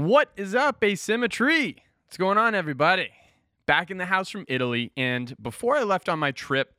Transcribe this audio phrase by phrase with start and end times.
[0.00, 1.76] What is up, Asymmetry?
[2.06, 3.10] What's going on, everybody?
[3.66, 6.72] Back in the house from Italy, and before I left on my trip,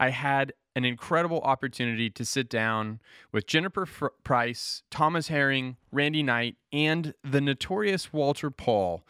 [0.00, 2.98] I had an incredible opportunity to sit down
[3.30, 3.86] with Jennifer
[4.24, 9.04] Price, Thomas Herring, Randy Knight, and the notorious Walter Pall.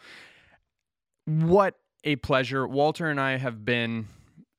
[1.25, 2.67] What a pleasure.
[2.67, 4.05] Walter and I have been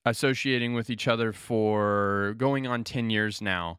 [0.07, 3.79] associating with each other for going on 10 years now.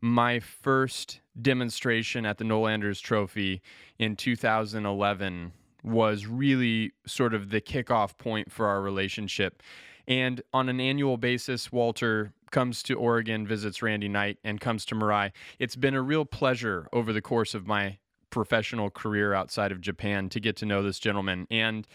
[0.00, 3.60] My first demonstration at the Noelanders Trophy
[3.98, 9.62] in 2011 was really sort of the kickoff point for our relationship.
[10.08, 14.94] And on an annual basis, Walter comes to Oregon, visits Randy Knight, and comes to
[14.94, 15.32] Mirai.
[15.58, 17.98] It's been a real pleasure over the course of my
[18.30, 21.86] professional career outside of Japan to get to know this gentleman and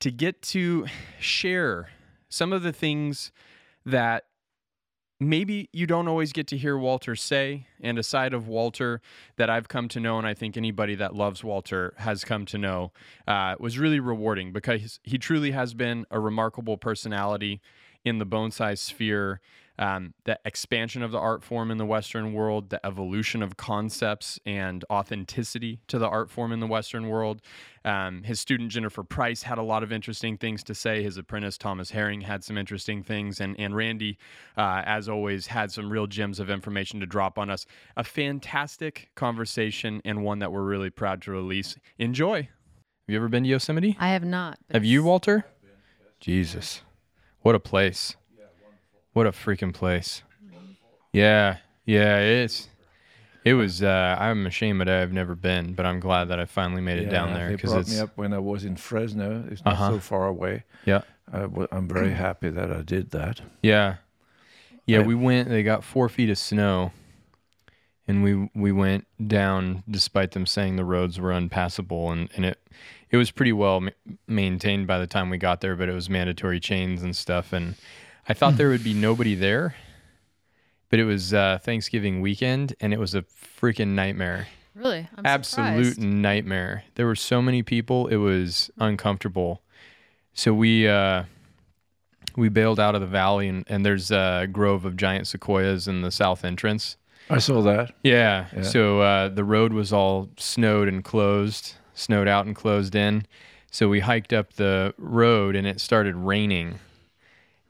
[0.00, 0.86] to get to
[1.20, 1.90] share
[2.28, 3.30] some of the things
[3.84, 4.24] that
[5.28, 9.00] maybe you don't always get to hear Walter say, and a side of Walter
[9.36, 12.58] that I've come to know, and I think anybody that loves Walter has come to
[12.58, 12.92] know,
[13.26, 17.60] uh, was really rewarding because he truly has been a remarkable personality
[18.04, 19.40] in the bonsai sphere
[19.78, 24.38] um, the expansion of the art form in the Western world, the evolution of concepts
[24.44, 27.40] and authenticity to the art form in the Western world.
[27.84, 31.02] Um, his student Jennifer Price had a lot of interesting things to say.
[31.02, 34.18] His apprentice Thomas Herring had some interesting things, and and Randy,
[34.56, 37.66] uh, as always, had some real gems of information to drop on us.
[37.96, 41.76] A fantastic conversation and one that we're really proud to release.
[41.98, 42.42] Enjoy.
[42.42, 43.96] Have you ever been to Yosemite?
[43.98, 44.58] I have not.
[44.70, 45.44] Have you, Walter?
[46.20, 46.82] Jesus,
[47.40, 48.14] what a place!
[49.12, 50.22] What a freaking place.
[51.12, 51.58] Yeah.
[51.84, 52.68] Yeah, it's
[53.44, 56.80] it was uh, I'm ashamed that I've never been, but I'm glad that I finally
[56.80, 59.44] made it Yeah, down there because brought it's me up when I was in Fresno.
[59.50, 59.90] It's not Uh-huh.
[59.90, 60.64] so far away.
[60.84, 61.02] yeah.
[61.32, 63.40] I w- I'm very happy that I did that.
[63.62, 63.96] Yeah.
[64.86, 65.06] Yeah, Right.
[65.06, 66.92] we went they got 4 feet of snow
[68.08, 72.58] and we we went down despite them saying the roads were unpassable and and it
[73.10, 73.90] it was pretty well ma-
[74.26, 77.74] maintained by the time we got there, but it was mandatory chains and stuff and
[78.28, 79.74] I thought there would be nobody there.
[80.90, 84.48] But it was uh, Thanksgiving weekend and it was a freaking nightmare.
[84.74, 85.08] Really?
[85.16, 86.00] I'm absolute surprised.
[86.02, 86.84] nightmare.
[86.94, 89.62] There were so many people, it was uncomfortable.
[90.34, 91.24] So we uh
[92.36, 96.00] we bailed out of the valley and, and there's a grove of giant sequoias in
[96.00, 96.96] the south entrance.
[97.28, 97.92] I saw that.
[98.02, 98.46] Yeah.
[98.54, 98.62] Yeah.
[98.62, 103.26] So uh, the road was all snowed and closed, snowed out and closed in.
[103.70, 106.78] So we hiked up the road and it started raining.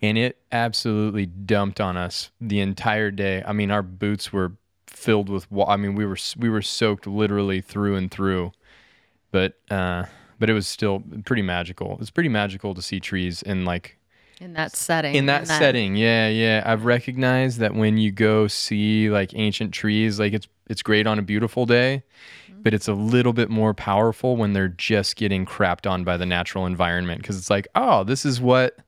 [0.02, 3.42] And it absolutely dumped on us the entire day.
[3.46, 4.52] I mean, our boots were
[4.86, 5.70] filled with water.
[5.70, 8.52] I mean, we were we were soaked literally through and through.
[9.30, 10.04] But uh
[10.38, 11.98] but it was still pretty magical.
[12.00, 13.96] It's pretty magical to see trees in like
[14.40, 15.14] in that setting.
[15.14, 20.18] in that setting yeah yeah i've recognized that when you go see like ancient trees
[20.18, 22.02] like it's it's great on a beautiful day
[22.62, 26.26] but it's a little bit more powerful when they're just getting crapped on by the
[26.26, 28.78] natural environment because it's like oh this is what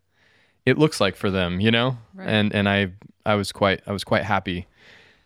[0.67, 2.29] it looks like for them you know Right.
[2.29, 2.93] and and i
[3.27, 4.67] i was quite i was quite happy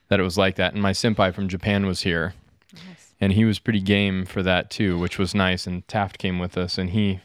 [0.09, 2.34] that it was like that and my senpai from japan was here
[2.75, 3.15] Nice.
[3.21, 5.66] and he was pretty game for that too, which was nice.
[5.66, 7.21] And Taft came with us, and he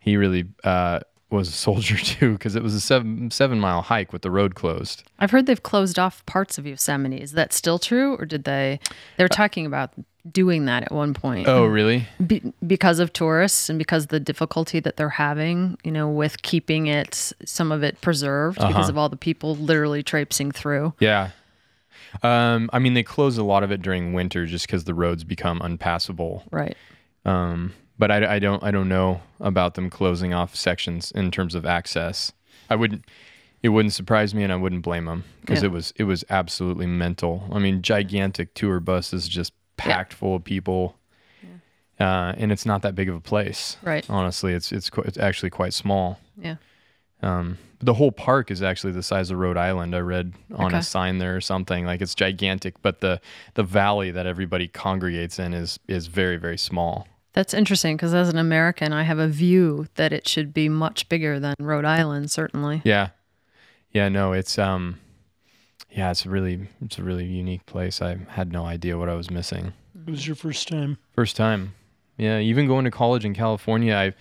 [0.00, 1.00] he really uh,
[1.32, 4.54] was a soldier too, because it was a seven seven mile hike with the road
[4.54, 5.02] closed.
[5.18, 7.20] I've heard they've closed off parts of Yosemite.
[7.20, 8.78] Is that still true, or did they?
[9.16, 9.92] They were talking about
[10.30, 11.48] doing that at one point.
[11.48, 12.06] Oh, really?
[12.24, 16.86] Be, because of tourists and because the difficulty that they're having, you know, with keeping
[16.86, 18.88] it some of it preserved because Uh-huh.
[18.90, 20.94] of all the people literally traipsing through.
[21.00, 21.30] Yeah.
[22.22, 25.24] Um, I mean, they close a lot of it during winter just because the roads
[25.24, 26.44] become unpassable.
[26.52, 26.76] Right.
[27.24, 27.72] Um,
[28.02, 31.64] but I, I don't I don't know about them closing off sections in terms of
[31.64, 32.32] access.
[32.68, 33.04] I wouldn't.
[33.62, 35.68] It wouldn't surprise me, and I wouldn't blame them because Yeah.
[35.68, 37.48] it was it was absolutely mental.
[37.52, 40.96] I mean, gigantic tour buses just packed full of people,
[42.00, 43.76] uh, and it's not that big of a place.
[43.82, 44.04] Right.
[44.10, 46.18] Honestly, it's it's it's actually quite small.
[46.36, 46.56] Yeah.
[47.22, 49.94] Um, the whole park is actually the size of Rhode Island.
[49.94, 50.78] I read on Okay.
[50.78, 53.20] a sign there or something like it's gigantic, but the
[53.54, 57.06] the valley that everybody congregates in is is very very small.
[57.32, 61.08] That's interesting because as an American, I have a view that it should be much
[61.08, 62.82] bigger than Rhode Island, certainly.
[62.84, 63.08] Yeah.
[63.90, 64.98] Yeah, no, it's um
[65.90, 68.00] yeah, it's a really it's a really unique place.
[68.02, 69.72] I had no idea what I was missing.
[70.06, 70.98] It was your first time.
[71.12, 71.74] First time.
[72.16, 74.14] Yeah, even going to college in California, I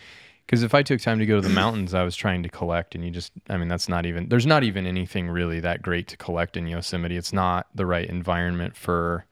[0.48, 2.96] cuz if I took time to go to the mountains, I was trying to collect
[2.96, 6.08] and you just I mean, that's not even there's not even anything really that great
[6.10, 7.18] to collect in Yosemite.
[7.18, 9.26] It's not the right environment for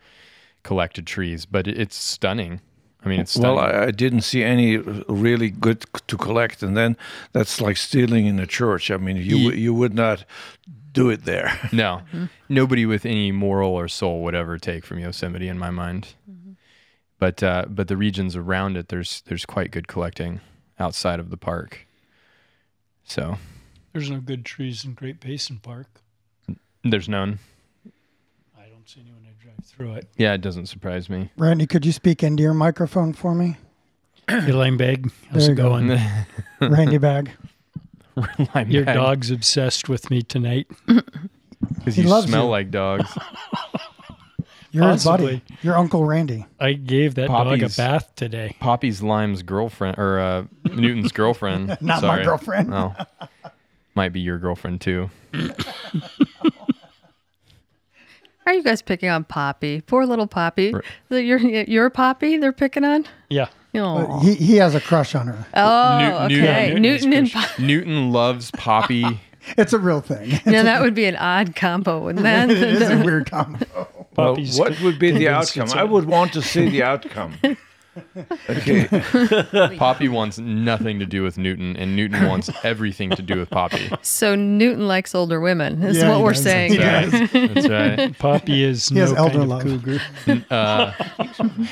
[0.63, 2.62] collected trees, but it's stunning.
[3.04, 3.56] I mean, it's stunning.
[3.56, 6.98] Well, I, I didn't see any really good c- to collect, and then
[7.31, 8.92] that's like stealing in a church.
[8.92, 10.25] I mean, you Ye- you would not
[10.92, 11.57] do it there.
[11.72, 12.01] No,
[12.50, 16.13] nobody with any moral or soul would ever take from Yosemite, in my mind.
[17.19, 20.42] but uh, but the regions around it, there's there's quite good collecting
[20.78, 21.86] outside of the park.
[23.06, 23.38] So
[23.94, 25.88] There's no good trees in Great Basin Park.
[26.84, 27.40] there's none.
[28.57, 29.19] I don't see any when I drive
[29.63, 30.07] through it.
[30.17, 31.31] Yeah, it doesn't surprise me.
[31.38, 33.57] Randy, could you speak into your microphone for me?
[34.27, 35.69] Elaine Bag, how's it go.
[35.69, 35.97] going?
[36.61, 37.31] Randy Bag.
[38.53, 40.67] Lime Your bag, dog's obsessed with me tonight.
[41.83, 42.50] 'cause He you loves smell you.
[42.50, 43.09] like dogs.
[44.71, 45.41] Your buddy.
[45.63, 46.45] Your Uncle Randy.
[46.59, 48.56] I gave that dog a bath today.
[48.59, 51.75] Poppy's Lime's girlfriend or uh, Newton's girlfriend.
[51.81, 52.19] Not Sorry.
[52.19, 52.69] my girlfriend.
[52.69, 52.94] No,
[53.95, 55.09] might be your girlfriend too.
[58.45, 59.81] Are you guys picking on Poppy?
[59.81, 60.74] Poor little Poppy.
[60.74, 60.83] Right.
[61.25, 63.06] Your your Poppy they're picking on?
[63.30, 63.47] Yeah.
[63.75, 65.45] Oh, He, he has a crush on her.
[65.53, 66.68] oh Newton- okay.
[66.74, 67.41] Newton is Newton and Christian.
[67.51, 67.63] Poppy.
[67.65, 69.19] Newton loves Poppy.
[69.57, 70.31] It's a real thing.
[70.45, 72.51] Now that would be an odd combo, wouldn't that?
[72.51, 73.65] it is a weird combo.
[74.18, 75.69] Well, what would be the outcome?
[75.74, 77.35] I would want to see the outcome.
[78.50, 79.75] Okay.
[79.78, 83.90] Poppy wants nothing to do with Newton, and Newton wants everything to do with Poppy.
[84.01, 85.81] so Newton likes older women.
[85.84, 86.44] Is Yeah, what he we're does.
[86.44, 86.72] saying.
[86.74, 87.10] He here.
[87.10, 87.31] does.
[87.31, 88.18] That's right.
[88.19, 89.63] Poppy is He no has elder kind of love.
[89.63, 90.01] cougar.
[90.50, 90.92] Uh,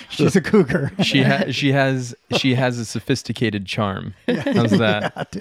[0.10, 0.92] She's a cougar.
[1.04, 4.14] she ha- she has she has a sophisticated charm.
[4.28, 5.36] How's that?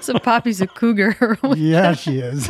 [0.00, 1.38] So Poppy's a cougar.
[1.56, 2.46] Yeah, she is.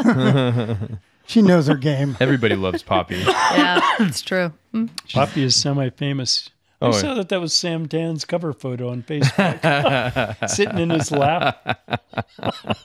[1.27, 2.17] she knows her game.
[2.21, 3.19] Everybody loves Poppy.
[3.19, 4.53] yeah, it's true.
[4.75, 4.89] Mm.
[5.13, 6.51] Poppy is semi-famous.
[6.83, 11.11] I Oh, saw that that was Sam Dan's cover photo on Facebook, sitting in his
[11.13, 11.79] lap.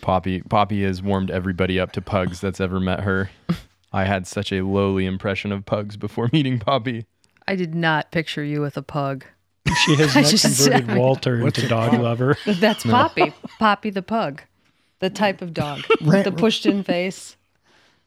[0.00, 3.30] Poppy Poppy has warmed everybody up to pugs that's ever met her.
[3.92, 7.06] I had such a lowly impression of pugs before meeting Poppy.
[7.46, 9.24] I did not picture you with a pug.
[9.84, 12.36] She has not just- converted Walter into dog lover.
[12.46, 13.32] That's Poppy.
[13.58, 14.42] Poppy the pug.
[14.98, 15.82] The type of dog.
[16.00, 17.36] Ran- the pushed in face.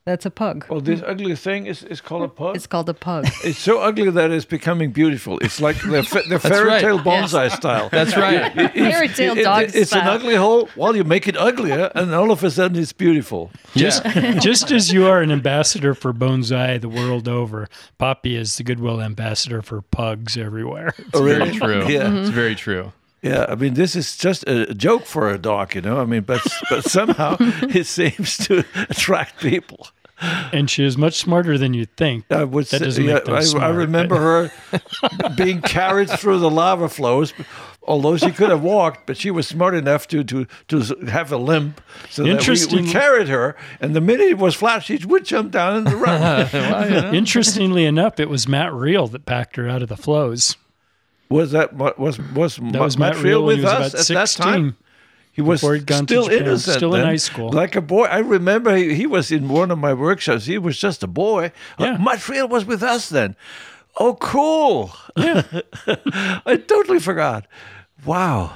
[0.06, 0.68] That's a pug.
[0.70, 2.56] Well, this ugly thing is, is called a pug.
[2.56, 3.26] It's called a pug.
[3.44, 5.40] It's so ugly that it's becoming beautiful.
[5.40, 6.82] It's like the, fa- the fairy right.
[6.82, 7.90] tale bonsai style.
[7.90, 8.54] That's right.
[8.54, 10.70] Fairy tale It- it- dog it's an ugly hole.
[10.76, 13.50] Well, you make it uglier, and all of a sudden it's beautiful.
[13.76, 14.04] Just,
[14.42, 17.68] just as you are an ambassador for bonsai the world over,
[17.98, 20.94] Poppy is the goodwill ambassador for pugs everywhere.
[21.16, 21.42] Oh, mm-hmm.
[21.42, 21.88] It's very true.
[21.92, 22.14] Yeah.
[22.20, 22.92] It's very true.
[23.26, 26.00] Yeah, I mean, this is just a joke for a dog, you know.
[26.00, 29.88] I mean, but but somehow it seems to attract people.
[30.54, 32.26] And she is much smarter than you'd think.
[32.30, 36.88] I would That say, yeah, I, I smart, remember her being carried through the lava
[36.88, 37.34] flows,
[37.84, 41.38] although she could have walked, but she was smart enough to to to have a
[41.38, 41.82] limp,
[42.12, 43.58] so that we, we carried her.
[43.82, 47.14] And the minute it was flat, she would jump down in the run.
[47.16, 50.58] Interestingly enough, it was Matt Reel that packed her out of the flows.
[51.30, 54.30] Was that what was was That was Matt, Reel when he was about at that
[54.30, 54.78] time?
[55.32, 57.10] He was he'd gone to still innocent, still in then.
[57.10, 57.52] high school.
[57.52, 58.06] like a boy.
[58.06, 60.46] I remember he, he was in one of my workshops.
[60.46, 61.52] He was just a boy.
[61.78, 61.96] Yeah.
[61.96, 63.36] Uh, Montreal was with us then.
[63.98, 64.94] Oh, cool!
[65.18, 65.44] Yeah.
[66.46, 67.48] I totally forgot.
[68.06, 68.54] Wow.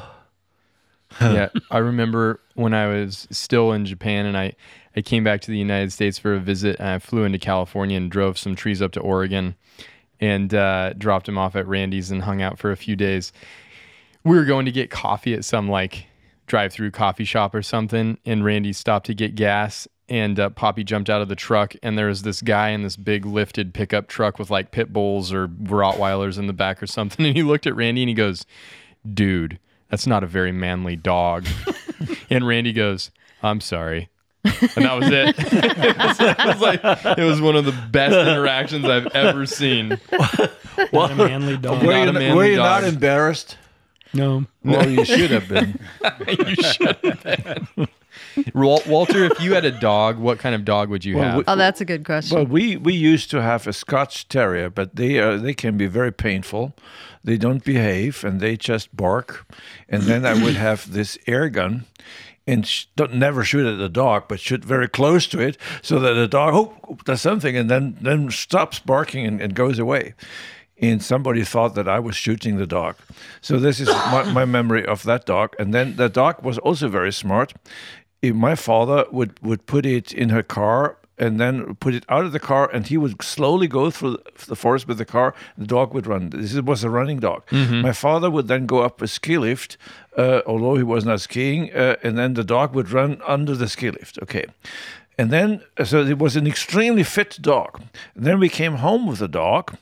[1.21, 4.53] yeah, I remember when I was still in Japan and I,
[4.95, 7.97] I came back to the United States for a visit and I flew into California
[7.97, 9.55] and drove some trees up to Oregon
[10.19, 13.31] and uh, dropped him off at Randy's and hung out for a few days.
[14.23, 16.07] We were going to get coffee at some like
[16.49, 20.83] drive through coffee shop or something and Randy stopped to get gas and uh, Poppy
[20.83, 24.07] jumped out of the truck and there was this guy in this big lifted pickup
[24.07, 27.67] truck with like pit bulls or Rottweilers in the back or something and he looked
[27.67, 28.45] at Randy and he goes,
[29.13, 31.45] dude, that's not a very manly dog.
[32.29, 33.11] and Randy goes,
[33.41, 34.09] I'm sorry.
[34.75, 35.35] And that was it.
[35.39, 39.99] it, was, it was like it was one of the best interactions I've ever seen.
[40.93, 41.83] Not a manly dog.
[41.83, 43.57] Were you, a manly were you not embarrassed?
[44.13, 44.45] No.
[44.63, 45.79] Well, you should have been.
[46.27, 47.87] you should have been.
[48.53, 51.37] Walter, if you had a dog, what kind of dog would you Well, have?
[51.37, 52.35] we- Oh, that's a good question.
[52.35, 55.85] Well, we, we used to have a Scotch Terrier, but they uh, they can be
[55.87, 56.73] very painful.
[57.23, 59.45] They don't behave and they just bark.
[59.89, 61.85] And then I would have this air gun,
[62.49, 65.99] and sh- don't never shoot at the dog, but shoot very close to it, so
[65.99, 70.13] that the dog oh does something and then then stops barking and, and goes away.
[70.81, 72.95] And somebody thought that I was shooting the dog.
[73.41, 75.55] So this is my, my memory of that dog.
[75.59, 77.53] And then the dog was also very smart.
[78.23, 82.31] My father would, would put it in her car and then put it out of
[82.31, 85.35] the car, and he would slowly go through the forest with the car.
[85.57, 86.29] The dog would run.
[86.29, 87.45] This was a running dog.
[87.47, 87.81] Mm-hmm.
[87.81, 89.77] My father would then go up a ski lift,
[90.19, 93.67] uh, although he was not skiing, uh, and then the dog would run under the
[93.69, 94.19] ski lift.
[94.21, 94.45] Okay.
[95.17, 97.81] And then, so it was an extremely fit dog.
[98.15, 99.75] And then we came home with the dog,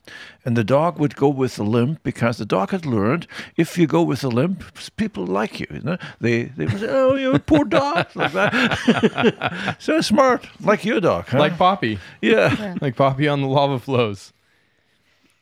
[0.43, 3.85] and the dog would go with the limp because the dog had learned if you
[3.85, 4.63] go with the limp,
[4.95, 5.67] people like you.
[5.71, 5.97] you know?
[6.21, 9.75] They they would say, "Oh, you're a poor dog," like that.
[9.79, 11.39] so smart, like your dog, huh?
[11.39, 11.99] like Poppy.
[12.21, 12.75] yeah.
[12.81, 14.33] Like Poppy on the lava flows.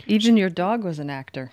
[0.07, 1.51] Even your dog was an actor.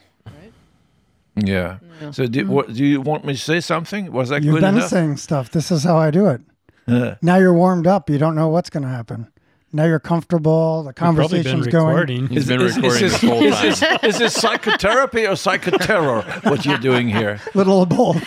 [1.36, 1.78] Yeah.
[2.10, 2.50] So do, hmm.
[2.50, 4.12] what, do you want me to say something?
[4.12, 4.90] Was that You've good been enough?
[4.90, 5.50] saying stuff.
[5.50, 6.40] This is how I do it.
[7.22, 8.10] Now you're warmed up.
[8.10, 9.28] You don't know what's going to happen.
[9.74, 10.82] Now you're comfortable.
[10.82, 11.86] The We've probably been conversation's going.
[11.86, 12.26] recording.
[12.28, 13.98] He's been is, recording is, this whole is, time.
[14.02, 16.44] this, is this psychotherapy or psychoterror?
[16.44, 17.40] What you're doing here?
[17.54, 18.22] Little of both.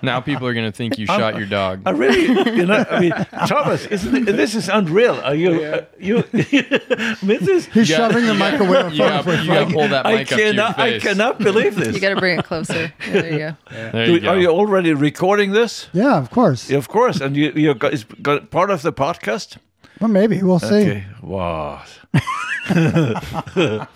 [0.02, 1.82] Now people are going to think you shot your dog.
[1.84, 2.22] I really,
[2.56, 3.10] you know, I mean,
[3.46, 5.16] Thomas, isn't it, this is unreal.
[5.20, 8.92] Are you, uh, you, this is, He's You got- shoving the you got- mic away.
[8.92, 11.94] You got to pull that I mic up to your cannot, I cannot believe this.
[11.94, 12.92] You got to bring it closer.
[13.06, 13.56] Yeah, there you go.
[13.92, 14.28] There Do- go.
[14.28, 15.88] Are you already recording this?
[15.92, 16.70] Yeah, of course.
[16.70, 19.58] Yeah, of course, and you you got, it's got part of the podcast.
[20.00, 20.66] Well, maybe we'll see.
[20.66, 21.82] Okay, wow.
[22.68, 23.86] Brian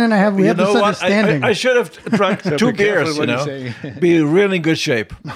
[0.00, 0.82] and I have we You have this what?
[0.82, 1.44] I, understanding.
[1.44, 3.16] I, I should have drunk two be beers.
[3.16, 5.12] You what you know, be really in good shape.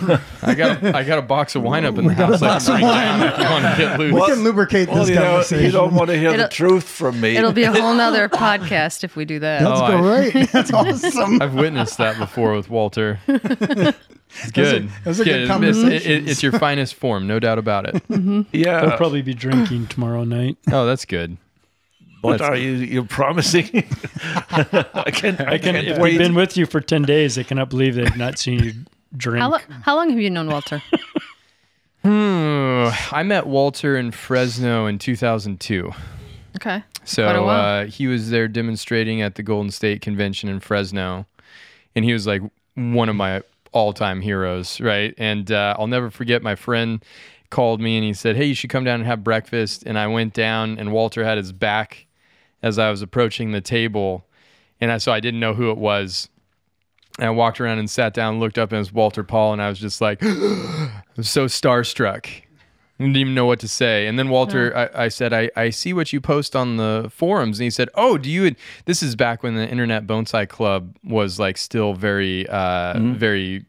[0.42, 2.42] I got a, I got a box of wine up in the house.
[2.42, 4.14] I can bring down if you want to get loose.
[4.14, 5.64] we can lubricate Well, this you, know, conversation.
[5.64, 7.36] you don't want to hear the It'll- truth from me.
[7.36, 9.62] It'll be a whole nother podcast if we do that.
[9.62, 10.50] That's Oh, I- great.
[10.52, 11.40] That's awesome.
[11.40, 13.20] I've witnessed that before with Walter.
[13.26, 14.90] It's good.
[15.04, 16.06] those are It's good It's, conversations.
[16.06, 17.94] it- it- it's your finest form, no doubt about it.
[18.08, 18.42] Mm-hmm.
[18.52, 20.56] Yeah, I'll probably be drinking tomorrow night.
[20.72, 21.36] Oh, that's good.
[22.24, 22.72] What are you?
[22.72, 23.66] You're promising?
[24.50, 25.36] I can.
[25.40, 25.74] I, I can.
[25.74, 26.10] can't If wait.
[26.12, 28.72] they've been with you for ten days, I cannot believe they've not seen you
[29.16, 29.40] drink.
[29.42, 30.82] How, lo- how long have you known Walter?
[32.02, 32.88] Hmm.
[33.12, 35.90] I met Walter in Fresno in 2002.
[36.56, 36.82] Okay.
[37.04, 37.82] So Quite a while.
[37.82, 41.26] uh, he was there demonstrating at the Golden State Convention in Fresno,
[41.96, 42.42] and he was like
[42.74, 45.14] one of my all-time heroes, right?
[45.16, 47.02] And uh, I'll never forget my friend
[47.50, 50.06] called me and he said, "Hey, you should come down and have breakfast." And I
[50.06, 52.06] went down, and Walter had his back
[52.64, 54.24] as I was approaching the table,
[54.80, 56.30] and I so I didn't know who it was.
[57.18, 59.60] And I walked around and sat down, looked up, and it was Walter Pall, and
[59.60, 62.26] I was just like, I was so starstruck.
[62.26, 64.06] I didn't even know what to say.
[64.06, 67.58] And then Walter, I, I said, I, I see what you post on the forums.
[67.58, 68.54] And he said, Oh, do you?
[68.86, 73.66] This is back when the Internet Bonsai Club was like still very, uh, very,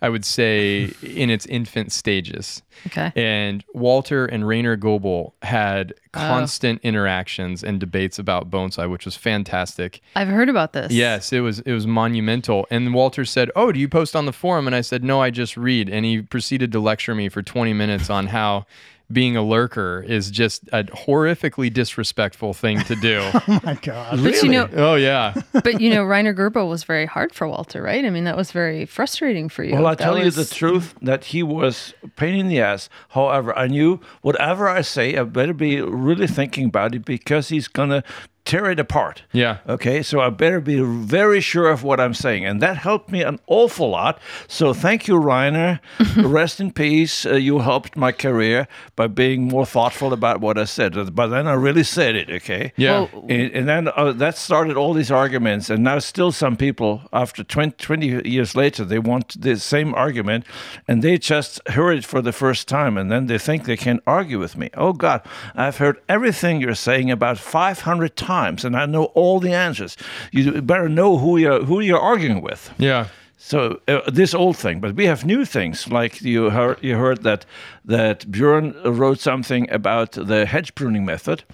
[0.00, 2.62] I would say, in its infant stages.
[2.86, 3.12] Okay.
[3.16, 5.96] And Walter and Rainer Goebel had oh.
[6.12, 10.00] constant interactions and debates about bonsai, which was fantastic.
[10.14, 10.92] I've heard about this.
[10.92, 12.66] Yes, it was it was monumental.
[12.70, 15.30] And Walter said, "Oh, do you post on the forum?" And I said, "No, I
[15.30, 18.66] just read." And he proceeded to lecture me for 20 minutes on how
[19.10, 23.20] being a lurker is just a horrifically disrespectful thing to do.
[23.34, 24.22] oh my god.
[24.22, 25.34] But you know, oh yeah.
[25.52, 28.04] but you know, Rainer Goebel was very hard for Walter, right?
[28.04, 29.74] I mean, that was very frustrating for you.
[29.74, 32.90] Well, I That tell you the truth that he was a pain in the ass.
[33.08, 37.68] However, I knew whatever I say, I better be really thinking about it because he's
[37.68, 38.04] gonna
[38.48, 39.22] tear it apart.
[39.32, 39.58] Yeah.
[39.68, 43.22] Okay, so I better be very sure of what I'm saying, and that helped me
[43.22, 44.18] an awful lot.
[44.46, 45.80] So thank you, Rainer.
[46.16, 47.26] Rest in peace.
[47.26, 51.14] Uh, you helped my career by being more thoughtful about what I said.
[51.14, 52.30] But then I really said it.
[52.30, 52.72] Okay.
[52.76, 53.00] Yeah.
[53.12, 57.02] Well, And, and then uh, that started all these arguments, and now still some people,
[57.12, 60.44] after 20, 20 years later, they want the same argument,
[60.88, 64.00] and they just heard it for the first time, and then they think they can
[64.06, 64.70] argue with me.
[64.74, 65.20] Oh God,
[65.54, 69.96] I've heard everything you're saying about 500 times, and I know all the answers.
[70.32, 72.70] You better know who you're who you're arguing with.
[72.78, 73.06] Yeah.
[73.38, 75.88] So uh, this old thing, but we have new things.
[75.88, 77.46] Like you heard, you heard that
[77.84, 81.44] that Björn wrote something about the hedge pruning method.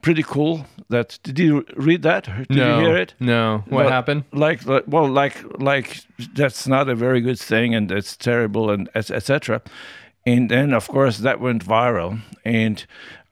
[0.00, 0.66] Pretty cool.
[0.88, 2.24] That did you read that?
[2.24, 2.78] Did no.
[2.78, 3.14] you hear it?
[3.20, 3.62] No.
[3.68, 4.24] What happened?
[4.32, 6.00] Like, like, well, like, like
[6.34, 9.62] that's not a very good thing, and it's terrible, and etc.
[10.26, 12.84] And then, of course, that went viral, and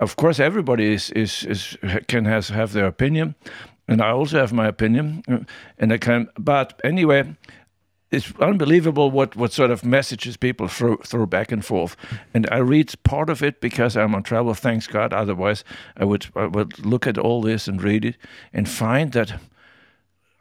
[0.03, 1.77] of course, everybody is is, is
[2.09, 3.35] can has have their opinion,
[3.89, 5.39] and I also have my opinion, uh,
[5.79, 6.29] and I can.
[6.39, 7.37] But anyway,
[8.13, 11.97] it's unbelievable what, what sort of messages people throw, throw back and forth.
[12.35, 15.15] And I read part of it because I'm on travel, thanks God.
[15.15, 15.65] Otherwise,
[15.97, 18.17] I would, I would look at all this and read it
[18.53, 19.41] and find that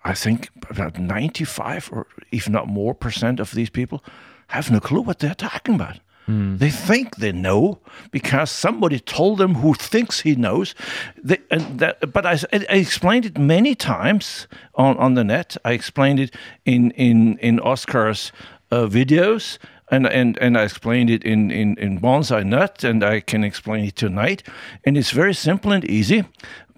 [0.04, 4.04] I think about 95 or if not more percent of these people
[4.48, 6.00] have no clue what they're talking about.
[6.28, 7.80] They think they know
[8.12, 10.76] because somebody told them who thinks he knows.
[11.22, 15.58] They, that, but I, I explained it many times on, on the net.
[15.66, 18.32] I explained it in in in Oscar's
[18.72, 19.58] uh, videos,
[19.90, 23.86] and, and and I explained it in in in Bonsai Nut, and I can explain
[23.86, 24.44] it tonight.
[24.86, 26.24] And it's very simple and easy.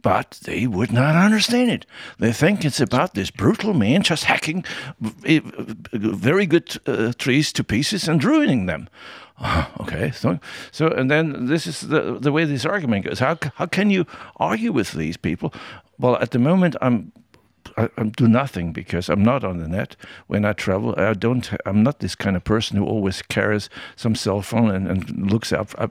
[0.02, 1.86] But they would not understand it.
[2.20, 4.66] They think it's about this brutal man just hacking
[5.94, 8.90] very good uh, trees to pieces and ruining them.
[9.80, 10.40] Okay, so
[10.72, 13.20] so and then this is the the way this argument goes.
[13.20, 14.06] How how can you
[14.38, 15.54] argue with these people?
[16.00, 17.12] Well, at the moment I'm
[17.78, 19.96] I, I do nothing because I'm not on the net
[20.28, 20.96] when I travel.
[20.98, 21.50] I don't.
[21.66, 25.52] I'm not this kind of person who always carries some cell phone and, and looks
[25.52, 25.75] up.
[25.78, 25.88] I,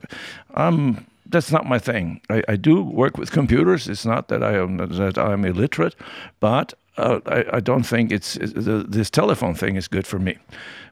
[0.54, 2.20] I'm that's not my thing.
[2.30, 3.88] I, I do work with computers.
[3.88, 5.94] It's not that I am that I'm illiterate,
[6.40, 10.18] but uh, I, I don't think it's, it's the, this telephone thing is good for
[10.18, 10.36] me.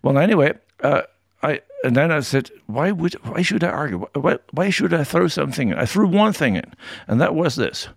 [0.03, 1.03] Well, anyway, uh,
[1.43, 4.07] I and then I said, why would why should I argue?
[4.15, 5.79] Why, why should I throw something in?
[5.79, 6.75] I threw one thing in,
[7.09, 7.89] and that was this.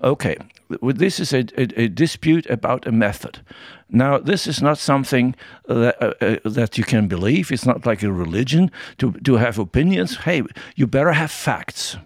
[0.00, 0.36] Okay,
[0.80, 3.40] this is a, a, a dispute about a method.
[3.88, 5.34] Now, this is not something
[5.68, 7.52] that, uh, uh, that you can believe.
[7.52, 10.16] It's not like a religion to, to have opinions.
[10.16, 10.42] Hey,
[10.74, 11.98] you better have facts.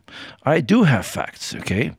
[0.42, 1.92] I do have facts, okay?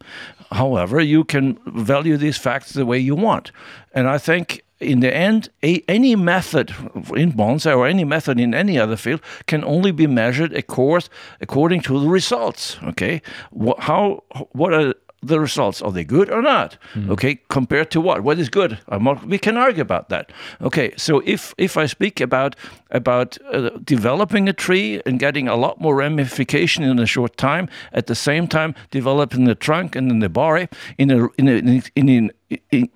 [0.51, 3.51] However, you can value these facts the way you want.
[3.93, 6.69] And I think in the end, a, any method
[7.15, 11.09] in bonsai or any method in any other field can only be measured, of course,
[11.41, 12.77] according to the results.
[12.83, 15.81] Okay, what, how what are the results.
[15.81, 16.77] Are they good or not?
[16.93, 17.09] Mm.
[17.11, 18.21] Okay, compared to what?
[18.21, 18.79] What is good?
[19.25, 20.31] we can argue about that.
[20.61, 22.55] Okay, so if if I speak about
[22.91, 27.67] about uh, developing a tree and getting a lot more ramification in a short time,
[27.91, 31.81] at the same time developing the trunk and then the body in a in a,
[31.95, 32.31] in an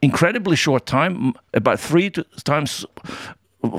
[0.01, 2.09] incredibly short time, about three
[2.43, 2.85] times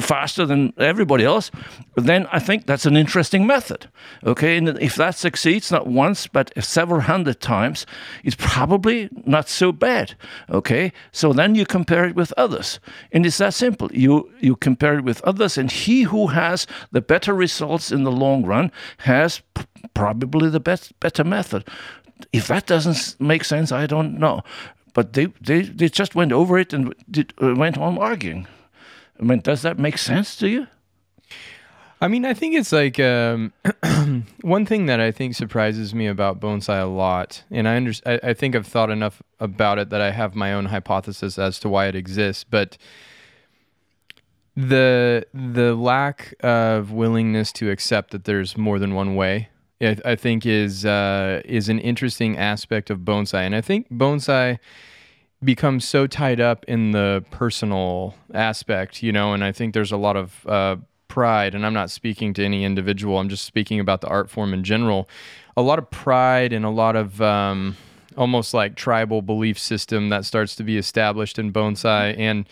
[0.01, 1.51] faster than everybody else,
[1.97, 3.89] then I think that's an interesting method.
[4.25, 7.87] Okay, and if that succeeds not once but several hundred times,
[8.25, 10.15] it's probably not so bad.
[10.49, 12.81] Okay, so then you compare it with others,
[13.12, 13.91] and it's that simple.
[13.93, 18.12] You you compare it with others, and he who has the better results in the
[18.12, 21.65] long run has p- probably the best better method.
[22.33, 24.43] If that doesn't make sense, I don't know.
[24.95, 28.47] But they, they, they just went over it and did, uh, went on arguing.
[29.23, 30.67] I mean, does that make sense to you?
[32.00, 33.52] I mean, I think it's like um,
[34.41, 38.19] one thing that I think surprises me about bonsai a lot, and I, under- I,
[38.25, 41.69] I think I've thought enough about it that I have my own hypothesis as to
[41.69, 42.76] why it exists, but
[44.57, 49.50] the the lack of willingness to accept that there's more than one way,
[49.81, 54.59] I, I think is uh, is an interesting aspect of bonsai, and I think bonsai
[55.45, 59.97] become so tied up in the personal aspect, you know, and I think there's a
[59.97, 60.77] lot of uh,
[61.09, 64.55] pride, and I'm not speaking to any individual, I'm just speaking about the art form
[64.55, 65.09] in general.
[65.57, 67.77] A lot of pride and a lot of um,
[68.16, 72.16] almost like tribal belief system that starts to be established in bonsai.
[72.19, 72.49] And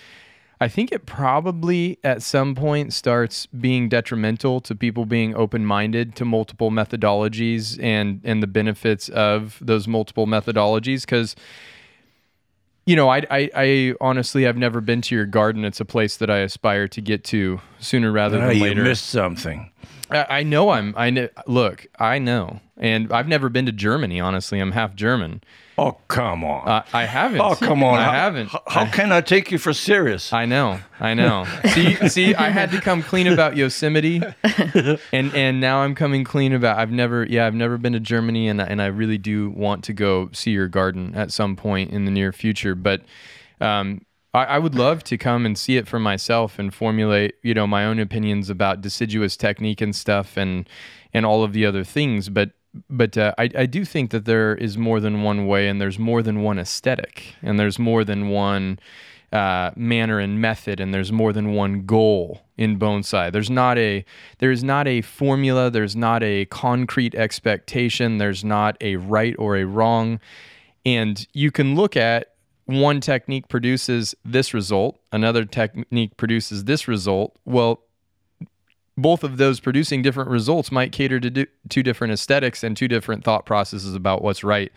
[0.61, 6.14] I think it probably at some point starts being detrimental to people being open minded
[6.17, 11.03] to multiple methodologies and, and the benefits of those multiple methodologies.
[11.03, 11.35] Because
[12.87, 15.64] you know, I, I, I honestly have never been to your garden.
[15.64, 18.81] It's a place that I aspire to get to sooner rather ah, than later.
[18.83, 19.71] You missed something.
[20.11, 20.94] I, know I'm.
[20.96, 21.87] I know, look.
[21.99, 24.20] I know, and I've never been to Germany.
[24.20, 25.42] Honestly, I'm half German.
[25.79, 26.68] Oh come on!
[26.68, 27.40] Uh, I haven't.
[27.40, 27.99] Oh come on!
[27.99, 28.49] I how, haven't.
[28.49, 30.33] How, how can I take you for serious?
[30.33, 30.81] I know.
[30.99, 31.46] I know.
[31.73, 34.23] see, see, I had to come clean about Yosemite,
[35.12, 36.79] and and now I'm coming clean about.
[36.79, 37.25] I've never.
[37.25, 40.51] Yeah, I've never been to Germany, and and I really do want to go see
[40.51, 42.75] your garden at some point in the near future.
[42.75, 43.03] But
[43.61, 47.55] um, I, I would love to come and see it for myself and formulate, you
[47.55, 50.69] know, my own opinions about deciduous technique and stuff, and
[51.12, 52.29] and all of the other things.
[52.29, 52.51] But
[52.88, 55.99] but uh, I, I do think that there is more than one way and there's
[55.99, 58.79] more than one aesthetic and there's more than one
[59.33, 63.33] uh, manner and method and there's more than one goal in bonsai.
[63.33, 64.05] There's not a
[64.38, 65.71] there's not a formula.
[65.71, 68.19] There's not a concrete expectation.
[68.19, 70.21] There's not a right or a wrong.
[70.87, 72.30] And you can look at
[72.71, 77.83] one technique produces this result another technique produces this result well
[79.01, 82.89] both of those producing different results might cater to do, two different aesthetics and two
[82.89, 84.73] different thought processes about what's right.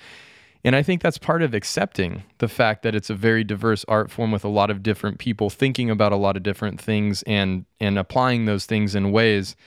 [0.65, 4.09] And I think that's part of accepting the fact that it's a very diverse art
[4.09, 7.65] form with a lot of different people thinking about a lot of different things and
[7.81, 9.57] and applying those things in ways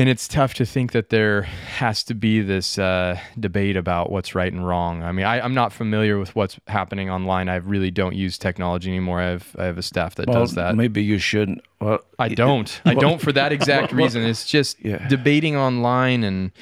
[0.00, 4.32] and it's tough to think that there has to be this uh, debate about what's
[4.32, 5.02] right and wrong.
[5.02, 7.48] I mean, I, am not familiar with what's happening online.
[7.48, 9.20] I really don't use technology anymore.
[9.20, 10.76] I have I have a staff that well, does that.
[10.76, 11.62] Maybe you shouldn't.
[11.80, 12.80] Well, I don't.
[12.84, 14.22] I don't for that exact well, reason.
[14.22, 15.08] It's just yeah.
[15.08, 16.52] debating online, and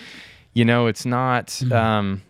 [0.55, 1.49] you know, it's not.
[1.49, 1.73] Mm-hmm.
[1.75, 2.23] Um,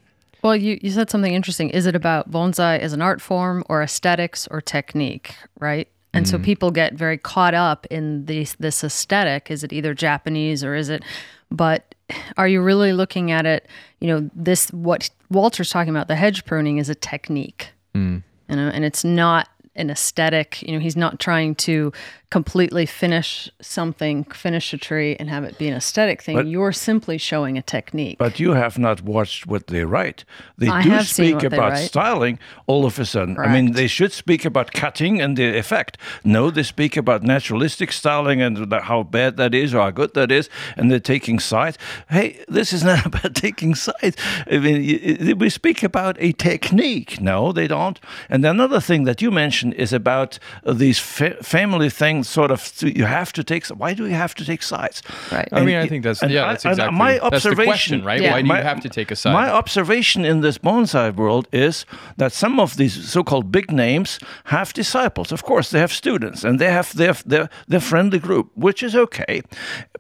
[0.43, 1.71] well, you, you said something interesting.
[1.71, 5.89] Is it about bonsai as an art form or aesthetics or technique, right?
[6.17, 6.31] And mm.
[6.31, 9.51] so people get very caught up in this this aesthetic.
[9.51, 11.05] Is it either Japanese or is it?
[11.51, 11.95] But
[12.37, 13.69] are you really looking at it?
[14.01, 16.09] You know, this what Walter's talking about.
[16.09, 17.69] The hedge pruning is a technique.
[17.95, 18.23] Mm.
[18.49, 20.63] You know, and it's not an aesthetic.
[20.63, 21.93] You know, he's not trying to
[22.31, 26.37] completely finish something, finish a tree, and have it be an aesthetic thing.
[26.37, 28.19] But- You're simply showing a technique.
[28.19, 30.25] But you have not watched what they write.
[30.59, 33.39] They I do speak about styling all of a sudden.
[33.39, 35.99] I mean, they should speak about cutting and the effect.
[36.25, 40.15] No, they speak about naturalistic styling and the- how bad that is or how good
[40.15, 41.79] that is, and they're taking sides.
[42.11, 44.17] Hey, this is not about taking sides.
[44.51, 47.21] I mean, we speak about a technique.
[47.21, 48.01] No, they don't.
[48.29, 52.16] And another thing that you mentioned is about these fa- family things.
[52.25, 53.67] Sort of, you have to take.
[53.69, 55.03] Why do you have to take sides?
[55.33, 55.49] Right.
[55.53, 57.67] I mean, I think that's and yeah, I- that's and exactly my that's the observation,
[57.69, 58.21] question, right?
[58.23, 58.33] Yeah.
[58.33, 59.33] Why do My- you have to take a side?
[59.33, 61.85] My observation in this bonsai world is
[62.17, 65.33] that some of these so-called big names have disciples.
[65.33, 68.95] Of course, they have students and they have their their, their friendly group, which is
[68.95, 69.43] okay.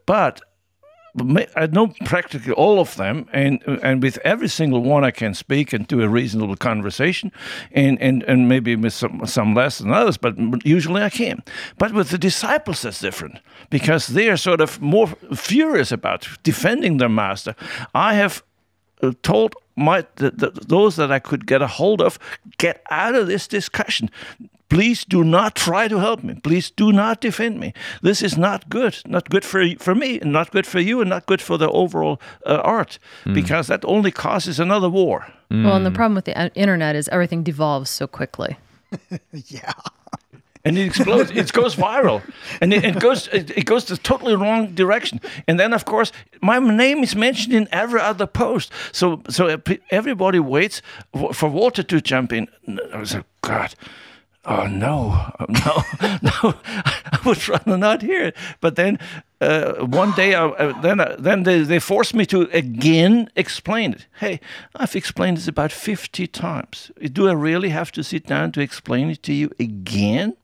[0.06, 0.55] But ma-
[1.56, 5.72] I know practically all of them, and and with every single one, I can speak
[5.72, 7.32] and do a reasonable conversation,
[7.72, 11.42] and and, and maybe with some some less than others, but usually I can.
[11.78, 13.38] But with the disciples, that's different
[13.70, 17.54] because they are sort of more furious about defending their master.
[17.94, 18.42] I have
[19.02, 22.18] uh, told my the, the, those that I could get a hold of,
[22.58, 24.10] get out of this discussion.
[24.68, 26.34] Please do not try to help me.
[26.42, 27.72] Please do not defend me.
[28.02, 28.94] This is not good.
[29.06, 31.68] Not good for for me, and not good for you, and not good for the
[31.68, 32.98] overall uh, art,
[33.34, 35.26] because that only causes another war.
[35.50, 38.56] Well, and the problem with the uh, internet is everything devolves so quickly.
[39.32, 39.72] Yeah.
[40.64, 41.30] and it explodes.
[41.30, 42.20] it goes viral,
[42.60, 45.20] and it, it goes it, it goes the totally wrong direction.
[45.46, 48.72] And then, of course, my name is mentioned in every other post.
[48.92, 49.58] So so
[49.90, 52.48] everybody waits for for Walter to jump in.
[52.92, 53.74] I was like, God.
[54.48, 55.46] Oh no, Oh,
[56.22, 56.54] no, no!
[56.64, 58.36] I would rather not hear it.
[58.60, 58.98] But then
[59.40, 63.92] uh, one day, I, uh, then uh, then they, they forced me to again explain
[63.92, 64.06] it.
[64.20, 64.38] Hey,
[64.76, 66.92] I've explained this about fifty times.
[67.12, 70.36] Do I really have to sit down to explain it to you again?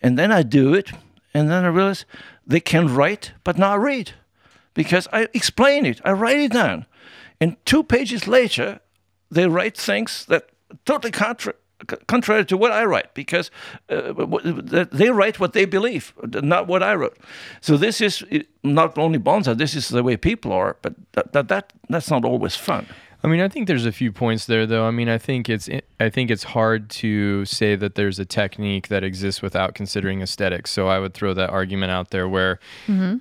[0.00, 0.92] And then I do it,
[1.32, 2.04] and then I realize
[2.46, 4.12] they can write but not read,
[4.74, 6.00] because I explain it.
[6.04, 6.86] I write it down,
[7.40, 8.80] and two pages later,
[9.30, 10.50] they write things that
[10.84, 11.54] totally contra-
[12.06, 13.50] contrary to what I write, because
[13.88, 14.12] uh,
[14.92, 17.18] they write what they believe, not what I wrote.
[17.60, 19.56] So this is uh, not only bonsai.
[19.56, 22.86] This is the way people are, but that, that, that that's not always fun.
[23.22, 24.86] I mean, I think there's a few points there, though.
[24.86, 28.88] I mean, I think it's I think it's hard to say that there's a technique
[28.88, 30.70] that exists without considering aesthetics.
[30.70, 32.58] So I would throw that argument out there, where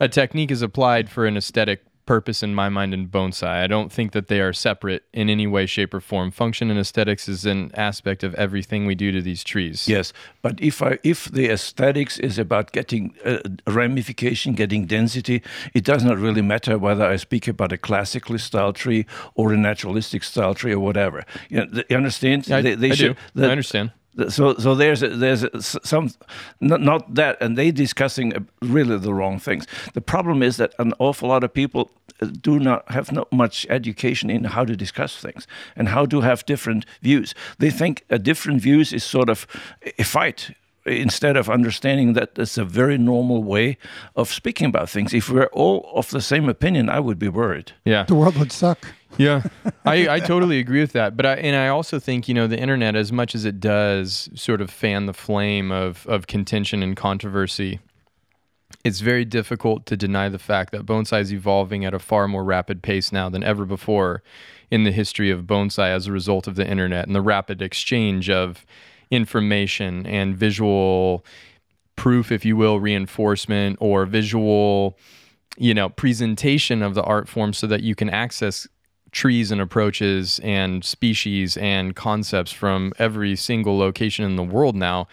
[0.02, 3.64] a technique is applied for an aesthetic purpose in my mind and in bonsai.
[3.64, 6.32] I don't think that they are separate in any way, shape, or form.
[6.32, 9.88] Function and aesthetics is an aspect of everything we do to these trees.
[9.88, 15.42] Yes, but if I if the aesthetics is about getting uh, ramification, getting density,
[15.74, 19.58] it does not really matter whether I speak about a classically styled tree or a
[19.58, 21.24] naturalistic style tree or whatever.
[21.50, 22.52] You, know, you understand?
[22.52, 23.22] I, They- they I should- do.
[23.42, 23.92] the- I understand.
[24.30, 26.12] So, so there's a, there's a, some,
[26.60, 29.66] not, not that, and they discussing uh, really the wrong things.
[29.94, 31.90] The problem is that an awful lot of people
[32.22, 36.22] uh, do not have not much education in how to discuss things and how to
[36.22, 37.34] have different views.
[37.58, 39.48] They think a different views is sort of
[39.98, 40.52] a fight
[40.86, 43.78] instead of understanding that it's a very normal way
[44.16, 45.14] of speaking about things.
[45.14, 47.72] If we're all of the same opinion, I would be worried.
[47.86, 48.04] Yeah.
[48.04, 48.80] The world would suck.
[49.18, 49.44] Yeah,
[49.86, 51.16] I, I totally agree with that.
[51.16, 54.30] But I, and I also think you know the internet, as much as it does
[54.34, 57.80] sort of fan the flame of of contention and controversy,
[58.84, 62.44] it's very difficult to deny the fact that bonsai is evolving at a far more
[62.44, 64.24] rapid pace now than ever before
[64.72, 68.30] in the history of bonsai as a result of the internet and the rapid exchange
[68.30, 68.66] of
[69.14, 71.26] information and visual
[71.96, 74.98] proof, if you will, reinforcement or visual,
[75.58, 78.68] you know, presentation of the art form so that you can access
[79.12, 85.08] trees and approaches and species and concepts from every single location in the world now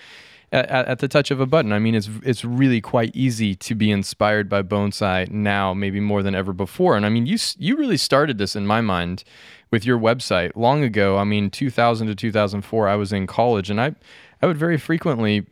[0.53, 1.73] at, at, the touch of a button.
[1.73, 6.23] I mean, it's it's really quite easy to be inspired by bonsai now, maybe more
[6.23, 6.97] than ever before.
[6.97, 9.25] And I mean, you you really started this in my mind
[9.71, 11.19] with your website long ago.
[11.19, 13.95] I mean, 2000 to 2004, I was in college, and I
[14.43, 15.47] I would very frequently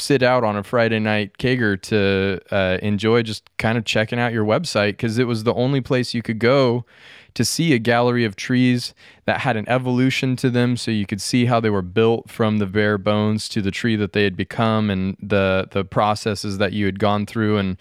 [0.00, 4.32] sit out on a Friday night kegger to uh, enjoy just kind of checking out
[4.32, 6.84] your website because it was the only place you could go
[7.38, 8.92] to see a gallery of trees
[9.26, 12.58] that had an evolution to them so you could see how they were built from
[12.58, 16.72] the bare bones to the tree that they had become and the the processes that
[16.72, 17.56] you had gone through.
[17.56, 17.76] And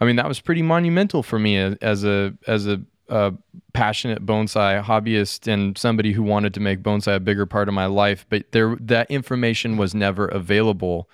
[0.00, 3.34] I mean that was pretty monumental for me as, a as a a
[3.74, 7.84] passionate bonsai hobbyist and somebody who wanted to make bonsai a bigger part of my
[7.84, 8.24] life.
[8.30, 11.06] But there that information was never available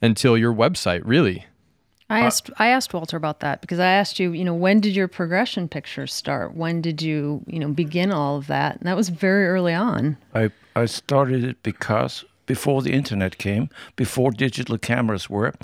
[0.00, 1.46] until your website really
[2.10, 4.96] I asked I asked Walter about that because I asked you, you know, when did
[4.96, 6.54] your progression pictures start?
[6.54, 8.76] When did you, you know, begin all of that?
[8.76, 10.16] And that was very early on.
[10.34, 15.54] I I started it because before the internet came, before digital cameras were.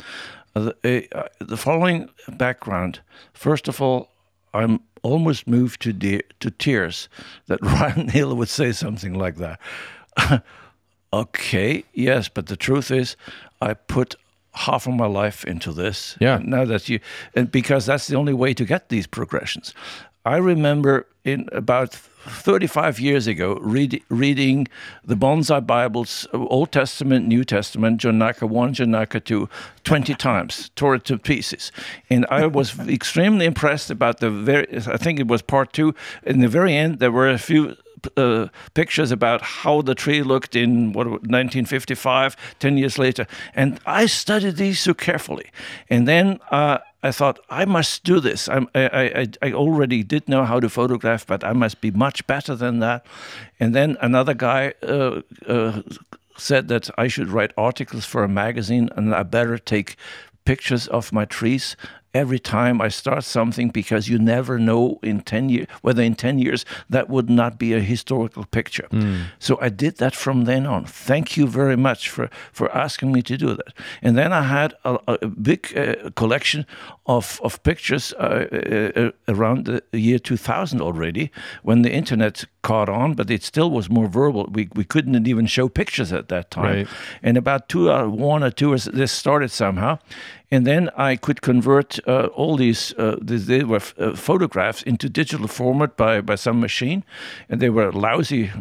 [0.54, 3.00] Uh, the, uh, the following background.
[3.34, 4.08] First of all,
[4.54, 7.08] I'm almost moved to de- to tears
[7.46, 9.60] that Ryan Neil would say something like that.
[11.12, 13.16] okay, yes, but the truth is,
[13.60, 14.14] I put
[14.56, 16.16] half of my life into this.
[16.20, 16.40] Yeah.
[16.42, 17.00] Now that you,
[17.34, 19.74] and because that's the only way to get these progressions.
[20.24, 24.66] I remember in about 35 years ago read, reading
[25.04, 29.48] the Bonsai Bibles, Old Testament, New Testament, John Naka 1, John Naka 2,
[29.84, 31.70] 20 times, tore it to pieces.
[32.10, 35.94] And I was extremely impressed about the very, I think it was part two.
[36.24, 37.76] In the very end, there were a few
[38.16, 44.06] uh, pictures about how the tree looked in what 1955, 10 years later, and I
[44.06, 45.50] studied these so carefully.
[45.90, 48.48] And then uh, I thought I must do this.
[48.48, 52.54] I, I, I already did know how to photograph, but I must be much better
[52.54, 53.06] than that.
[53.60, 54.74] And then another guy.
[54.82, 55.82] Uh, uh
[56.38, 59.96] said that I should write articles for a magazine and I better take
[60.44, 61.76] pictures of my trees
[62.16, 66.38] every time I start something because you never know in 10 years whether in 10
[66.38, 68.88] years that would not be a historical picture.
[68.90, 69.24] Mm.
[69.38, 70.84] So I did that from then on.
[70.84, 73.74] Thank you very much for, for asking me to do that.
[74.02, 76.66] And then I had a, a big uh, collection
[77.06, 81.30] of, of pictures uh, uh, uh around the year 2000 already
[81.62, 84.48] when the internet caught on, but it still was more verbal.
[84.50, 86.76] We, we couldn't even show pictures at that time.
[86.76, 86.88] Right.
[87.22, 89.98] And about two, uh, one or two, this started somehow
[90.50, 95.48] and then I could convert uh, all these, uh, they were uh, photographs into digital
[95.48, 97.04] format by, by some machine,
[97.48, 98.52] and they were lousy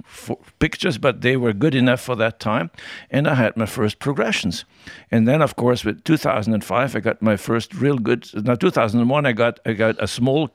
[0.59, 2.71] pictures, but they were good enough for that time.
[3.11, 4.65] And I had my first progressions.
[5.11, 8.29] And then, of course, with 2005, I got my first real good.
[8.33, 10.49] Now, 2001, I got I got a small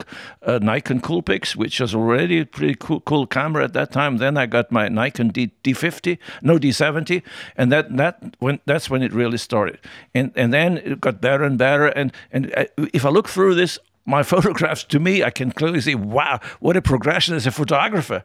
[0.45, 4.17] uh, Nikon Coolpix, which was already a pretty cool, cool camera at that time.
[4.17, 7.23] Then I got my Nikon D, D50, no D70,
[7.57, 9.79] and that that when that's when it really started.
[10.13, 11.87] And and then it got better and better.
[11.87, 15.81] And and uh, if I look through this, my photographs to me, I can clearly
[15.81, 18.23] see, wow, what a progression as a photographer.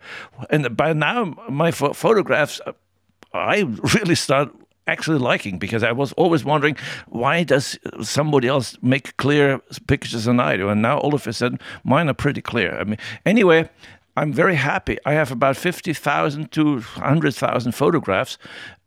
[0.51, 2.61] And by now, my ph- photographs,
[3.33, 3.61] I
[3.95, 4.55] really start
[4.89, 6.77] actually liking because I was always wondering
[7.09, 11.33] why does somebody else make clear pictures than I do, and now all of a
[11.33, 12.79] sudden mine are pretty clear.
[12.79, 13.69] I mean, anyway.
[14.19, 14.97] I'm very happy.
[15.05, 18.39] I have about 50,000 to 100,000 photographs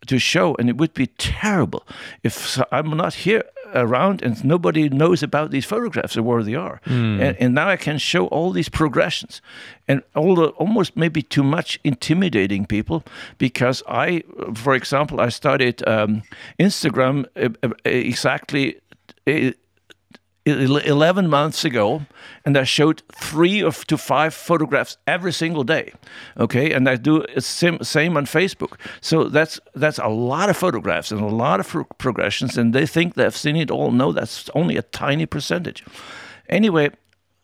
[0.08, 1.86] to show, and it would be terrible
[2.24, 6.82] if I'm not here around and nobody knows about these photographs or where they are.
[6.86, 7.21] Mm.
[7.21, 9.41] And, and, now I can show all these progressions,
[9.88, 13.03] and although almost maybe too much intimidating people,
[13.38, 16.21] because I, for example, I started um,
[16.60, 18.79] Instagram uh, uh, exactly.
[20.51, 22.01] Uh, 11 months ago
[22.45, 25.93] and I showed three of to five photographs every single day.
[26.38, 28.79] Okay, and I do same, same on Facebook.
[29.01, 32.85] So that's that's a lot of photographs and a lot of pro- progressions, and they
[32.85, 33.91] think they've seen it all.
[33.91, 35.83] No, that's only a tiny percentage.
[36.49, 36.89] Anyway,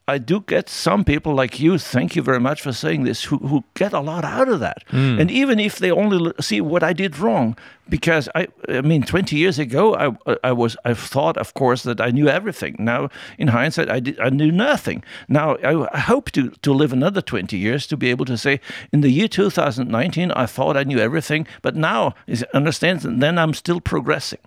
[0.08, 3.38] I do get some people like you, thank you very much for saying this, who,
[3.38, 4.84] who get a lot out of that.
[4.90, 5.20] Mm.
[5.20, 7.58] And even if they only see what I did wrong,
[7.90, 12.00] because I, I mean, 20 years ago, I, I was, I thought, of course, that
[12.00, 12.76] I knew everything.
[12.78, 15.04] Now, in hindsight, I, did, I knew nothing.
[15.28, 18.60] Now, I, I hope to, to live another 20 years to be able to say,
[18.92, 23.56] in the year 2019, I thought I knew everything, but now, is understand, then I'm
[23.56, 24.40] still progressing.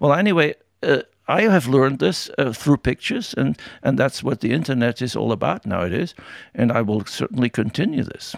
[0.00, 4.52] Well, anyway, uh, I have learned this uh, through pictures, and, and that's what the
[4.52, 6.14] internet is all about nowadays.
[6.54, 8.36] And I will certainly continue this.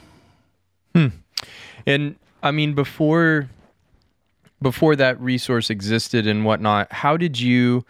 [0.94, 1.08] Hmm.
[1.86, 3.48] And I mean, before
[4.62, 7.84] before that resource existed and whatnot, how did you,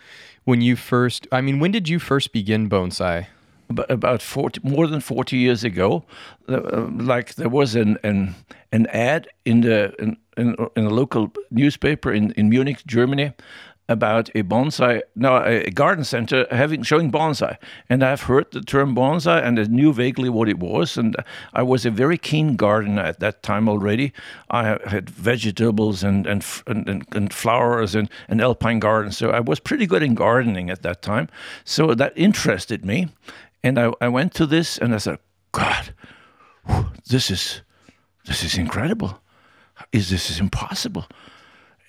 [0.45, 1.27] when you first?
[1.31, 3.27] I mean, when did you first begin bonsai?
[3.89, 6.05] About 40, more than 40 years ago,
[6.49, 8.37] uh, like there was an, an,
[8.71, 13.33] an ad in the in, in, in, a local newspaper in, in Munich, Germany,
[13.89, 17.57] about a bonsai, no, a garden center having showing bonsai,
[17.89, 20.97] and I've heard the term bonsai and I knew vaguely what it was.
[20.97, 21.15] And
[21.53, 24.13] I was a very keen gardener at that time already.
[24.51, 29.61] I had vegetables and and and, and flowers and an alpine garden, so I was
[29.61, 31.29] pretty good in gardening at that time.
[31.65, 33.09] So that interested me,
[33.63, 35.19] and I, I went to this and I said,
[35.53, 35.95] God,
[37.09, 37.63] this is
[38.25, 39.21] this is incredible.
[39.93, 41.07] Is this is impossible?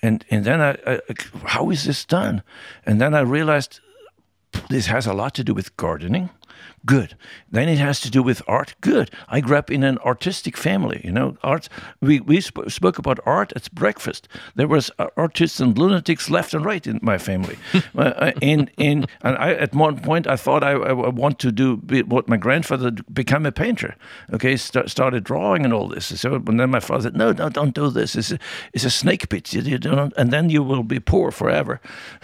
[0.02, 1.00] And and then I, I,
[1.44, 2.42] how is this done?
[2.86, 3.80] And then I realized
[4.68, 6.30] this has a lot to do with gardening.
[6.86, 7.16] Good.
[7.50, 8.74] Then it has to do with art.
[8.80, 9.10] Good.
[9.28, 11.00] I grew up in an artistic family.
[11.04, 11.68] You know, art.
[12.00, 14.28] We we sp- spoke about art at breakfast.
[14.54, 17.58] There was uh, artists and lunatics left and right in my family.
[17.96, 21.52] uh, uh, and and and I at one point I thought I, I want to
[21.52, 23.96] do what my grandfather become a painter.
[24.32, 26.20] Okay, st- started drawing and all this.
[26.20, 28.16] So and then my father said, no, no, don't do this.
[28.16, 28.38] It's a,
[28.72, 29.52] it's a snake pit.
[29.52, 31.80] You, you don't, and then you will be poor forever.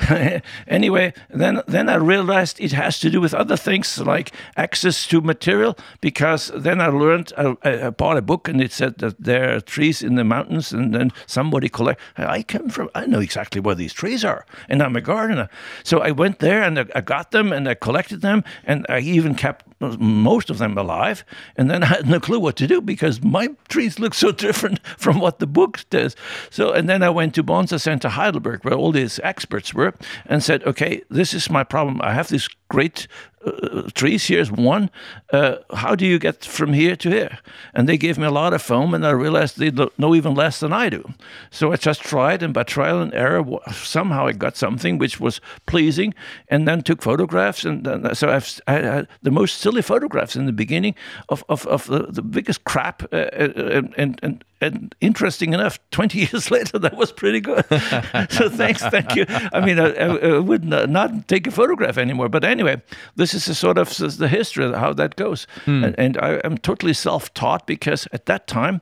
[0.67, 5.21] anyway, then then I realized it has to do with other things like access to
[5.21, 9.57] material because then I learned I, I bought a book and it said that there
[9.57, 13.61] are trees in the mountains and then somebody collect I come from I know exactly
[13.61, 15.49] where these trees are and I'm a gardener.
[15.83, 19.01] So I went there and I, I got them and I collected them and I
[19.01, 21.25] even kept most of them alive
[21.57, 24.85] and then I had no clue what to do because my trees look so different
[24.99, 26.17] from what the book does
[26.51, 29.95] so and then I went to Bonsai Center Heidelberg where all these experts were
[30.27, 32.01] and said okay this is my problem.
[32.03, 33.07] I have this great
[33.47, 34.27] uh, trees.
[34.27, 34.91] Here's one.
[35.33, 37.39] Uh, how do you get from here to here?
[37.75, 40.61] And they gave me a lot of foam, and I realized they know even less
[40.61, 41.13] than I do.
[41.51, 45.41] So I just tried, and by trial and error, somehow I got something which was
[45.67, 46.15] pleasing,
[46.49, 47.65] and then took photographs.
[47.65, 50.95] And then, so I've I had the most silly photographs in the beginning
[51.29, 56.19] of, of, of the, the biggest crap, uh, uh and, and and interesting enough, 20
[56.33, 57.65] years later, that was pretty good.
[58.31, 59.27] so thanks, thank you.
[59.29, 62.29] I mean, I, I would not take a photograph anymore.
[62.29, 62.83] But anyway,
[63.17, 65.47] this is a sort of the history of how that goes.
[65.65, 65.85] Hmm.
[65.85, 68.81] And, and I am totally self-taught because at that time,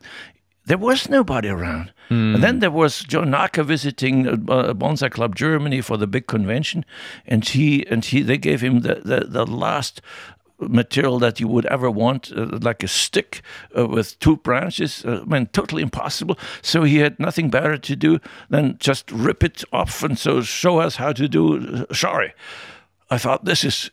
[0.67, 1.93] there was nobody around.
[2.09, 2.35] Mm.
[2.35, 6.85] And then there was John Naka visiting uh, Bonsai Club Germany for the big convention,
[7.27, 10.01] and he and he they gave him the, the, the last
[10.69, 13.43] material that you would ever want, uh, like a stick
[13.77, 15.05] uh, with two branches.
[15.05, 16.39] Uh, I mean, totally impossible.
[16.63, 18.19] So he had nothing better to do
[18.51, 22.33] than just rip it off and so show us how to do uh, shari.
[23.11, 23.91] I thought this is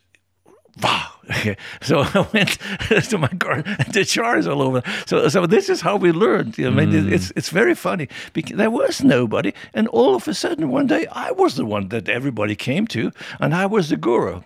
[0.82, 1.06] wow.
[1.30, 1.56] Okay.
[1.82, 2.58] so I went
[3.10, 4.82] to my car, and the jars all over.
[5.06, 6.56] So, so this is how we learned.
[6.58, 7.12] I mean, mm.
[7.12, 11.06] it's it's very funny because there was nobody, and all of a sudden one day
[11.12, 14.42] I was the one that everybody came to, and I was the guru.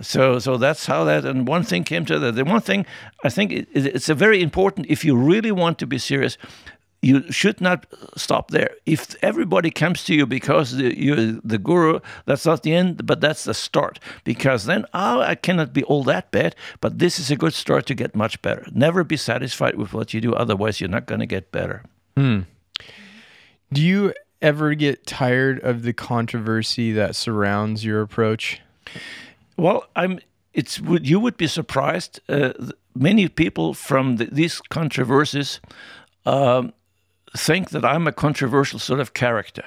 [0.00, 1.24] So, so that's how that.
[1.24, 2.32] And one thing came to the.
[2.32, 2.86] The one thing
[3.24, 6.38] I think it, it's a very important if you really want to be serious
[7.00, 8.70] you should not stop there.
[8.84, 13.44] If everybody comes to you because you're the guru, that's not the end, but that's
[13.44, 14.00] the start.
[14.24, 17.86] Because then, oh, I cannot be all that bad, but this is a good start
[17.86, 18.66] to get much better.
[18.72, 21.84] Never be satisfied with what you do, otherwise, you're not going to get better.
[22.16, 22.40] Hmm.
[23.72, 28.60] Do you ever get tired of the controversy that surrounds your approach?
[29.56, 30.20] Well, I'm.
[30.54, 32.20] It's you would be surprised.
[32.28, 32.52] Uh,
[32.94, 35.60] many people from the, these controversies
[36.26, 36.72] um,
[37.36, 39.64] think that I'm a controversial sort of character.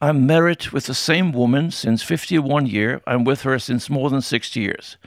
[0.00, 3.00] I'm married with the same woman since 51 year.
[3.06, 4.98] I'm with her since more than 60 years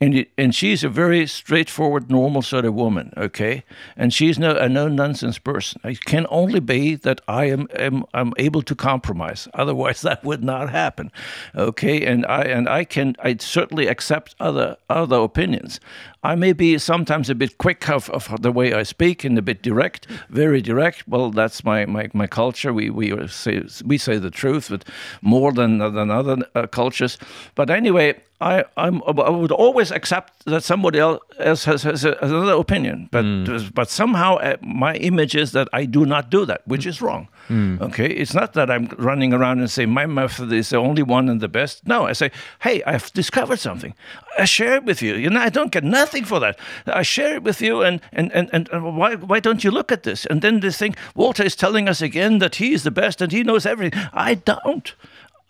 [0.00, 3.64] and it, and she's a very straightforward, normal sort of woman, okay.
[3.96, 5.80] And she's no a no nonsense person.
[5.84, 9.46] It can only be that I am, am I'm able to compromise.
[9.54, 11.12] Otherwise, that would not happen,
[11.54, 12.06] okay.
[12.06, 15.80] And I and I can I certainly accept other other opinions.
[16.22, 19.42] I may be sometimes a bit quick of, of the way I speak and a
[19.42, 21.08] bit direct, very direct.
[21.08, 22.72] Well, that's my, my, my culture.
[22.74, 24.84] We we say we say the truth, but
[25.22, 27.16] more than than other uh, cultures.
[27.54, 32.54] But anyway, I, I'm, I would always accept that somebody else has, has, has another
[32.54, 33.74] opinion, but mm.
[33.74, 37.28] but somehow uh, my image is that I do not do that, which is wrong.
[37.50, 37.82] Mm.
[37.82, 41.28] Okay, it's not that I'm running around and say my method is the only one
[41.28, 41.86] and the best.
[41.86, 42.30] No, I say,
[42.60, 43.94] hey, I've discovered something.
[44.40, 45.14] I share it with you.
[45.14, 46.58] You know, I don't get nothing for that.
[46.86, 50.02] I share it with you, and and and, and why why don't you look at
[50.02, 50.26] this?
[50.26, 53.32] And then they think Walter is telling us again that he is the best and
[53.32, 54.00] he knows everything.
[54.12, 54.94] I don't.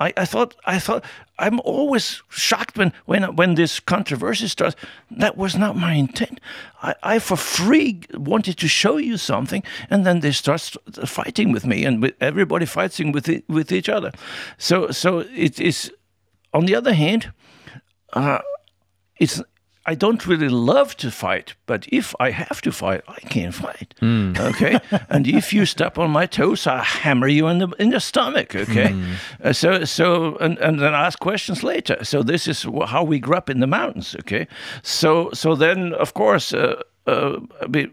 [0.00, 1.04] I, I thought I thought
[1.38, 4.76] I'm always shocked when when when this controversy starts.
[5.18, 6.40] That was not my intent.
[6.82, 10.76] I, I for free wanted to show you something, and then they start
[11.06, 14.10] fighting with me, and with everybody fighting with with each other.
[14.58, 15.92] So so it is.
[16.52, 17.32] On the other hand,
[18.12, 18.40] uh,
[19.20, 19.40] it's
[19.86, 23.94] I don't really love to fight, but if I have to fight, I can fight.
[24.02, 24.38] Mm.
[24.38, 24.78] Okay,
[25.08, 28.54] and if you step on my toes, I hammer you in the in the stomach.
[28.54, 29.14] Okay, mm.
[29.42, 32.04] uh, so so and, and then ask questions later.
[32.04, 34.14] So this is how we grew up in the mountains.
[34.20, 34.46] Okay,
[34.82, 36.52] so so then of course.
[36.52, 37.40] Uh, uh,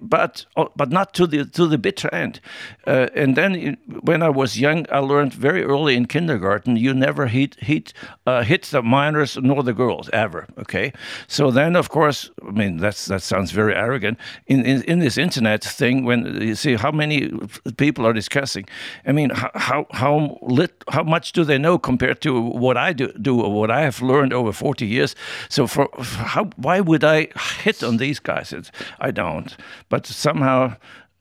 [0.02, 2.40] but uh, but not to the to the bitter end.
[2.86, 7.28] Uh, and then when I was young, I learned very early in kindergarten you never
[7.28, 7.94] hit hit
[8.26, 10.46] uh, hit the minors nor the girls ever.
[10.58, 10.92] Okay,
[11.28, 14.20] so then of course, I mean that's that sounds very arrogant.
[14.46, 17.32] In in, in this internet thing, when you see how many
[17.78, 18.66] people are discussing,
[19.06, 23.12] I mean how how lit how much do they know compared to what I do
[23.22, 25.16] do or what I have learned over forty years?
[25.50, 27.30] So for how why would I
[27.64, 28.54] hit on these guys?
[28.54, 28.72] It's,
[29.12, 29.56] don't.
[29.90, 30.76] But somehow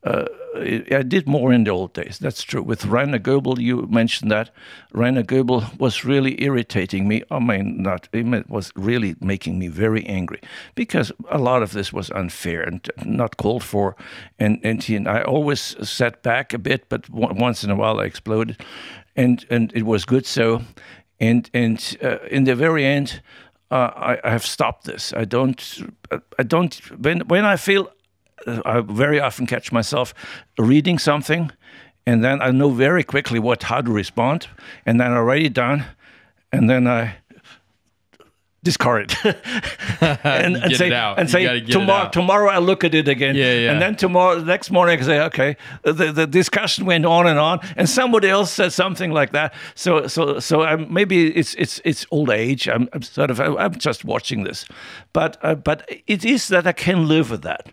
[0.07, 2.19] uh, I did more in the old days.
[2.21, 2.63] That's true.
[2.63, 4.51] With Rainer Goebel, you mentioned that.
[4.93, 7.23] Rainer Goebel was really irritating me.
[7.31, 10.41] I mean, not, it was really making me very angry
[10.75, 13.97] because a lot of this was unfair and not called for.
[14.39, 18.01] And, and, he, and I always sat back a bit, but once in a while
[18.01, 18.63] I exploded.
[19.17, 20.63] And, and it was good so.
[21.19, 23.23] And, and uh, in the very end,
[23.71, 25.13] uh, I, I, have stopped this.
[25.13, 25.61] I don't.
[26.39, 26.75] I don't.
[26.99, 27.91] When when I feel,
[28.47, 30.15] uh, I very often catch myself
[30.59, 31.51] reading something,
[32.07, 34.49] and then I know very quickly what how to respond,
[34.85, 35.85] and then I write it down,
[36.53, 37.17] and then I
[38.67, 39.37] discard it
[40.01, 43.37] and, and say, and say tomorrow tomorrow I look at it again.
[43.37, 43.71] Yeah, yeah.
[43.71, 45.57] and then tomorrow the next morning I say okay.
[45.83, 49.55] The, the discussion went on and on and somebody else said something like that.
[49.77, 52.69] So so so I'm, maybe it's it's it's old age.
[52.69, 54.67] I'm, I'm sort of I'm just watching this.
[55.13, 57.69] But uh, but it is that I can live with that.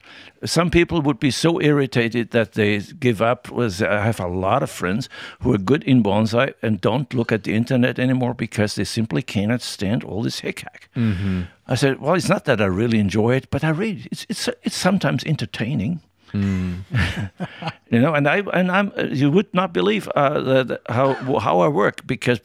[0.45, 3.49] Some people would be so irritated that they give up.
[3.49, 5.09] Was I have a lot of friends
[5.41, 9.23] who are good in bonsai and don't look at the internet anymore because they simply
[9.23, 10.82] cannot stand all this hickhack.
[10.95, 11.43] Mm-hmm.
[11.67, 14.07] I said, well, it's not that I really enjoy it, but I read.
[14.11, 16.01] It's it's it's sometimes entertaining.
[16.33, 16.83] Mm.
[17.91, 21.67] you know, and I and I'm you would not believe uh, the, how how I
[21.67, 22.39] work because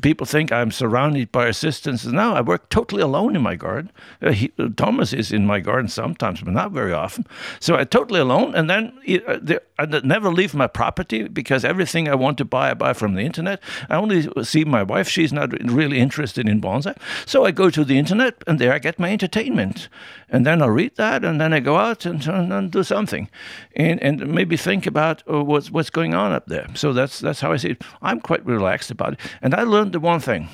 [0.00, 2.04] people think I'm surrounded by assistants.
[2.04, 3.90] No, I work totally alone in my garden.
[4.22, 7.26] Uh, he, uh, Thomas is in my garden sometimes, but not very often.
[7.60, 8.92] So I'm totally alone, and then
[9.26, 12.92] uh, the, I never leave my property because everything I want to buy, I buy
[12.94, 13.60] from the internet.
[13.90, 16.96] I only see my wife; she's not really interested in bonsai.
[17.26, 19.88] So I go to the internet, and there I get my entertainment,
[20.30, 23.28] and then I read that, and then I go out and, and do something,
[23.76, 26.68] and and maybe think about uh, what's what's going on up there.
[26.74, 27.82] So that's that's how I see it.
[28.00, 30.48] I'm quite relaxed about it, and I learned the one thing.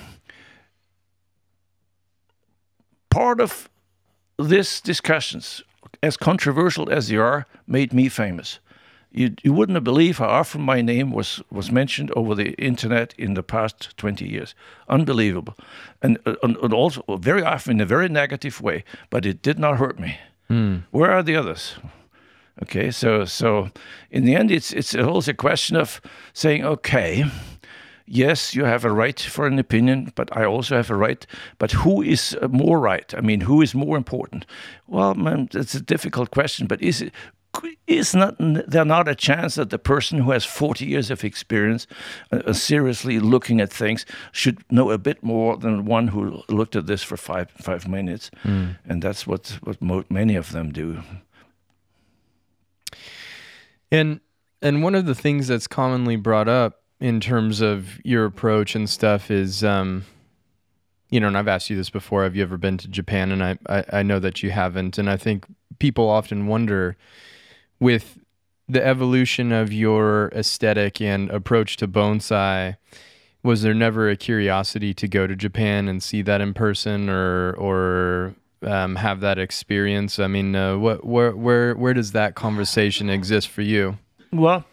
[3.10, 3.68] Part of
[4.38, 5.62] this discussions,
[6.02, 8.60] as controversial as they are, made me famous
[9.10, 13.34] you, you wouldn't believe how often my name was, was mentioned over the internet in
[13.34, 14.54] the past 20 years.
[14.88, 15.54] Unbelievable.
[16.02, 19.58] And, uh, and, and also very often in a very negative way, but it did
[19.58, 20.18] not hurt me.
[20.50, 20.84] Mm.
[20.90, 21.76] Where are the others?
[22.62, 23.70] Okay, so so
[24.10, 26.00] in the end, it's it's also a question of
[26.32, 27.24] saying, okay,
[28.08, 31.26] yes, you have a right for an opinion, but I also have a right.
[31.58, 33.12] But who is more right?
[33.14, 34.46] I mean, who is more important?
[34.86, 36.66] Well, man, it's a difficult question.
[36.66, 37.12] But is it
[37.86, 41.86] is not there not a chance that the person who has 40 years of experience
[42.30, 46.76] uh, uh, seriously looking at things should know a bit more than one who looked
[46.76, 48.76] at this for five five minutes mm.
[48.84, 51.02] and that's what what mo- many of them do
[53.90, 54.20] and
[54.60, 58.88] and one of the things that's commonly brought up in terms of your approach and
[58.90, 60.04] stuff is um
[61.10, 62.24] you know, and I've asked you this before.
[62.24, 63.32] Have you ever been to Japan?
[63.32, 64.98] And I, I, I know that you haven't.
[64.98, 65.46] And I think
[65.78, 66.96] people often wonder,
[67.80, 68.18] with
[68.68, 72.76] the evolution of your aesthetic and approach to bonsai,
[73.42, 77.54] was there never a curiosity to go to Japan and see that in person, or
[77.54, 80.18] or um, have that experience?
[80.18, 83.96] I mean, uh, what where where where does that conversation exist for you?
[84.32, 84.64] Well,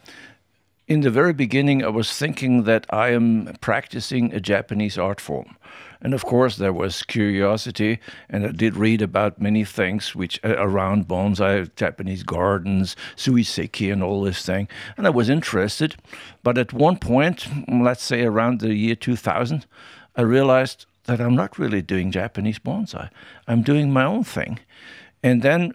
[0.88, 5.55] in the very beginning, I was thinking that I am practicing a Japanese art form.
[6.01, 10.55] And of course, there was curiosity, and I did read about many things which uh,
[10.57, 14.67] around bonsai, Japanese gardens, suiseki, and all this thing.
[14.97, 15.95] And I was interested.
[16.43, 19.65] But at one point, let's say around the year 2000,
[20.15, 23.09] I realized that I'm not really doing Japanese bonsai.
[23.47, 24.59] I'm doing my own thing.
[25.23, 25.73] And then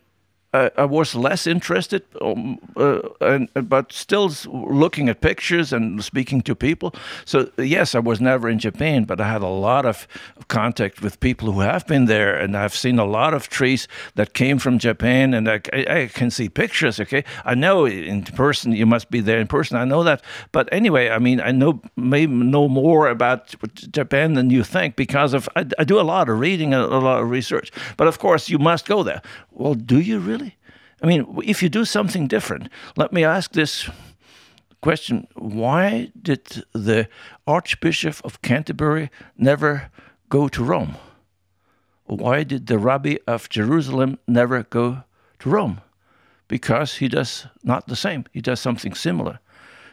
[0.53, 6.43] uh, I was less interested, um, uh, and, but still looking at pictures and speaking
[6.43, 6.93] to people.
[7.25, 10.09] So yes, I was never in Japan, but I had a lot of
[10.49, 13.87] contact with people who have been there, and I've seen a lot of trees
[14.17, 16.99] that came from Japan, and I, I, I can see pictures.
[16.99, 19.77] Okay, I know in person you must be there in person.
[19.77, 23.55] I know that, but anyway, I mean, I know maybe know more about
[23.93, 26.99] Japan than you think because of I, I do a lot of reading, a, a
[26.99, 27.71] lot of research.
[27.97, 29.23] But of course, you must go there.
[29.61, 30.57] Well, do you really?
[31.03, 33.91] I mean, if you do something different, let me ask this
[34.81, 37.09] question why did the
[37.47, 39.91] Archbishop of Canterbury never
[40.31, 40.97] go to Rome?
[42.07, 45.05] Why did the Rabbi of Jerusalem never go
[45.41, 45.83] to Rome?
[46.51, 48.25] because he does not the same.
[48.33, 49.39] He does something similar.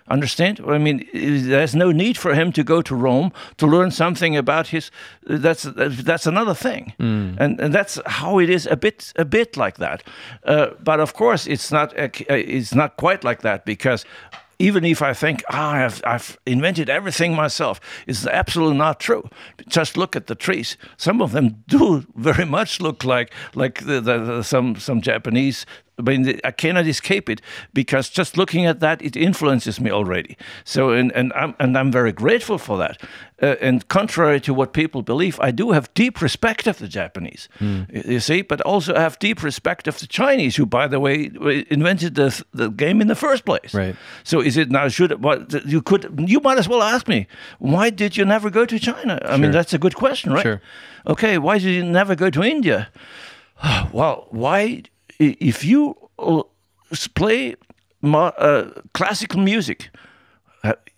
[0.10, 0.62] Understand?
[0.66, 4.68] I mean, there's no need for him to go to Rome to learn something about
[4.68, 4.90] his.
[5.24, 7.36] That's that's another thing, mm.
[7.40, 10.04] and and that's how it is a bit a bit like that.
[10.46, 14.06] Uh, but of course, it's not uh, it's not quite like that because
[14.60, 19.30] even if I think oh, I've, I've invented everything myself, it's absolutely not true.
[19.68, 20.78] Just look at the trees.
[20.98, 25.66] Some of them do very much look like like the, the, the, some some Japanese
[26.00, 27.42] I mean, I cannot escape it
[27.74, 30.38] because just looking at that, it influences me already.
[30.64, 33.02] So, and, and I'm and I'm very grateful for that.
[33.42, 37.50] Uh, and contrary to what people believe, I do have deep respect of the Japanese.
[37.60, 38.08] Mm.
[38.08, 41.32] You see, but also I have deep respect of the Chinese, who, by the way,
[41.70, 43.74] invented the the game in the first place.
[43.74, 43.96] Right.
[44.24, 47.28] So, is it now should what you could you might as well ask me
[47.60, 49.20] why did you never go to China?
[49.24, 49.38] I sure.
[49.38, 50.44] mean, that's a good question, right?
[50.44, 50.62] Sure.
[51.08, 52.90] Okay, why did you never go to India?
[53.92, 54.84] Well, why?
[55.20, 56.44] If you uh,
[57.16, 57.56] play
[58.04, 59.90] uh, classical music,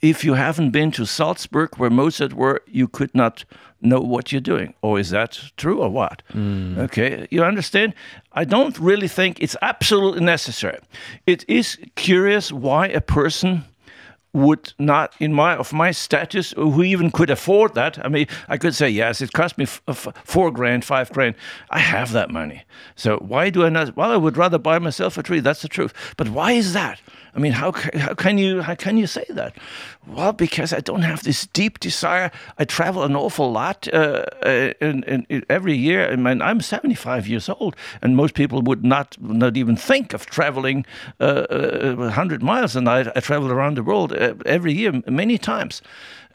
[0.02, 3.46] if you haven't been to Salzburg where Mozart were, you could not
[3.82, 4.74] know what you're doing.
[4.82, 6.22] Or is that true or what?
[6.34, 6.78] Mm.
[6.78, 7.94] Okay, you understand?
[8.34, 10.80] I don't really think it's absolutely necessary.
[11.26, 13.66] It is curious why a person
[14.34, 18.04] would not in my of my status who even could afford that?
[18.04, 21.36] I mean i could say yes it cost me four grand five grand.
[21.70, 22.64] I have that money.
[22.96, 25.68] So why do i not well i would rather buy myself a tree that's the
[25.68, 25.94] truth.
[26.18, 27.02] But why is that
[27.36, 29.56] I mean, how, how can you how can you say that?
[30.08, 32.32] Well, because I don't have this deep desire.
[32.58, 36.12] I travel an awful lot uh, uh, in, in, every year.
[36.12, 40.26] I mean, I'm 75 years old, and most people would not not even think of
[40.26, 40.86] traveling
[41.20, 43.08] uh, 100 uh, miles a night.
[43.16, 45.82] I travel around the world uh, every year, many times.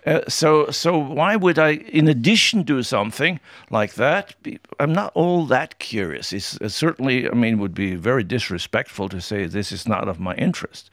[0.06, 3.40] Uh, so, so why would I, in addition, do something
[3.70, 4.34] like that?
[4.78, 6.32] I'm not all that curious.
[6.32, 10.20] It's uh, certainly, I mean, would be very disrespectful to say this is not of
[10.20, 10.90] my interest.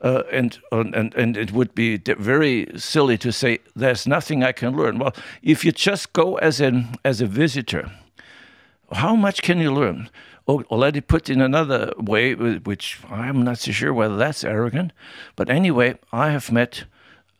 [0.00, 4.76] Uh, and, and and it would be very silly to say there's nothing I can
[4.76, 4.98] learn.
[4.98, 7.92] Well, if you just go as an as a visitor,
[8.90, 10.10] how much can you learn?
[10.44, 14.42] Or, or let it put in another way, which I'm not so sure whether that's
[14.42, 14.92] arrogant,
[15.36, 16.84] but anyway, I have met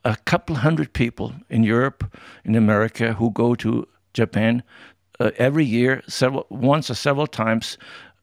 [0.05, 4.63] a couple hundred people in Europe, in America, who go to Japan
[5.21, 7.79] uh, every year, several once or several times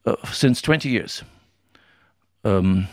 [0.05, 1.23] uh, since 20 years.
[2.43, 2.88] Um,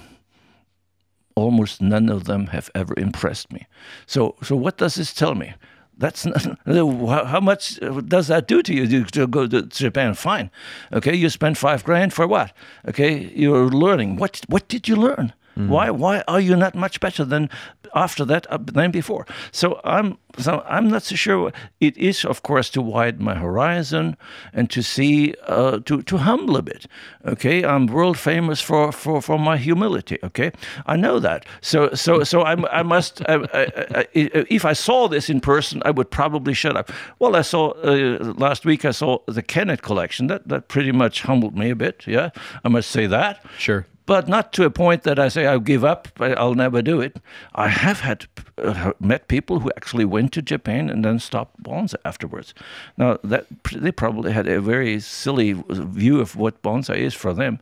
[1.34, 3.66] almost none of them have ever impressed me.
[4.06, 5.54] So, so what does this tell me?
[5.98, 10.14] That's not, how much does that do to you to go to Japan?
[10.14, 10.50] Fine,
[10.92, 11.14] okay.
[11.14, 12.52] You spend five grand for what?
[12.86, 14.16] Okay, you're learning.
[14.16, 15.32] What what did you learn?
[15.56, 15.68] Mm.
[15.68, 17.48] Why why are you not much better than
[17.96, 19.26] after that uh, than before?
[19.50, 21.52] So I'm so I'm not so sure.
[21.80, 24.16] It is of course to widen my horizon
[24.52, 26.86] and to see uh, to to humble a bit.
[27.24, 30.18] Okay, I'm world famous for for, for my humility.
[30.22, 30.52] Okay,
[30.86, 31.46] I know that.
[31.60, 33.22] So so so I'm, I must.
[33.28, 36.92] I, I, if I saw this in person, I would probably shut up.
[37.18, 38.84] Well, I saw uh, last week.
[38.84, 40.26] I saw the Kennett collection.
[40.26, 42.06] That that pretty much humbled me a bit.
[42.06, 42.30] Yeah,
[42.64, 43.44] I must say that.
[43.58, 46.08] Sure but not to a point that I say I'll give up.
[46.20, 47.16] I'll never do it.
[47.54, 48.26] I have had
[48.58, 52.54] uh, met people who actually went to Japan and then stopped bonsai afterwards.
[52.96, 57.58] Now that they probably had a very silly view of what bonsai is for them.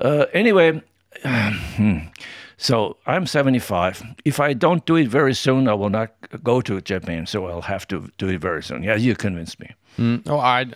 [0.00, 0.82] Uh, anyway.
[1.76, 1.98] Hmm.
[2.62, 4.04] So I'm 75.
[4.24, 6.12] If I don't do it very soon, I will not
[6.44, 7.26] go to Japan.
[7.26, 8.84] So I'll have to do it very soon.
[8.84, 9.70] Yeah, you convinced me.
[9.98, 10.66] Mm, oh, I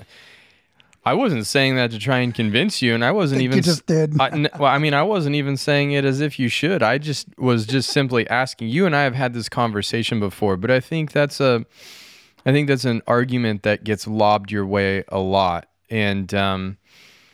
[1.07, 3.59] I wasn't saying that to try and convince you, and I wasn't I even.
[3.59, 4.21] You just did.
[4.21, 6.83] I, n- well, I mean, I wasn't even saying it as if you should.
[6.83, 8.71] I just was just simply asking.
[8.71, 11.65] You and I have had this conversation before, but I think that's a,
[12.45, 16.77] I think that's an argument that gets lobbed your way a lot, and um,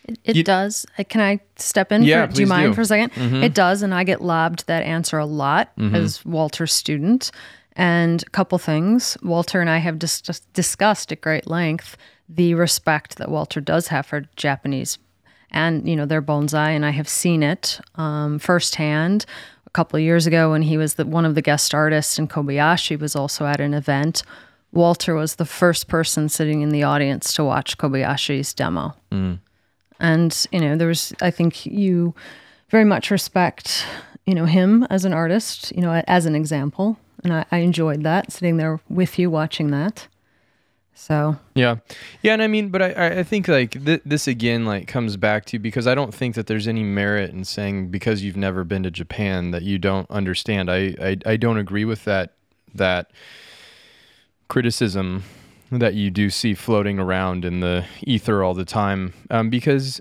[0.05, 0.85] it, it you, does.
[0.99, 2.03] Uh, can I step in?
[2.03, 2.75] Yeah, for, do you mind do.
[2.75, 3.43] for a 2nd mm-hmm.
[3.43, 5.95] It does, and I get lobbed that answer a lot mm-hmm.
[5.95, 7.31] as Walter's student.
[7.75, 9.17] And a couple things.
[9.23, 10.21] Walter and I have dis-
[10.53, 11.97] discussed at great length
[12.35, 14.99] the respect that Walter does have for Japanese
[15.53, 19.25] and you know their bonsai, and I have seen it um, firsthand.
[19.67, 22.29] A couple of years ago, when he was the, one of the guest artists, and
[22.29, 24.23] Kobayashi was also at an event.
[24.73, 29.39] Walter was the first person sitting in the audience to watch Kobayashi's demo, mm.
[30.01, 31.13] and you know there was.
[31.21, 32.15] I think you
[32.71, 33.87] very much respect
[34.27, 38.03] you know him as an artist, you know as an example, and I, I enjoyed
[38.05, 40.09] that sitting there with you watching that.
[40.95, 41.77] So yeah,
[42.23, 45.47] yeah, and I mean, but I I think like th- this again like comes back
[45.47, 48.83] to because I don't think that there's any merit in saying because you've never been
[48.83, 50.71] to Japan that you don't understand.
[50.71, 52.35] I I, I don't agree with that
[52.75, 53.11] that
[54.49, 55.25] criticism
[55.71, 60.01] that you do see floating around in the ether all the time um, because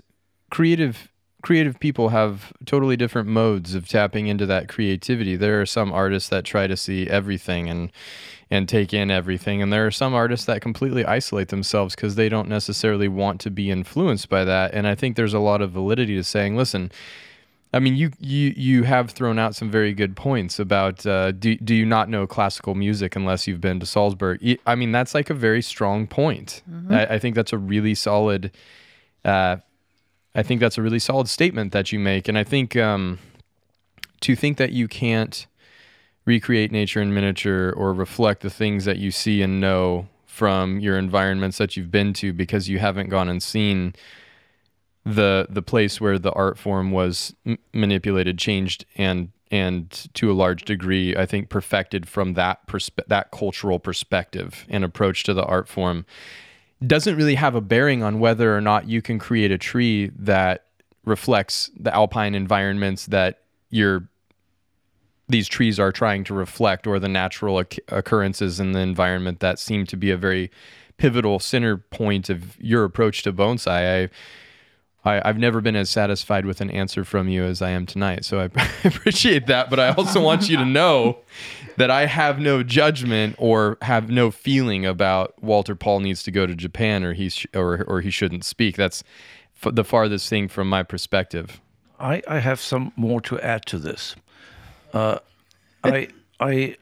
[0.50, 1.08] creative
[1.42, 5.34] creative people have totally different modes of tapping into that creativity.
[5.34, 7.90] There are some artists that try to see everything and
[8.52, 12.28] and take in everything, and there are some artists that completely isolate themselves because they
[12.28, 14.74] don't necessarily want to be influenced by that.
[14.74, 16.92] And I think there's a lot of validity to saying, listen.
[17.74, 21.56] I mean, you you you have thrown out some very good points about uh, do
[21.56, 24.58] do you not know classical music unless you've been to Salzburg?
[24.66, 26.60] I mean, that's like a very strong point.
[26.92, 28.50] I, I think that's a really solid.
[29.24, 29.56] Uh,
[30.34, 33.18] I think that's a really solid statement that you make, and I think um,
[34.20, 35.46] to think that you can't
[36.24, 40.96] recreate nature in miniature or reflect the things that you see and know from your
[40.96, 43.94] environments that you've been to because you haven't gone and seen
[45.04, 50.32] the the place where the art form was m- manipulated, changed, and and to a
[50.32, 55.44] large degree, I think perfected from that perspe- that cultural perspective and approach to the
[55.44, 56.06] art form.
[56.84, 60.64] Doesn't really have a bearing on whether or not you can create a tree that
[61.04, 64.08] reflects the alpine environments that your
[65.28, 69.58] these trees are trying to reflect or the natural occ- occurrences in the environment that
[69.58, 70.50] seem to be a very
[70.96, 74.10] pivotal center point of your approach to bonsai.
[75.04, 77.86] I, I I've never been as satisfied with an answer from you as I am
[77.86, 78.24] tonight.
[78.24, 78.44] So I
[78.84, 81.18] appreciate that, but I also want you to know
[81.76, 86.46] that I have no judgment or have no feeling about Walter Pall needs to go
[86.46, 88.76] to Japan or he sh- or or he shouldn't speak.
[88.76, 89.02] That's
[89.64, 91.60] f- the farthest thing from my perspective.
[91.98, 94.16] I, I have some more to add to this.
[94.92, 95.18] Uh,
[95.84, 96.08] I
[96.40, 96.76] I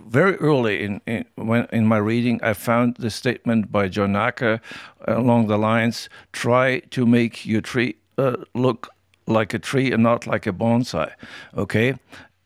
[0.00, 4.60] very early in, in when in my reading I found the statement by John Naka
[5.06, 8.88] along the lines: "Try to make your tree uh, look
[9.26, 11.12] like a tree and not like a bonsai."
[11.56, 11.94] Okay,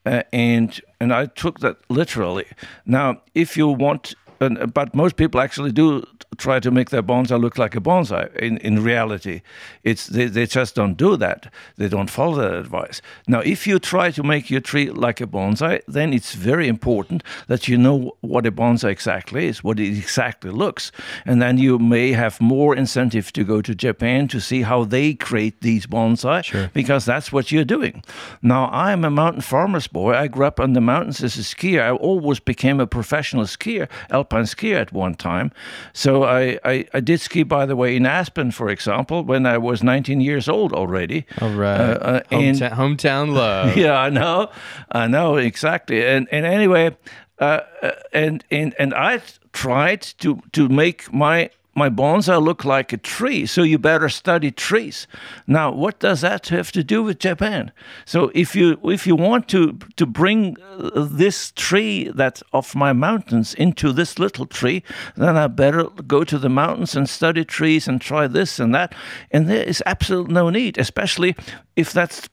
[0.05, 2.47] uh, and and I took that literally.
[2.85, 6.05] Now, if you want, and, but most people actually do
[6.37, 8.35] try to make their bonsai look like a bonsai.
[8.37, 9.43] In in reality,
[9.83, 11.53] it's they, they just don't do that.
[11.77, 13.01] They don't follow that advice.
[13.27, 17.23] Now, if you try to make your tree like a bonsai, then it's very important
[17.49, 20.93] that you know what a bonsai exactly is, what it exactly looks,
[21.25, 25.15] and then you may have more incentive to go to Japan to see how they
[25.15, 28.03] create these bonsai, because that's what you're doing.
[28.43, 30.15] Now, I'm a mountain farmer's boy.
[30.15, 31.83] I grew up on the mountains as a skier.
[31.83, 33.89] I always became a professional skier,
[34.27, 35.51] alpine ski at one time.
[35.93, 39.59] So I, I, I did ski, by the way, in Aspen, for example, when I
[39.59, 41.25] was 19 years old already.
[41.41, 43.77] All right, Uh, uh, and- hometown, hometown love.
[43.85, 44.51] yeah, I know,
[44.91, 46.05] I know exactly.
[46.05, 46.97] And and anyway,
[47.41, 49.21] uh, uh, and and and I
[49.53, 53.47] tried to to make my my bonsai look like a tree.
[53.47, 55.07] So you better study trees.
[55.47, 57.71] Now, what does that have to do with Japan?
[58.07, 62.93] So if you if you want to to bring uh, this tree that of my
[62.93, 64.83] mountains into this little tree,
[65.17, 68.95] then I better go to the mountains and study trees and try this and that.
[69.31, 71.37] And there is absolutely no need, especially
[71.77, 72.29] if that's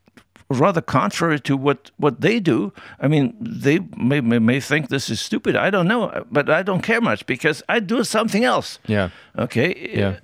[0.49, 2.73] rather contrary to what, what they do.
[2.99, 5.55] I mean, they may, may, may think this is stupid.
[5.55, 8.79] I don't know, but I don't care much because I do something else.
[8.87, 9.09] Yeah.
[9.37, 9.91] Okay.
[9.93, 10.17] Yeah.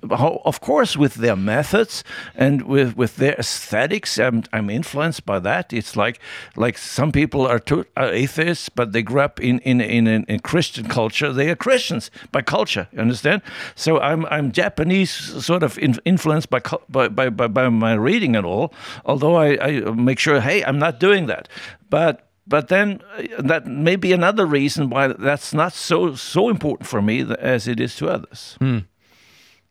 [0.44, 2.04] Of course, with their methods
[2.36, 5.72] and with with their aesthetics, I'm I'm influenced by that.
[5.72, 6.20] It's like
[6.56, 10.24] like some people are, to, are atheists, but they grew up in in in, in,
[10.24, 11.32] in Christian culture.
[11.32, 12.86] They are Christians by culture.
[12.92, 13.42] You understand?
[13.74, 15.10] So I'm I'm Japanese,
[15.44, 18.72] sort of in, influenced by, by by by by my reading and all.
[19.04, 19.80] Although I, I
[20.10, 21.48] make sure, hey, I'm not doing that,
[21.88, 22.26] but.
[22.46, 27.00] But then uh, that may be another reason why that's not so so important for
[27.00, 28.56] me as it is to others.
[28.58, 28.78] Hmm.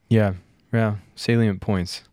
[0.08, 0.34] Yeah.
[0.72, 0.96] Yeah.
[1.16, 2.04] Salient points.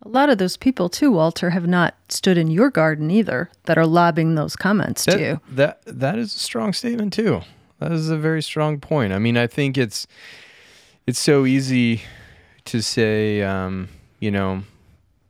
[0.00, 3.76] A lot of those people too, Walter, have not stood in your garden either that
[3.76, 5.40] are lobbing those comments That, to you.
[5.56, 7.42] that that is a strong statement too.
[7.78, 9.12] That is a very strong point.
[9.12, 10.06] I mean, I think it's
[11.06, 12.00] it's so easy
[12.64, 13.88] to say, um,
[14.20, 14.62] you know,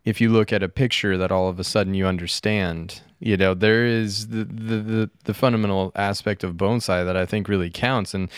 [0.08, 3.02] if you look at a picture that all of a sudden you understand.
[3.20, 7.46] You know, there is the the the, the fundamental aspect of bonsai that I think
[7.46, 8.30] really counts, and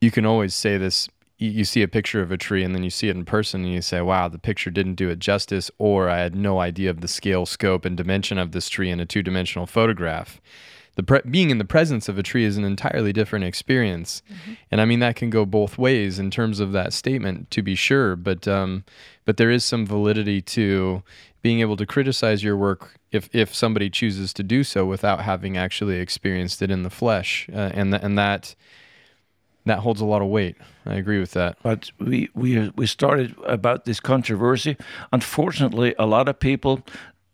[0.00, 1.08] you can always say this.
[1.38, 3.72] You see a picture of a tree and then you see it in person and
[3.72, 7.00] you say, wow, the picture didn't do it justice, or I had no idea of
[7.00, 10.40] the scale, scope, and dimension of this tree in a two dimensional photograph.
[10.96, 14.22] The pre- being in the presence of a tree is an entirely different experience.
[14.70, 17.74] And I mean, that can go both ways in terms of that statement, to be
[17.74, 18.14] sure.
[18.16, 18.84] But, um,
[19.24, 21.02] but there is some validity to
[21.42, 25.56] being able to criticize your work if, if somebody chooses to do so without having
[25.56, 27.48] actually experienced it in the flesh.
[27.52, 28.54] Uh, and, th- and that,
[29.66, 30.56] that holds a lot of weight.
[30.86, 31.56] I agree with that.
[31.62, 34.76] but we we we started about this controversy.
[35.12, 36.82] Unfortunately, a lot of people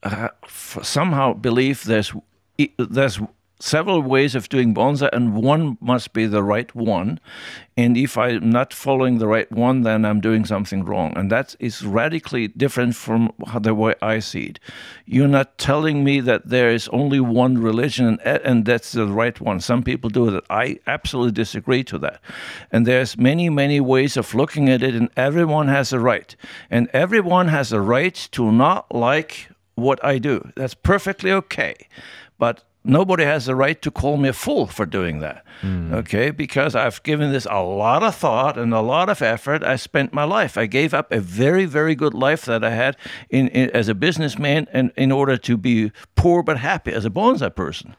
[0.02, 2.12] uh, f- somehow believe there's
[2.58, 3.20] e- there's
[3.60, 7.20] several ways of doing bonsai, and one must be the right one.
[7.76, 11.12] And if I'm not following the right one, then I'm doing something wrong.
[11.16, 14.60] And that is radically different from the way I see it.
[15.06, 19.40] You're not telling me that there is only one religion and, and that's the right
[19.40, 19.60] one.
[19.60, 20.44] Some people do that.
[20.50, 22.20] I absolutely disagree to that.
[22.70, 26.34] And there's many, many ways of looking at it, and everyone has a right.
[26.70, 30.50] And everyone has a right to not like what I do.
[30.56, 31.88] That's perfectly okay.
[32.38, 35.44] But nobody has the right to call me a fool for doing that.
[35.60, 35.92] Hmm.
[35.92, 36.30] Okay?
[36.30, 39.62] Because I've given this a lot of thought and a lot of effort.
[39.62, 40.56] I spent my life.
[40.56, 42.96] I gave up a very, very good life that I had
[43.28, 47.10] in, in as a businessman and in order to be poor but happy as a
[47.10, 47.96] bonsai person.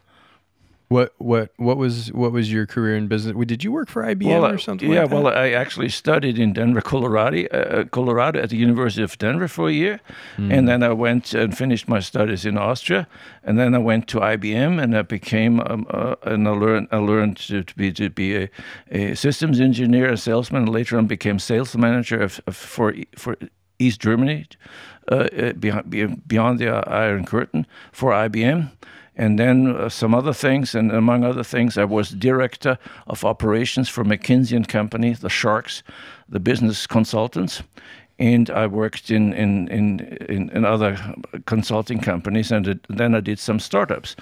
[0.92, 3.34] What what what was what was your career in business?
[3.46, 4.90] Did you work for IBM Well, or something?
[4.92, 5.22] yeah, like that?
[5.22, 9.68] well, I actually studied in Denver, Colorado, uh, Colorado at the University of Denver for
[9.68, 10.00] a year,
[10.36, 10.52] Hmm.
[10.52, 13.06] and then I went and finished my studies in Austria,
[13.46, 16.98] and then I went to IBM and I became um, uh, and I learned I
[16.98, 18.48] learned to, to be to be a,
[18.90, 23.36] a systems engineer, a salesman, and later on became sales manager of, of for for
[23.78, 24.44] East Germany,
[25.10, 25.90] uh, uh, beyond
[26.28, 28.70] beyond the uh, Iron Curtain for IBM
[29.22, 30.74] and then uh, some other things.
[30.74, 35.82] And among other things, I was director of operations for McKinsey and Company, the Sharks,
[36.28, 37.62] the business consultants.
[38.18, 40.96] And I worked in in in, in, in other
[41.46, 44.16] consulting companies, and then I did some startups,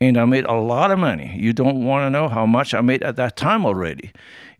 [0.00, 1.34] and I made a lot of money.
[1.36, 4.10] You don't want to know how much I made at that time already,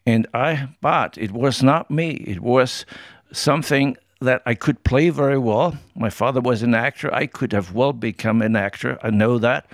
[0.07, 2.11] and I but it was not me.
[2.26, 2.86] It was
[3.32, 5.76] something that I could play very well.
[5.94, 7.12] My father was an actor.
[7.14, 8.98] I could have well become an actor.
[9.02, 9.66] I know that.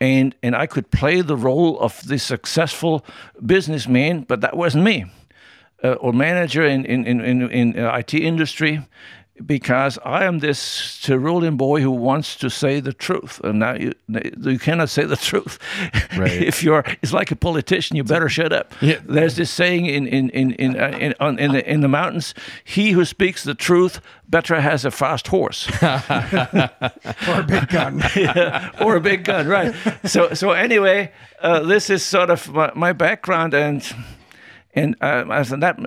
[0.00, 3.04] And and I could play the role of the successful
[3.44, 5.06] businessman, but that wasn't me.
[5.82, 8.80] Uh, or manager in in in in, in uh, IT industry
[9.44, 13.92] because I am this Tyrolean boy who wants to say the truth, and now you
[14.08, 15.58] you cannot say the truth.
[16.16, 16.32] Right.
[16.32, 17.96] if you're, it's like a politician.
[17.96, 18.74] You better shut up.
[18.80, 19.00] Yeah.
[19.04, 22.34] There's this saying in in in in uh, in, on, in the in the mountains:
[22.64, 28.02] "He who speaks the truth better has a fast horse." or a big gun.
[28.16, 29.74] yeah, or a big gun, right?
[30.04, 33.82] So, so anyway, uh, this is sort of my, my background, and
[34.74, 35.78] and uh, I said that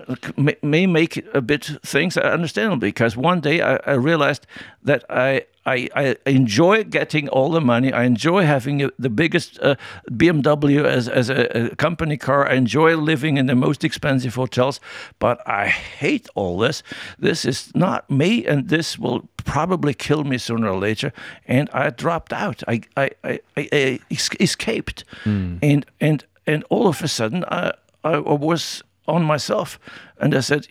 [0.63, 4.45] may- make a bit things understandable because one day I, I realized
[4.83, 5.45] that I.
[5.63, 7.93] I, I enjoy getting all the money.
[7.93, 9.75] I enjoy having the biggest uh,
[10.09, 12.49] BMW as, as a, a company car.
[12.49, 14.79] I enjoy living in the most expensive hotels,
[15.19, 16.81] but I hate all this.
[17.19, 21.13] This is not me, and this will probably kill me sooner or later.
[21.47, 22.63] And I dropped out.
[22.67, 27.73] I, I, I, I, I es- escaped, and and and all of a sudden I,
[28.03, 29.79] I was on myself,
[30.19, 30.67] and I said,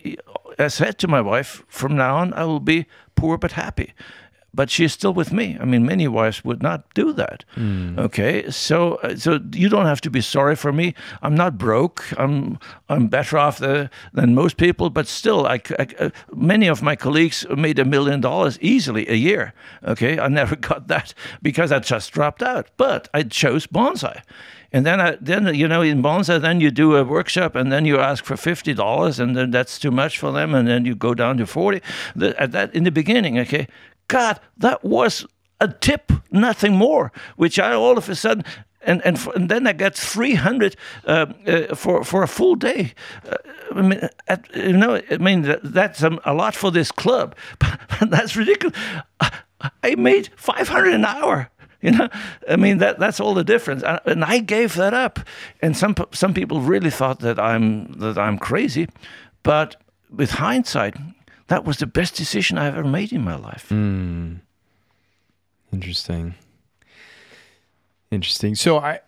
[0.59, 3.93] I said to my wife, from now on I will be poor but happy.
[4.53, 5.57] But she is still with me.
[5.61, 7.45] I mean, many wives would not do that.
[7.97, 10.93] Okay, so uh, so you don't have to be sorry for me.
[11.21, 12.03] I'm not broke.
[12.17, 12.57] I'm
[12.89, 14.89] I'm better off the, than most people.
[14.89, 19.15] But still, I, I- uh, many of my colleagues made a million dollars easily a
[19.15, 19.53] year.
[19.87, 22.67] Okay, I never got that because I just dropped out.
[22.75, 24.21] But I chose bonsai.
[24.73, 27.85] And then, I, then you know, in bonsai, then you do a workshop, and then
[27.85, 30.95] you ask for fifty dollars, and then that's too much for them, and then you
[30.95, 31.81] go down to forty.
[32.15, 33.67] The, at that in the beginning, okay,
[34.07, 35.25] God, that was
[35.59, 37.11] a tip, nothing more.
[37.35, 38.45] Which I all of a sudden,
[38.81, 42.55] and and, f and then I got three hundred uh, uh, for for a full
[42.55, 42.93] day.
[43.29, 43.35] Uh,
[43.75, 47.35] I mean, at, you know, I mean that, that's um, a lot for this club,
[47.59, 48.77] but that's ridiculous.
[49.83, 51.49] I, made five hundred an hour.
[51.85, 52.09] You know,
[52.47, 53.81] I mean that that's all the difference.
[53.83, 55.19] And- And I gave that up.
[55.61, 58.87] And some some people really thought that I'm that I'm crazy,
[59.43, 59.75] but
[60.09, 60.95] with hindsight,
[61.47, 63.71] that was the best decision I've ever made in my life.
[65.73, 66.35] Interesting.
[68.11, 68.55] Interesting.
[68.55, 68.99] So I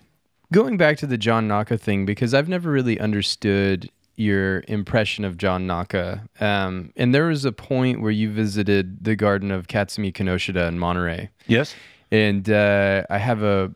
[0.52, 5.36] going back to the John Naka thing because I've never really understood your impression of
[5.36, 6.22] John Naka.
[6.40, 10.78] Um, and there was a point where you visited the garden of Katsumi Kinoshita in
[10.78, 11.30] Monterey.
[11.46, 11.74] Yes.
[12.12, 13.74] And uh, I have a,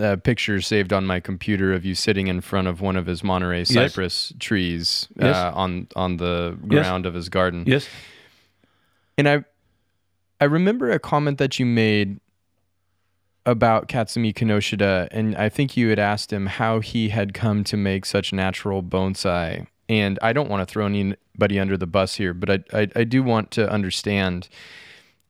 [0.00, 3.22] a picture saved on my computer of you sitting in front of one of his
[3.22, 5.36] Monterey cypress trees uh, Yes.
[5.54, 6.68] on on the Yes.
[6.70, 7.64] ground of his garden.
[7.66, 7.86] Yes.
[9.18, 9.44] And I
[10.40, 12.18] I remember a comment that you made
[13.44, 17.76] about Katsumi Kinoshita, and I think you had asked him how he had come to
[17.76, 19.66] make such natural bonsai.
[19.88, 23.04] And I don't want to throw anybody under the bus here, but I, I, I
[23.04, 24.48] do want to understand.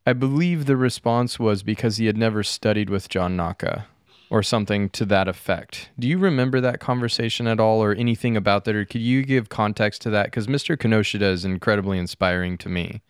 [0.07, 3.87] I believe the response was because he had never studied with John Naka
[4.29, 5.89] or something to that effect.
[5.99, 8.75] Do you remember that conversation at all or anything about that?
[8.77, 10.27] Or could you give context to that?
[10.27, 10.77] Because Mr.
[10.77, 13.01] Kinoshita is incredibly inspiring to me.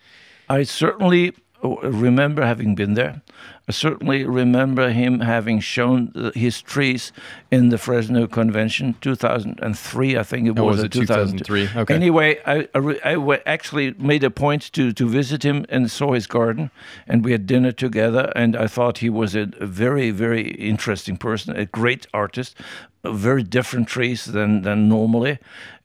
[0.50, 1.36] I certainly
[1.76, 3.22] remember having been there.
[3.70, 7.12] I certainly remember him having shown his trees
[7.52, 10.78] in the Fresno Convention, 2003, I think it Oh, was.
[10.78, 11.70] was it 2003?
[11.76, 11.94] Okay.
[11.94, 16.28] Anyway, I, I, I actually made a point to, to visit him and saw his
[16.28, 16.72] garden,
[17.08, 18.32] and we had dinner together.
[18.36, 22.56] And I thought he was a, very, very interesting person, a great artist,
[23.04, 25.40] uh, very different trees than, than normally.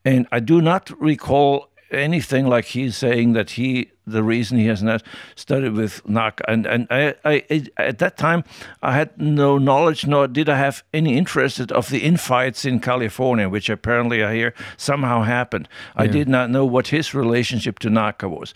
[0.04, 4.82] And I do not recall anything like he's saying that he the reason he has
[4.82, 5.02] not
[5.34, 8.44] studied with Naka and and I, I, at that time
[8.82, 13.48] I had no knowledge nor did I have any interest of the infights in California
[13.48, 15.68] which apparently I hear somehow happened.
[15.96, 18.54] I did not know what his relationship to Naka was.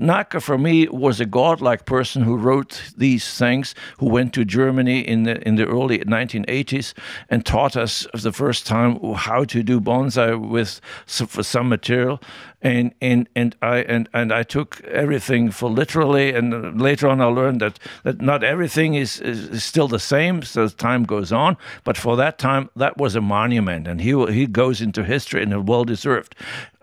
[0.00, 5.00] Naka for me was a godlike person who wrote these things who went to Germany
[5.00, 6.94] in the in the early 1980s
[7.28, 12.20] and taught us for the first time how to do bonsai with some material.
[12.60, 16.32] And and and I and and I took everything for literally.
[16.32, 20.42] And later on, I learned that that not everything is, is, is still the same
[20.56, 21.56] as time goes on.
[21.84, 25.68] But for that time, that was a monument, and he he goes into history and
[25.68, 26.34] well deserved.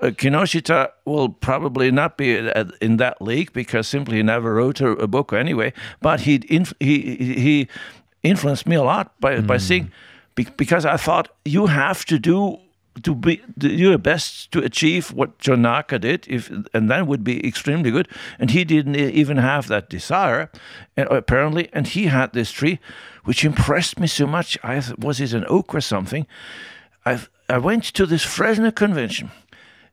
[0.02, 2.36] Uh, Kinoshita will probably not be
[2.82, 5.74] in that league because simply he never wrote a, a book anyway.
[6.02, 7.68] But he inf- he he
[8.24, 9.92] influenced me a lot by by seeing
[10.36, 12.60] be- because I thought you have to do
[13.04, 17.24] to be do your best to achieve what John Naka did, if and that would
[17.24, 18.08] be extremely good.
[18.40, 20.50] And he didn't even have that desire,
[20.98, 21.70] apparently.
[21.74, 22.80] And he had this tree,
[23.26, 24.58] which impressed me so much.
[24.64, 26.26] I was it an oak or something?
[27.06, 27.20] I
[27.50, 29.32] I went to this Fresno convention,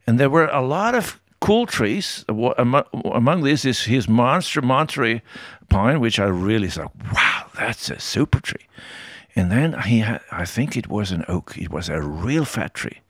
[0.07, 2.25] and there were a lot of cool trees.
[2.29, 5.21] Among these is his monster Monterey
[5.69, 8.65] pine, which I really thought, wow, that's a super tree.
[9.35, 11.57] And then he had, I think it was an oak.
[11.57, 13.01] It was a real fat tree.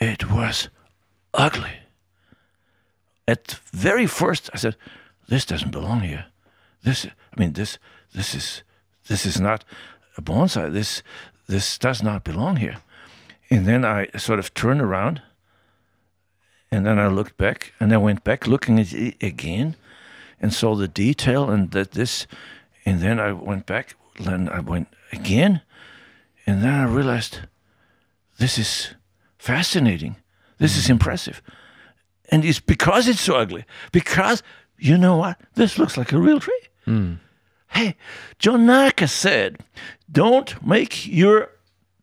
[0.00, 0.68] It was
[1.32, 1.80] ugly.
[3.28, 4.76] At very first, I said,
[5.28, 6.26] "This doesn't belong here.
[6.82, 7.78] This, I mean, this,
[8.12, 8.62] this is,
[9.06, 9.64] this is not
[10.16, 10.72] a bonsai.
[10.72, 11.02] This,
[11.48, 12.76] this does not belong here."
[13.50, 15.22] And then I sort of turned around,
[16.70, 19.76] and then I looked back, and I went back looking at it again,
[20.40, 22.26] and saw the detail, and that this,
[22.84, 25.62] and then I went back, then I went again,
[26.46, 27.40] and then I realized
[28.38, 28.94] this is
[29.38, 30.16] fascinating.
[30.58, 30.92] This is hmm.
[30.92, 31.42] impressive.
[32.30, 33.64] And it's because it's so ugly.
[33.92, 34.42] Because
[34.78, 35.38] you know what?
[35.54, 36.60] This looks like a real tree.
[36.84, 37.14] Hmm.
[37.68, 37.96] Hey,
[38.38, 39.58] John Naka said,
[40.10, 41.50] don't make your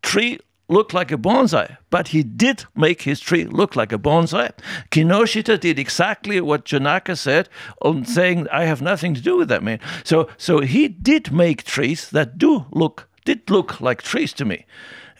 [0.02, 0.38] tree
[0.68, 1.76] look like a bonsai.
[1.90, 4.52] But he did make his tree look like a bonsai.
[4.90, 7.48] Kinoshita did exactly what John Naka said
[7.82, 9.80] on saying, I have nothing to do with that man.
[10.04, 14.66] So so he did make trees that do look did look like trees to me.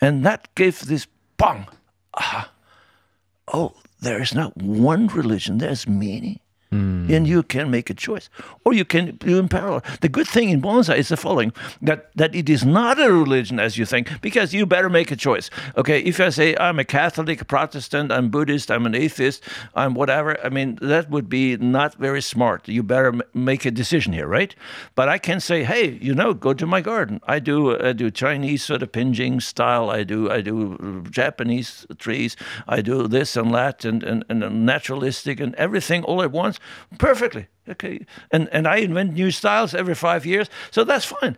[0.01, 1.66] And that gave this bang.
[2.14, 2.51] Aha.
[3.53, 6.40] Oh, there is not one religion, there's many.
[6.75, 7.09] Mm.
[7.14, 8.29] And you can make a choice,
[8.64, 9.83] or you can do in parallel.
[10.01, 13.61] The good thing in bonsai is the following: that that it is not a religion
[13.61, 15.51] as you think, because you better make a choice.
[15.77, 19.43] Okay, if I say I'm a Catholic, a Protestant, I'm Buddhist, I'm an atheist,
[19.75, 20.37] I'm whatever.
[20.45, 22.66] I mean, that would be not very smart.
[22.68, 24.55] You better m- make a decision here, right?
[24.97, 27.20] But I can say, hey, you know, go to my garden.
[27.29, 29.91] I do I do Chinese sort of penjing style.
[29.91, 32.37] I do I do uh, Japanese trees.
[32.66, 36.59] I do this and that and and, and naturalistic and everything all at once
[36.99, 37.47] perfectly.
[37.69, 41.37] Okay, and and I invent new styles every five years, so that's fine.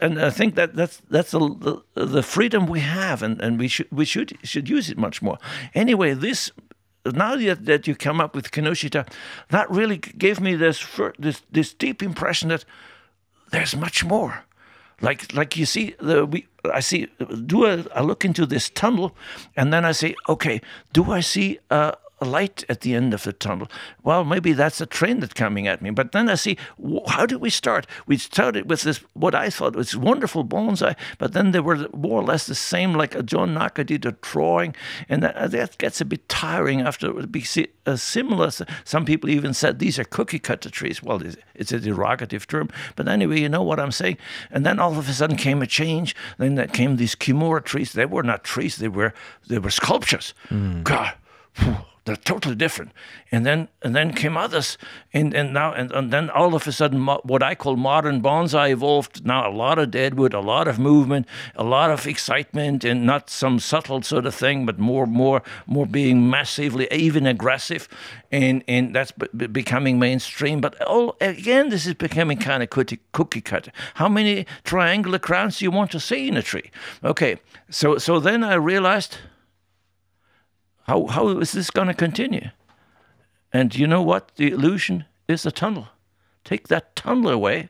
[0.00, 3.68] And I think that that's that's the the, the freedom we have, and, and we
[3.68, 5.38] should we should should use it much more.
[5.74, 6.52] Anyway, this
[7.04, 9.08] now that, that you come up with Kinoshita,
[9.48, 10.86] that really gave me this
[11.18, 12.64] this this deep impression that
[13.50, 14.44] there's much more.
[15.00, 17.08] Like like you see the we I see
[17.46, 19.14] do a, I look into this tunnel
[19.56, 20.60] and then I say okay
[20.92, 23.68] do I see a, a light at the end of the tunnel.
[24.02, 25.90] Well maybe that's a train that's coming at me.
[25.90, 26.56] But then I see
[27.08, 27.86] how did we start?
[28.06, 32.20] We started with this what I thought was wonderful bonsai but then they were more
[32.20, 34.74] or less the same like a John Naka did a drawing.
[35.08, 38.50] And that, that gets a bit tiring after it be si- uh, similar
[38.84, 41.02] some people even said these are cookie cutter trees.
[41.02, 42.68] Well it's, it's a derogative term.
[42.96, 44.18] But anyway you know what I'm saying?
[44.50, 46.16] And then all of a sudden came a change.
[46.38, 47.92] Then that came these kimura trees.
[47.92, 48.76] They were not trees.
[48.76, 49.14] They were
[49.46, 50.34] they were sculptures.
[50.82, 51.14] God
[51.58, 51.76] phew,
[52.08, 52.92] they're totally different.
[53.30, 54.78] And then and then came others.
[55.12, 58.70] And and now and, and then all of a sudden what i call modern bonsai
[58.70, 59.26] evolved.
[59.26, 63.28] Now a lot of deadwood a lot of movement a lot of excitement and not
[63.28, 67.88] some subtle sort of thing but more more more being massively even aggressive.
[68.32, 70.62] And and that's be- be- becoming mainstream.
[70.62, 73.72] But all again this is becoming kind of cookie, cookie cutter.
[73.94, 76.70] How many triangular crowns do you want to see in a tree?
[77.04, 77.36] Okay.
[77.70, 79.18] So so then i realized
[80.88, 82.48] how, how is this going to continue?
[83.52, 84.32] And you know what?
[84.36, 85.88] The illusion is a tunnel.
[86.44, 87.68] take that tunnel away,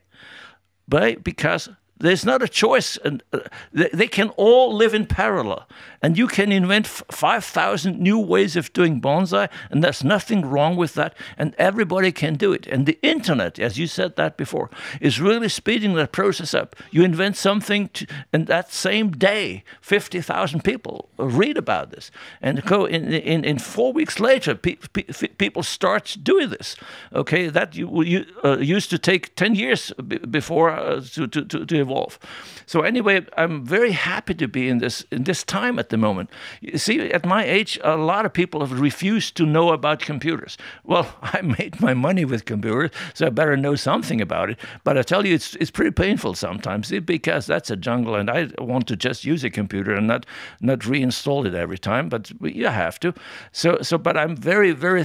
[0.86, 1.68] but because
[2.00, 3.40] there's not a choice, and uh,
[3.72, 5.68] they, can all live in parallel,
[6.00, 10.42] and you can invent f- five thousand new ways of doing bonsai, and there's nothing
[10.42, 12.66] wrong with that, and everybody can do it.
[12.66, 14.70] And the internet, as you said that before,
[15.00, 16.76] is really speeding that process up.
[16.90, 22.62] You invent something, to, and that same day, fifty thousand people read about this, and
[22.64, 26.76] go in in, in four weeks later, pe- pe- people start doing this.
[27.12, 31.44] Okay, that you, you uh, used to take ten years b- before uh, to, to,
[31.44, 32.18] to, to evolve.
[32.66, 36.30] So anyway, I'm very happy to be in this in this time at the moment.
[36.60, 40.58] You see, at my age, a lot of people have refused to know about computers.
[40.84, 44.58] Well, I made my money with computers, so I better know something about it.
[44.84, 48.30] But I tell you, it's it's pretty painful sometimes eh, because that's a jungle, and
[48.30, 50.26] I want to just use a computer and not
[50.60, 52.08] not reinstall it every time.
[52.08, 53.12] But you have to.
[53.52, 55.04] So so, but I'm very very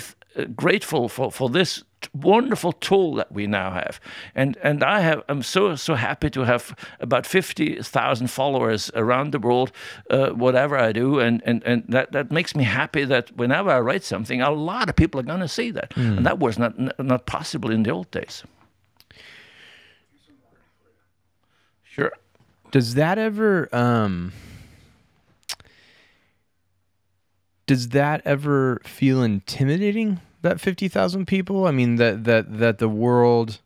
[0.56, 4.00] grateful for for this wonderful tool that we now have.
[4.36, 9.32] And and I have I'm so so happy to have about fifty thousand followers around
[9.32, 9.72] the world,
[10.10, 13.80] uh, whatever I do, and, and and that that makes me happy that whenever I
[13.80, 16.18] write something, a lot of people are going to see that, mm.
[16.18, 18.44] and that was not not possible in the old days.
[21.84, 22.12] Sure.
[22.72, 24.34] Does that ever um
[27.66, 31.66] does that ever feel intimidating that 50,000 people?
[31.66, 33.60] I mean that that that the world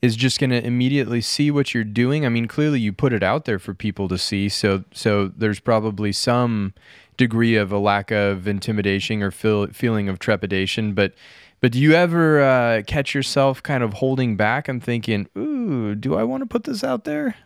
[0.00, 2.26] is just going to immediately see what you're doing.
[2.26, 4.48] I mean, clearly you put it out there for people to see.
[4.48, 6.74] So so there's probably some
[7.16, 11.14] degree of a lack of intimidation or feel, feeling of trepidation, but
[11.60, 16.14] but do you ever uh, catch yourself kind of holding back and thinking, "Ooh, do
[16.14, 17.36] I want to put this out there?"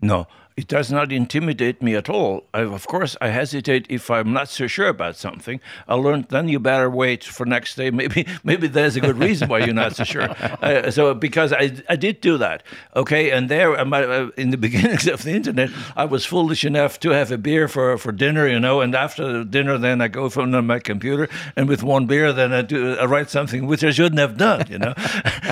[0.00, 2.44] No, it does not intimidate me at all.
[2.54, 5.60] I, of course, I hesitate if I'm not so sure about something.
[5.86, 7.90] I learned then you better wait for next day.
[7.96, 10.28] Maybe maybe there's a good reason why you're not so sure.
[10.66, 12.62] Uh, so because I, I did do that,
[12.94, 13.30] okay.
[13.30, 17.30] And there, uh, in the beginnings of the internet, I was foolish enough to have
[17.30, 18.80] a beer for, for dinner, you know.
[18.80, 22.62] And after dinner, then I go from my computer, and with one beer, then I
[22.62, 24.94] do I write something which I shouldn't have done, you know.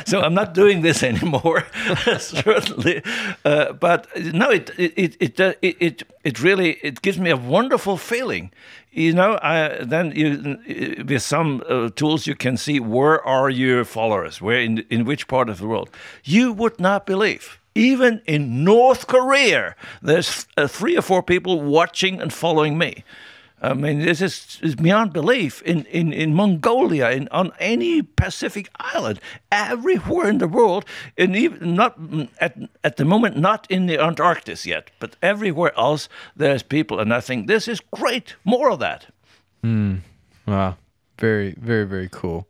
[0.07, 1.67] so I'm not doing this anymore,
[2.19, 3.03] certainly.
[3.45, 7.97] Uh, but no, it, it it it it it really it gives me a wonderful
[7.97, 8.51] feeling.
[8.91, 10.59] You know, I, then you
[11.05, 15.27] with some uh, tools you can see where are your followers, where in in which
[15.27, 15.91] part of the world.
[16.25, 17.59] You would not believe.
[17.75, 23.03] Even in North Korea, there's uh, three or four people watching and following me.
[23.63, 25.63] I mean, this is, is beyond belief.
[25.63, 30.85] In, in, in Mongolia, in, on any Pacific island, everywhere in the world,
[31.17, 31.99] and even not
[32.41, 37.01] at, at the moment, not in the Antarctic yet, but everywhere else, there's people.
[37.01, 38.37] And I think this is great.
[38.45, 39.07] More of that.
[39.63, 40.01] Mm.
[40.47, 40.77] Wow.
[41.19, 42.47] Very, very, very cool.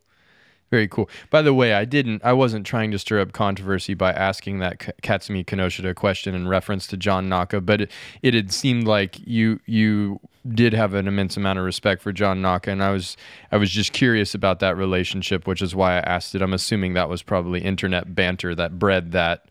[0.75, 1.09] Very cool.
[1.31, 2.25] By the way, I didn't.
[2.25, 6.49] I wasn't trying to stir up controversy by asking that Katsumi Kinoshita a question in
[6.49, 10.19] reference to John Naka, but it, it had seemed like you you
[10.53, 13.17] did have an immense amount of respect for John Naka, and I was
[13.53, 16.43] I was just curious about that relationship, which is why I asked it.
[16.43, 19.45] I'm assuming that was probably internet banter that bred that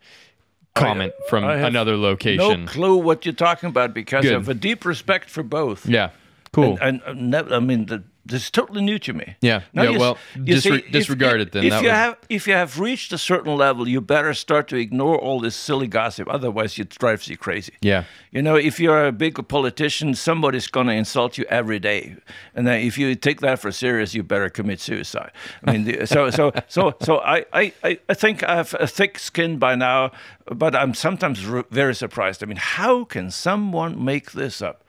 [0.74, 2.66] comment I, from I another location.
[2.66, 4.34] No clue what you're talking about because Good.
[4.34, 5.86] of a deep respect for both.
[5.86, 6.10] Yeah,
[6.52, 6.76] cool.
[6.82, 9.36] And, and, and I mean the this is totally new to me.
[9.40, 9.62] Yeah.
[9.72, 9.90] Now yeah.
[9.90, 11.64] You, well, you disre- see, disregard if, it then.
[11.64, 15.18] If you have if you have reached a certain level, you better start to ignore
[15.18, 16.28] all this silly gossip.
[16.28, 17.74] Otherwise, it drives you crazy.
[17.80, 18.04] Yeah.
[18.30, 22.16] You know, if you're a big politician, somebody's going to insult you every day,
[22.54, 25.30] and then if you take that for serious, you better commit suicide.
[25.64, 27.72] I mean, the, so so so so I, I
[28.08, 30.12] I think I have a thick skin by now,
[30.46, 32.42] but I'm sometimes re- very surprised.
[32.42, 34.80] I mean, how can someone make this up?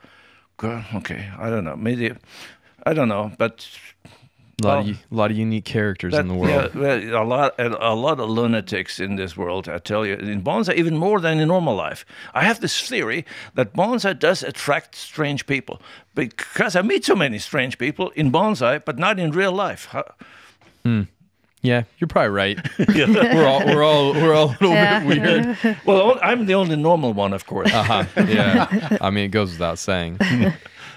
[0.64, 1.76] Okay, I don't know.
[1.76, 2.12] Maybe
[2.86, 3.68] I don't know, but
[4.62, 6.70] a lot, well, of, a lot of unique characters that, in the world.
[6.74, 9.68] Yeah, a lot, a lot of lunatics in this world.
[9.68, 12.06] I tell you, in bonsai, even more than in normal life.
[12.32, 15.82] I have this theory that bonsai does attract strange people
[16.14, 19.94] because I meet so many strange people in bonsai, but not in real life.
[20.84, 21.02] Hmm.
[21.60, 22.58] Yeah, you're probably right.
[22.94, 23.06] yeah.
[23.34, 25.00] we're all we're all we're all a little yeah.
[25.00, 25.78] bit weird.
[25.84, 27.74] Well, I'm the only normal one, of course.
[27.74, 28.04] Uh-huh.
[28.26, 28.98] Yeah.
[29.00, 30.18] I mean, it goes without saying.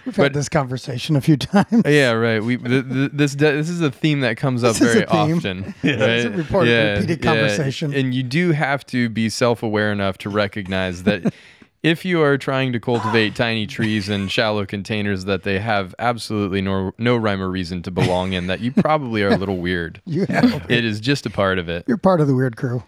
[0.10, 1.84] We've but, had this conversation a few times.
[1.86, 2.44] Yeah, right.
[2.44, 5.76] We the, the, this this is a theme that comes up very often.
[5.84, 5.92] Yeah.
[5.92, 6.10] Right?
[6.10, 7.32] It's a reported, yeah, repeated yeah.
[7.32, 7.94] conversation.
[7.94, 11.32] And you do have to be self-aware enough to recognize that
[11.84, 16.62] if you are trying to cultivate tiny trees in shallow containers that they have absolutely
[16.62, 20.02] no no rhyme or reason to belong in, that you probably are a little weird.
[20.06, 21.86] you have it is just a part of it.
[21.88, 22.82] You're part of the weird crew.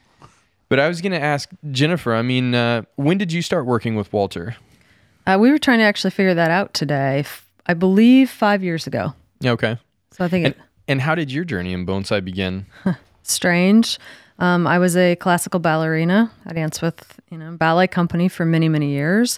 [0.69, 2.15] But I was going to ask Jennifer.
[2.15, 4.55] I mean, uh, when did you start working with Walter?
[5.27, 7.25] Uh, we were trying to actually figure that out today.
[7.65, 9.13] I believe five years ago.
[9.43, 9.77] Okay.
[10.11, 10.45] So I think.
[10.45, 12.65] And, it, and how did your journey in bonsai begin?
[13.23, 13.99] strange.
[14.39, 16.31] Um, I was a classical ballerina.
[16.45, 19.37] I danced with you know ballet company for many many years.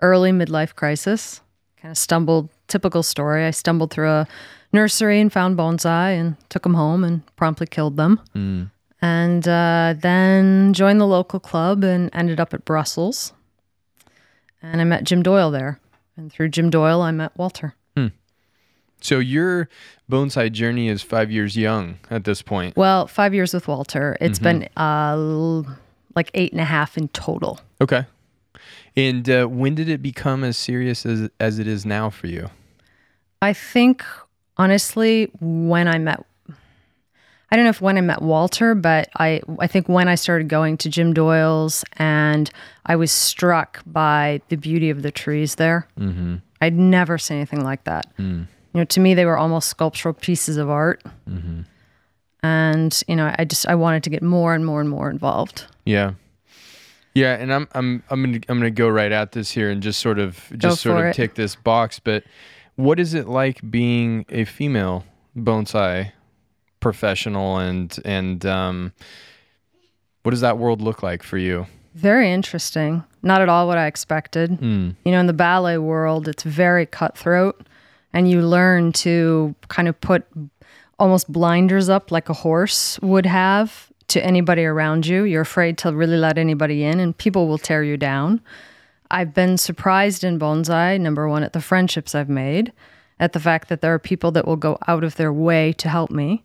[0.00, 1.40] Early midlife crisis,
[1.80, 2.48] kind of stumbled.
[2.68, 3.44] Typical story.
[3.44, 4.26] I stumbled through a
[4.72, 8.20] nursery and found bonsai and took them home and promptly killed them.
[9.02, 13.32] And uh, then joined the local club and ended up at Brussels.
[14.62, 15.80] And I met Jim Doyle there.
[16.16, 17.74] And through Jim Doyle, I met Walter.
[19.02, 19.68] So your
[20.10, 22.76] bonsai journey is five years young at this point.
[22.76, 24.16] Well, five years with Walter.
[24.20, 25.64] It's been uh,
[26.14, 27.58] like eight and a half in total.
[27.80, 28.06] Okay.
[28.96, 32.50] And uh, when did it become as serious as as it is now for you?
[33.40, 34.04] I think,
[34.56, 36.24] honestly, when I met,
[37.52, 40.48] I don't know if when I met Walter, but I, I think when I started
[40.48, 42.50] going to Jim Doyle's and
[42.86, 45.86] I was struck by the beauty of the trees there.
[46.00, 46.36] Mm-hmm.
[46.62, 48.06] I'd never seen anything like that.
[48.16, 51.02] You know, to me, they were almost sculptural pieces of art.
[52.42, 55.66] And, you know, I just, I wanted to get more and more and more involved.
[55.84, 56.14] Yeah.
[57.14, 60.00] Yeah, and I'm I'm I'm gonna I'm gonna go right at this here and just
[60.00, 61.14] sort of just sort of it.
[61.14, 61.98] tick this box.
[61.98, 62.24] But
[62.76, 65.04] what is it like being a female
[65.36, 66.12] bonsai
[66.82, 68.92] professional and and um,
[70.22, 71.66] what does that world look like for you?
[71.94, 73.04] Very interesting.
[73.22, 74.58] Not at all what I expected.
[75.04, 77.66] You know, in the ballet world, it's very cutthroat,
[78.12, 80.26] and you learn to kind of put
[80.98, 85.24] almost blinders up like a horse would have to anybody around you.
[85.24, 88.40] You're afraid to really let anybody in, and people will tear you down.
[89.10, 92.72] I've been surprised in bonsai, number one, at the friendships I've made,
[93.20, 95.88] at the fact that there are people that will go out of their way to
[95.88, 96.44] help me.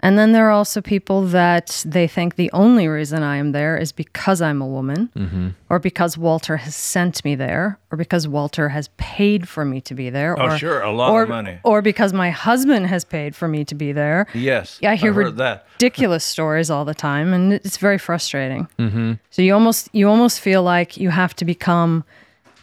[0.00, 3.76] And then there are also people that they think the only reason I am there
[3.76, 8.68] is because I'm a woman, or because Walter has sent me there, or because Walter
[8.68, 10.38] has paid for me to be there.
[10.40, 11.58] Oh, or, sure, a lot of money.
[11.64, 14.28] Or because my husband has paid for me to be there.
[14.34, 15.66] Yes, Yeah, I hear I've heard that.
[15.74, 18.68] ridiculous stories all the time, and it's very frustrating.
[18.78, 19.14] Mm-hmm.
[19.30, 22.04] So you almost you almost feel like you have to become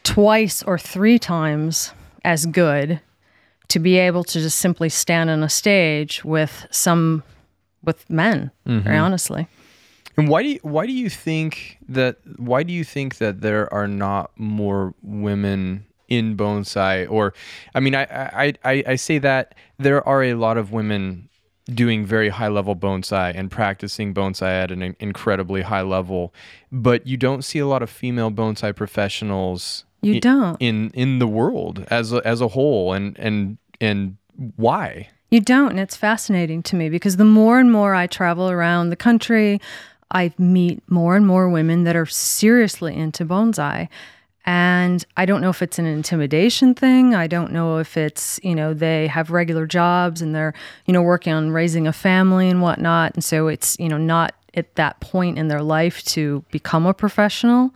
[0.03, 1.91] twice or three times
[2.23, 3.01] as good
[3.69, 7.23] to be able to just simply stand on a stage with some
[7.83, 8.51] with men.
[8.65, 9.03] Very mm-hmm.
[9.03, 9.47] honestly,
[10.17, 13.71] And why do you, why do you think that why do you think that there
[13.73, 17.33] are not more women in bonsai or
[17.73, 21.29] I mean I I, I, I say that there are a lot of women
[21.65, 26.31] doing very high level bonsai and practicing bonsai at an incredibly high level
[26.71, 30.57] but you don't see a lot of female bonsai professionals You don't.
[30.59, 34.17] in in the world as a, as a whole and and and
[34.55, 35.71] why You don't.
[35.71, 39.59] And it's fascinating to me because the more and more I travel around the country,
[40.11, 43.89] I meet more and more women that are seriously into bonsai.
[44.45, 47.15] And I don't know if it's an intimidation thing.
[47.15, 50.53] I don't know if it's, you know, they have regular jobs and they're,
[50.85, 53.15] you know, working on raising a family and whatnot.
[53.15, 56.93] And so it's, you know, not at that point in their life to become a
[56.93, 57.73] professional.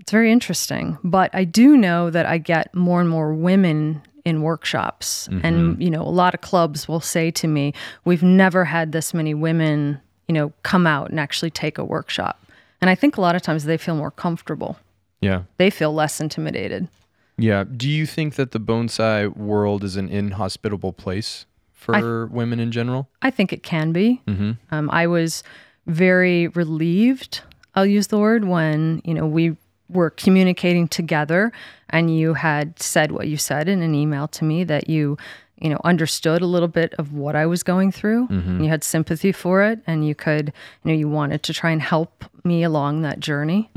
[0.00, 0.98] It's very interesting.
[1.04, 5.28] But I do know that I get more and more women in workshops.
[5.42, 7.72] And, you know, a lot of clubs will say to me,
[8.04, 12.42] we've never had this many women, you know, come out and actually take a workshop.
[12.80, 14.78] And I think a lot of times they feel more comfortable.
[15.20, 16.88] yeah They feel less intimidated.
[17.36, 17.64] Yeah.
[17.64, 23.08] Do you think that the bonsai world is an inhospitable place for women in general?
[23.22, 24.22] I think it can be.
[24.26, 25.42] Um, I was
[25.86, 27.40] very relieved.
[27.74, 29.56] I'll use the word when you know we
[29.92, 31.52] were communicating together,
[31.88, 35.16] and you had said what you said in an email to me that you,
[35.58, 38.28] you know, understood a little bit of what I was going through.
[38.28, 40.52] And you had sympathy for it, and you could,
[40.84, 43.70] you know, you wanted to try and help me along that journey.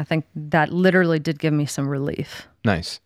[0.00, 2.48] I think that literally did give me some relief.
[2.64, 3.00] Nice.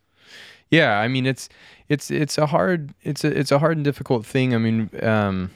[0.71, 1.49] Yeah, I mean it's
[1.89, 4.55] it's it's a hard it's a it's a hard and difficult thing.
[4.55, 5.51] I mean, um,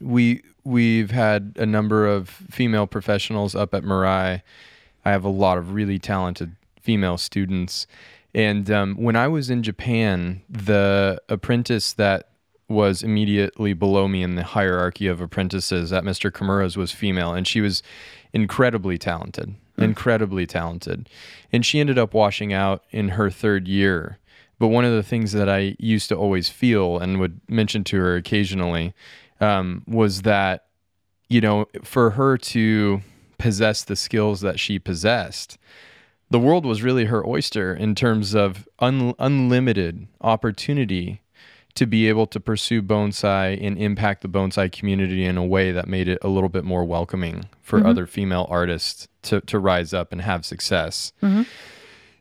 [0.00, 4.42] we we've had a number of female professionals up at Mirai.
[5.04, 7.86] I have a lot of really talented female students,
[8.34, 12.28] and um, when I was in Japan, the apprentice that
[12.68, 16.30] was immediately below me in the hierarchy of apprentices at Mr.
[16.30, 17.82] Kimura's was female, and she was
[18.32, 21.08] incredibly talented, incredibly talented.
[21.52, 24.18] And she ended up washing out in her third year.
[24.58, 27.96] But one of the things that I used to always feel and would mention to
[27.98, 28.94] her occasionally
[29.40, 30.66] um, was that,
[31.28, 33.02] you know, for her to
[33.42, 35.58] possess the skills that she possessed,
[36.30, 41.20] the world was really her oyster in terms of un- unlimited opportunity
[41.74, 45.88] to be able to pursue bonsai and impact the bonsai community in a way that
[45.88, 50.12] made it a little bit more welcoming for other female artists to, to rise up
[50.12, 51.12] and have success.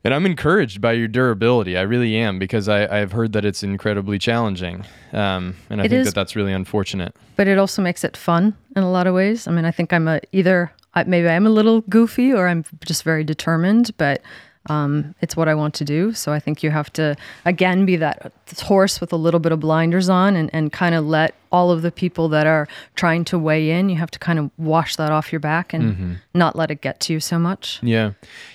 [0.04, 1.78] And I'm encouraged by your durability.
[1.78, 4.84] I really am because I, I've heard that it's incredibly challenging.
[5.14, 6.08] Um, and I It think is.
[6.08, 7.14] that that's really unfortunate.
[7.36, 9.48] but it also makes it fun in a lot of ways.
[9.48, 12.66] I mean, I think I'm a either I, maybe I'm a little goofy or I'm
[12.86, 14.22] just very determined, but
[14.68, 16.14] um, it's what I want to do.
[16.14, 17.16] So I think you have to
[17.46, 18.32] again be that
[18.62, 21.82] horse with a little bit of blinders on and, and kind of let all of
[21.82, 23.90] the people that are trying to weigh in.
[23.90, 27.00] You have to kind of wash that off your back and not let it get
[27.02, 27.80] to you so much.
[27.82, 28.12] Yeah.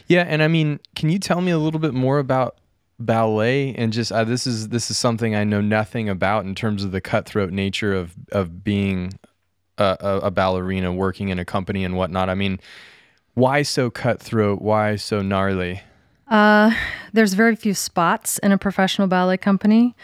[0.06, 0.24] Yeah.
[0.28, 2.56] And I mean, can you tell me a little bit more about
[2.98, 6.82] ballet and just uh, this is this is something I know nothing about in terms
[6.82, 9.18] of the cutthroat nature of of being
[9.78, 12.28] a, a, a ballerina working in a company and whatnot.
[12.28, 12.60] I mean,
[13.34, 14.62] why so cutthroat?
[14.62, 15.82] Why so gnarly?
[16.28, 16.72] Uh,
[17.12, 19.94] there's very few spots in a professional ballet company.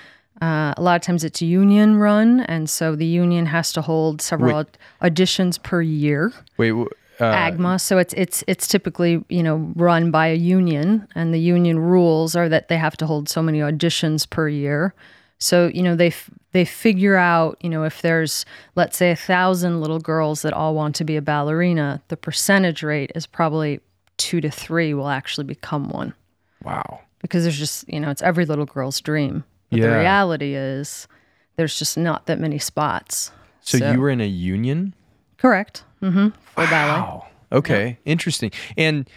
[0.40, 4.20] Uh, a lot of times it's union run, and so the union has to hold
[4.20, 4.78] several Wait.
[5.00, 6.32] auditions per year.
[6.56, 11.32] Wait, uh, AGMA, so it's it's it's typically you know run by a union, and
[11.32, 14.94] the union rules are that they have to hold so many auditions per year.
[15.42, 18.46] So you know they f- they figure out you know if there's
[18.76, 22.82] let's say a thousand little girls that all want to be a ballerina, the percentage
[22.84, 23.80] rate is probably
[24.18, 26.14] two to three will actually become one
[26.62, 27.00] wow.
[27.20, 29.42] because there's just you know it's every little girl's dream.
[29.70, 31.08] But the reality is
[31.56, 33.32] there's just not that many spots.
[33.62, 34.94] So, So- you were in a union?
[35.38, 35.82] Correct.
[36.02, 36.28] Mm-hmm.
[36.28, 37.00] For ballet.
[37.00, 37.26] Wow.
[37.50, 37.98] Okay.
[38.04, 38.52] Interesting.
[38.76, 39.08] And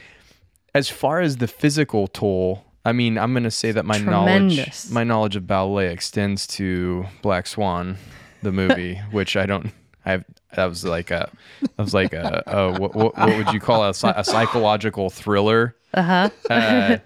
[0.74, 4.90] as far as the physical toll, I mean, I'm going to say that my knowledge
[4.92, 7.98] my knowledge of ballet extends to Black Swan,
[8.44, 9.72] the movie, which I don't
[10.06, 10.26] I have
[10.56, 11.30] that was like a
[11.62, 15.76] that was like a, a what, what, what would you call a, a psychological thriller.
[15.94, 16.30] Uh-huh.
[16.50, 16.98] Uh,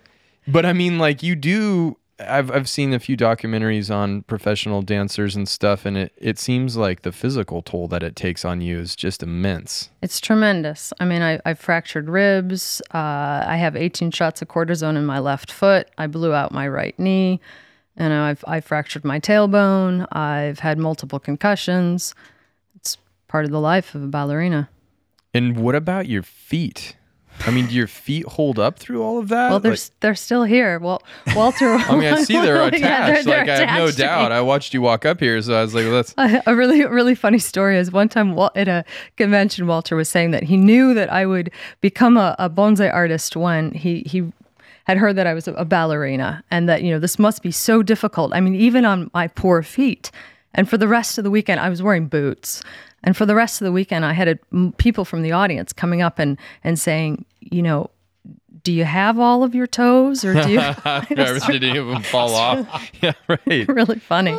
[0.48, 1.98] but I mean, like you do.
[2.20, 6.76] I've I've seen a few documentaries on professional dancers and stuff, and it it seems
[6.76, 9.90] like the physical toll that it takes on you is just immense.
[10.02, 10.92] It's tremendous.
[11.00, 12.82] I mean, I, I fractured ribs.
[12.94, 15.90] Uh, I have 18 shots of cortisone in my left foot.
[15.98, 17.40] I blew out my right knee.
[17.96, 20.08] And I've I fractured my tailbone.
[20.16, 22.16] I've had multiple concussions.
[22.76, 22.98] It's
[23.28, 24.70] part of the life of a ballerina.
[25.34, 26.96] And what about your feet?
[27.48, 29.50] I mean, do your feet hold up through all of that?
[29.50, 30.78] Well, they're Like- s they're still here.
[30.80, 31.02] Well,
[31.36, 31.68] Walter.
[31.90, 32.82] I mean, I see they're attached.
[32.84, 34.08] Yeah, they're- they're like I have no attached to me.
[34.08, 34.32] doubt.
[34.32, 36.86] I watched you walk up here, so I was like, well, "That's a a really
[36.86, 38.84] really funny story is one time at a
[39.18, 41.52] convention Walter was saying that he knew that I would
[41.82, 44.24] become a, a bonsai artist when he he
[44.86, 47.52] had heard that I was a, a ballerina and that you know this must be
[47.52, 48.34] so difficult.
[48.34, 50.12] I mean even on my poor feet.
[50.56, 52.64] And for the rest of the weekend I was wearing boots.
[53.04, 55.74] And for the rest of the weekend I had a, m- people from the audience
[55.74, 57.90] coming up and and saying, you know,
[58.64, 60.58] do you have all of your toes or do you
[61.16, 62.92] Never did any of them fall off.
[63.02, 63.68] Yeah, right.
[63.68, 64.38] really funny.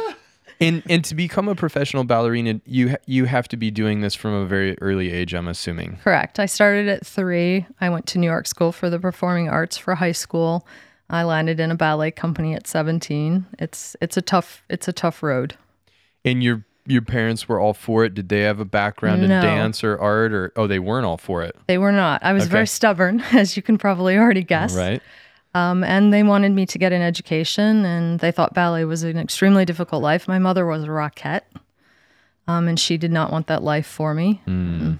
[0.60, 4.34] And and to become a professional ballerina, you you have to be doing this from
[4.34, 5.32] a very early age.
[5.34, 5.98] I'm assuming.
[6.04, 6.38] Correct.
[6.38, 7.66] I started at three.
[7.80, 10.66] I went to New York School for the Performing Arts for high school.
[11.08, 13.46] I landed in a ballet company at 17.
[13.58, 15.56] It's it's a tough it's a tough road.
[16.26, 18.14] And your your parents were all for it.
[18.14, 21.42] Did they have a background in dance or art, or oh, they weren't all for
[21.42, 22.22] it, They were not.
[22.24, 22.52] I was Okay.
[22.52, 24.74] very stubborn, as you can probably already guess.
[24.76, 25.00] right?
[25.54, 29.18] Um, and they wanted me to get an education, and they thought ballet was an
[29.18, 30.28] extremely difficult life.
[30.28, 31.42] My mother was a rockette,
[32.46, 34.42] um, and she did not want that life for me.
[34.46, 34.98] Mm.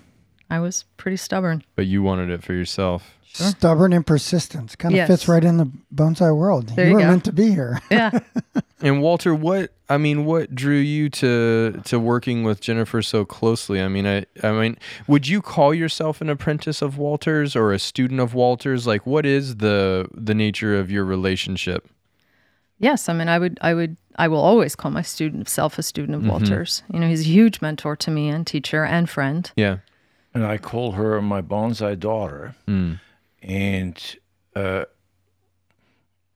[0.51, 1.63] I was pretty stubborn.
[1.77, 3.17] But you wanted it for yourself.
[3.33, 5.07] Stubborn and persistence kind of Yes.
[5.09, 6.71] fits right in the bonsai world.
[6.71, 7.07] There you you were go.
[7.09, 7.81] meant to be here.
[7.91, 8.11] Yeah.
[8.83, 13.81] And Walter, what I mean, what drew you to to working with Jennifer so closely?
[13.81, 17.79] I mean, I I mean, would you call yourself an apprentice of Walter's or a
[17.79, 18.87] student of Walter's?
[18.87, 21.89] Like, what is the the nature of your relationship?
[22.79, 25.83] Yes, I mean, I would, I would, I will always call my student self a
[25.83, 26.31] student Mm-hmm.
[26.31, 26.83] of Walters.
[26.91, 29.51] You know, he's a huge mentor to me and teacher and friend.
[29.55, 29.79] Yeah.
[30.33, 32.55] and I call her my bonsai daughter.
[33.43, 34.17] And
[34.57, 34.85] uh,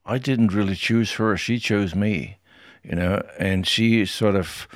[0.06, 2.38] I didn't really choose her; she chose me,
[2.82, 3.22] you know.
[3.38, 4.68] And she sort of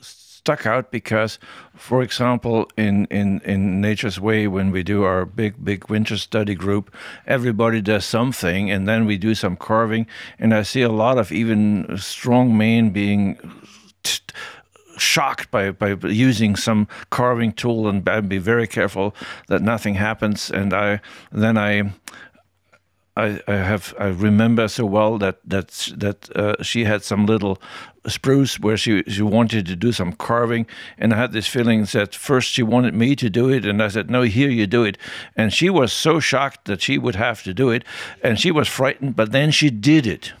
[0.00, 1.38] stuck out because,
[1.74, 6.54] for example, in in in Nature's Way, when we do our big big winter study
[6.54, 6.94] group,
[7.26, 10.06] everybody does something, and then we do some carving,
[10.38, 13.38] and I see a lot of even strong men being
[14.98, 19.14] shocked by, by using some carving tool and be- be very careful
[19.48, 20.50] that nothing happens.
[20.50, 21.92] And I then I
[23.18, 27.60] I, I have I remember so well that that that uh, she had some little
[28.06, 30.66] spruce where she she wanted to do some carving,
[30.96, 33.88] and I had this feeling that first she wanted me to do it, and I
[33.88, 34.98] said no, here you do it,
[35.36, 37.84] and she was so shocked that she would have to do it,
[38.22, 40.32] and she was frightened, but then she did it,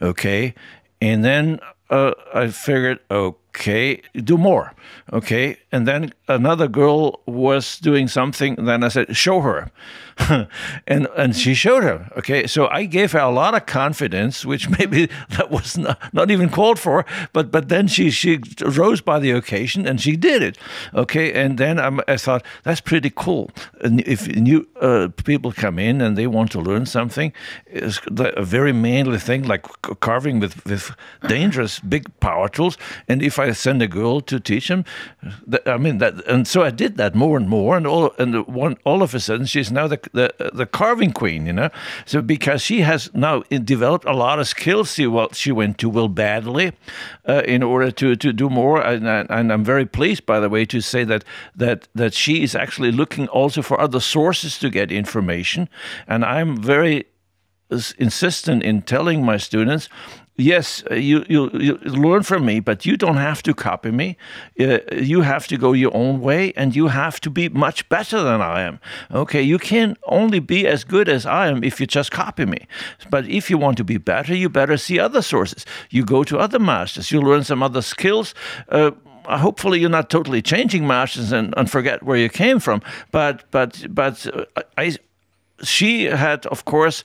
[0.00, 0.54] okay,
[1.02, 1.60] and then
[1.90, 4.72] uh, I figured okay, do more,
[5.12, 9.70] okay, and then another girl was doing something, then I said show her
[10.86, 12.10] and and she showed her.
[12.16, 16.30] Okay, so I gave her a lot of confidence, which maybe that was not, not
[16.30, 17.04] even called for.
[17.32, 20.58] But but then she she rose by the occasion and she did it.
[20.94, 23.50] Okay, and then I'm, I thought that's pretty cool.
[23.80, 27.32] And if new uh, people come in and they want to learn something,
[27.66, 29.66] it's a very manly thing like
[30.00, 30.94] carving with with
[31.26, 32.76] dangerous big power tools.
[33.08, 34.84] And if I send a girl to teach them,
[35.66, 36.26] I mean that.
[36.26, 39.20] And so I did that more and more, and all and one all of a
[39.20, 41.70] sudden she's now the the, the carving queen, you know.
[42.06, 45.88] So because she has now developed a lot of skills, she well she went to
[45.88, 46.72] Will Baddeley
[47.28, 50.64] uh, in order to to do more, and, and I'm very pleased, by the way,
[50.66, 51.24] to say that
[51.56, 55.68] that that she is actually looking also for other sources to get information,
[56.06, 57.06] and I'm very
[57.98, 59.88] insistent in telling my students
[60.42, 64.16] yes, uh, you, you, you learn from me, but you don't have to copy me.
[64.58, 68.22] Uh, you have to go your own way, and you have to be much better
[68.22, 68.80] than I am.
[69.10, 72.66] Okay, you can only be as good as I am if you just copy me.
[73.10, 75.64] But if you want to be better, you better see other sources.
[75.90, 77.10] You go to other masters.
[77.10, 78.34] You learn some other skills.
[78.68, 78.92] Uh,
[79.24, 83.86] hopefully you're not totally changing masters and, and forget where you came from but but
[83.90, 84.96] but uh, I
[85.62, 87.04] she had of course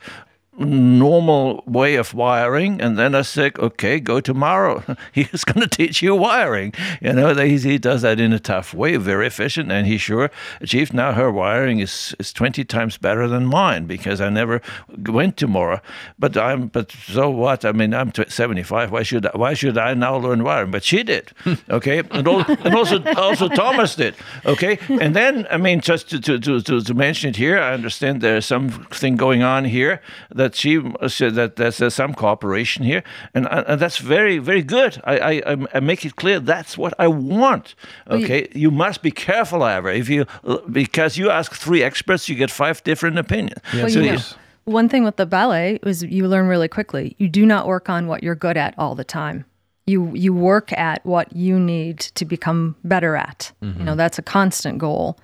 [0.58, 4.84] normal way of wiring and then i said okay go to Mauro.
[5.14, 6.74] He's going to teach you wiring.
[7.02, 10.32] You know he, he does that in a tough way very efficient and he sure
[10.62, 14.62] achieved now her wiring is, is 20 times better than mine because i never
[15.08, 15.80] went to Mauro.
[16.18, 17.64] But i'm but so what?
[17.64, 20.72] I mean i'm 75 why should why should i now learn wiring?
[20.72, 21.32] But she did
[21.70, 22.00] okay?
[22.12, 24.16] And, all, and also also thomas did
[24.46, 24.80] okay?
[24.90, 28.46] And then i mean just to, to, to, to mention it here i understand there's
[28.46, 30.02] something going on here
[30.34, 33.04] that that she said that there's some cooperation here,
[33.34, 35.02] and, uh, and that's very very good.
[35.04, 37.76] I, I, I make it clear that's what I want.
[38.10, 40.26] Okay, you, you, must be careful, however, if you
[40.72, 43.60] because you ask three experts, you get five different opinions.
[43.74, 43.82] Yes.
[43.82, 44.20] Well, so you know,
[44.66, 47.16] one thing with the ballet is you learn really quickly.
[47.18, 49.46] You do not work on what you're good at all the time
[49.88, 53.52] you you work at what you need to become better at.
[53.64, 53.80] Mm-hmm.
[53.80, 55.18] You know, that's a constant goal.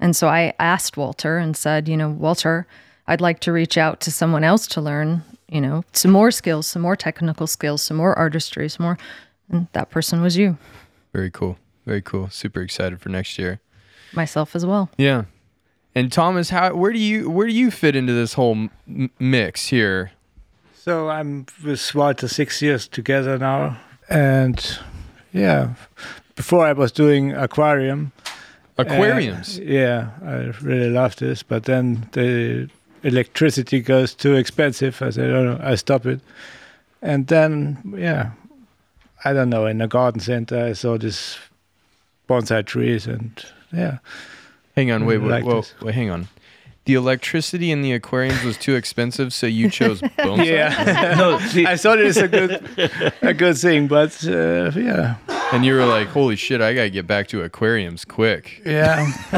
[0.00, 2.66] And so I asked Walter and said, you know, Walter,
[3.08, 6.66] I'd like to reach out to someone else to learn, you know, some more skills,
[6.66, 8.98] some more technical skills, some more artistry, some more.
[9.50, 10.58] And that person was you.
[11.14, 11.56] Very cool.
[11.86, 12.28] Very cool.
[12.28, 13.60] Super excited for next year.
[14.12, 14.90] Myself as well.
[14.98, 15.24] Yeah.
[15.94, 19.66] And Thomas, how where do you where do you fit into this whole m- mix
[19.66, 20.12] here?
[20.74, 23.78] So I'm with Walter six years together now,
[24.08, 24.78] and
[25.32, 25.74] yeah,
[26.36, 28.12] before I was doing aquarium.
[28.76, 29.58] Aquariums.
[29.58, 32.70] Uh, yeah, I really love this, but then the
[33.02, 35.00] electricity goes too expensive.
[35.02, 36.20] I said, oh, no, I stop it.
[37.02, 38.32] And then, yeah,
[39.24, 41.38] I don't know, in a garden center, I saw this
[42.28, 43.98] bonsai trees and yeah.
[44.76, 46.28] Hang on, wait, wait, wait, wait, hang on
[46.88, 50.46] the electricity in the aquariums was too expensive, so you chose bonsai.
[50.46, 52.66] yeah, no, see, I thought it was a good,
[53.20, 55.16] a good thing, but uh, yeah.
[55.52, 59.12] And you were like, "Holy shit, I gotta get back to aquariums quick." Yeah.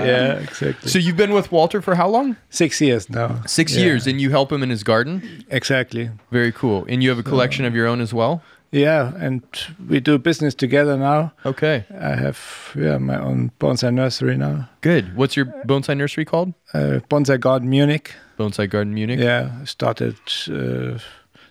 [0.00, 0.88] yeah, exactly.
[0.90, 2.36] So you've been with Walter for how long?
[2.48, 3.42] Six years now.
[3.44, 3.84] Six yeah.
[3.84, 5.44] years, and you help him in his garden.
[5.50, 6.08] Exactly.
[6.30, 6.86] Very cool.
[6.88, 8.42] And you have a collection so, of your own as well.
[8.76, 9.42] Yeah, and
[9.88, 11.32] we do business together now.
[11.46, 11.84] Okay.
[11.98, 14.68] I have yeah my own bonsai nursery now.
[14.82, 15.16] Good.
[15.16, 16.52] What's your bonsai nursery called?
[16.74, 18.14] Uh, bonsai Garden Munich.
[18.38, 19.18] Bonsai Garden Munich.
[19.18, 20.16] Yeah, started
[20.50, 20.98] uh,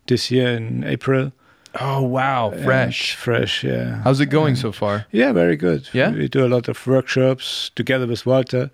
[0.06, 1.32] this year in April.
[1.82, 3.64] Oh wow, fresh, and fresh.
[3.64, 4.02] Yeah.
[4.04, 5.08] How's it going and so far?
[5.12, 5.90] Yeah, very good.
[5.94, 6.12] Yeah.
[6.12, 8.70] We do a lot of workshops together with Walter,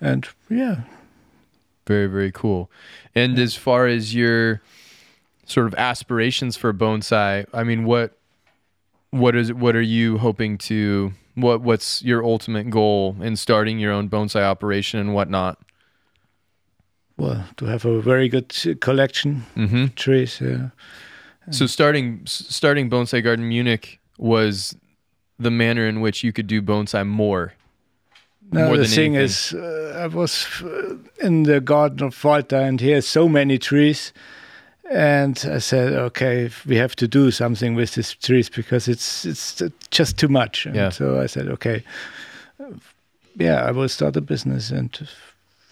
[0.00, 0.80] and yeah.
[1.86, 2.68] Very very cool.
[3.14, 4.60] And as far as your
[5.46, 8.18] sort of aspirations for bonsai, I mean, what
[9.10, 13.92] what is what are you hoping to what what's your ultimate goal in starting your
[13.92, 15.58] own bonsai operation and whatnot?
[17.16, 19.86] Well, to have a very good collection mm-hmm.
[19.94, 20.40] trees.
[20.40, 20.70] Yeah.
[21.50, 24.76] So starting starting Bonsai Garden Munich was
[25.38, 27.54] the manner in which you could do bonsai more.
[28.52, 29.24] No, more the thing anything.
[29.24, 33.58] is, uh, I was uh, in the garden of Walter, and he has so many
[33.58, 34.12] trees
[34.90, 39.62] and I said, okay, we have to do something with these trees because it's it's
[39.90, 40.66] just too much.
[40.66, 40.90] And yeah.
[40.90, 41.84] So I said, okay,
[43.36, 45.08] yeah, I will start a business and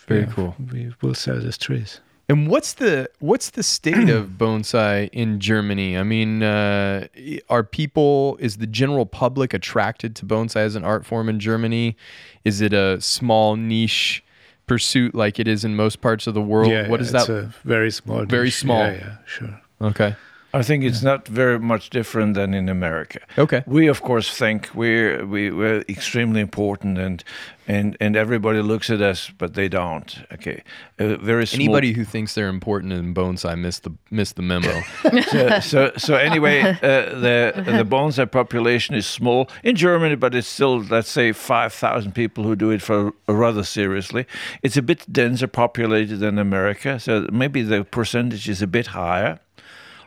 [0.07, 0.55] very yeah, cool.
[0.73, 2.01] We will sell these trees.
[2.29, 5.99] And what's the what's the state of bonsai in Germany?
[5.99, 7.09] I mean, uh,
[7.49, 11.97] are people is the general public attracted to bonsai as an art form in Germany?
[12.45, 14.23] Is it a small niche?
[14.71, 16.71] Pursuit like it is in most parts of the world?
[16.71, 17.29] Yeah, what is that?
[17.29, 18.25] a very small.
[18.25, 18.59] Very dish.
[18.59, 18.79] small.
[18.79, 19.61] Yeah, yeah, sure.
[19.83, 20.15] Okay.
[20.53, 23.21] I think it's not very much different than in America.
[23.39, 23.63] Okay.
[23.67, 27.23] We of course think we're we, we're extremely important and
[27.71, 30.25] and and everybody looks at us, but they don't.
[30.33, 30.65] Okay,
[30.99, 31.63] uh, very small.
[31.63, 34.83] Anybody who thinks they're important in bonsai missed the missed the memo.
[35.31, 40.49] so, so so anyway, uh, the the bonsai population is small in Germany, but it's
[40.49, 44.27] still let's say five thousand people who do it for rather seriously.
[44.63, 49.39] It's a bit denser populated than America, so maybe the percentage is a bit higher.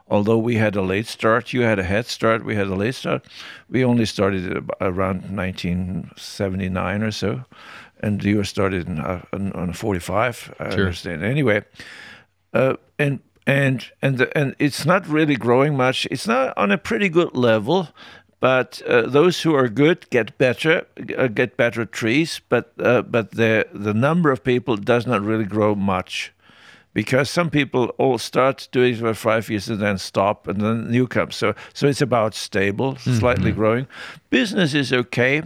[0.10, 2.44] Although we had a late start, you had a head start.
[2.46, 3.26] We had a late start.
[3.70, 7.46] We only started around 1979 or so,
[8.02, 10.54] and you started in, uh, on, on 45.
[10.60, 10.80] I Sure.
[10.82, 11.24] understand.
[11.24, 11.64] Anyway,
[12.54, 16.06] uh, and and and the, and it's not really growing much.
[16.12, 17.88] It's not on a pretty good level,
[18.40, 20.86] but uh, those who are good get better,
[21.18, 22.42] uh, get better trees.
[22.50, 26.33] But uh, but the the number of people does not really grow much,
[26.94, 30.90] because some people all start doing it for five years and then stop, and then
[30.90, 31.36] new comes.
[31.36, 33.88] So so it's about stable, slightly growing.
[34.30, 35.42] Business is okay,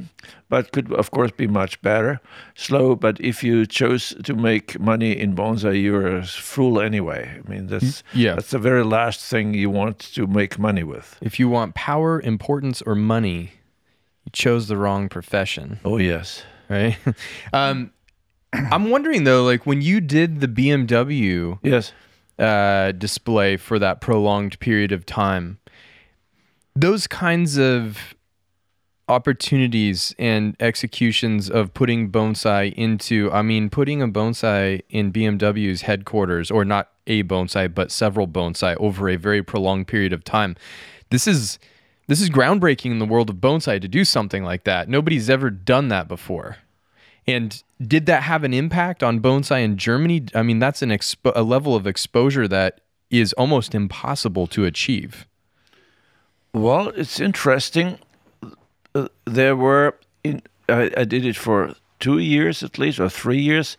[0.50, 2.20] but could of course be much better.
[2.56, 7.42] Slow, but if you chose to make money in bonsai, you're a fool anyway.
[7.46, 8.36] I mean that's yeah.
[8.36, 11.18] that's the very last thing you want to make money with.
[11.22, 13.52] if you want power, importance, or money,
[14.26, 15.80] you chose the wrong profession.
[15.86, 16.44] Oh yes.
[16.70, 16.98] right?
[17.54, 17.92] um,
[18.54, 21.94] I'm wondering though, like when you did the BMW Yes.
[22.40, 25.60] uh, display for that prolonged period of time,
[26.76, 28.14] those kinds of
[29.10, 36.52] opportunities and executions of putting bonsai into, I mean, putting a bonsai in BMW's headquarters,
[36.52, 40.56] or not a bonsai, but several bonsai over a very prolonged period of time.
[41.10, 41.58] This is
[42.08, 44.88] this is groundbreaking in the world of bonsai to do something like that.
[44.88, 46.58] Nobody's ever done that before.
[47.28, 50.26] And did that have an impact on bonsai in Germany?
[50.34, 55.28] I mean, that's an expo- a level of exposure that is almost impossible to achieve.
[56.54, 58.00] Well, it's interesting.
[58.96, 63.40] Uh, there were in I, I did it for two years at least, or three
[63.42, 63.78] years,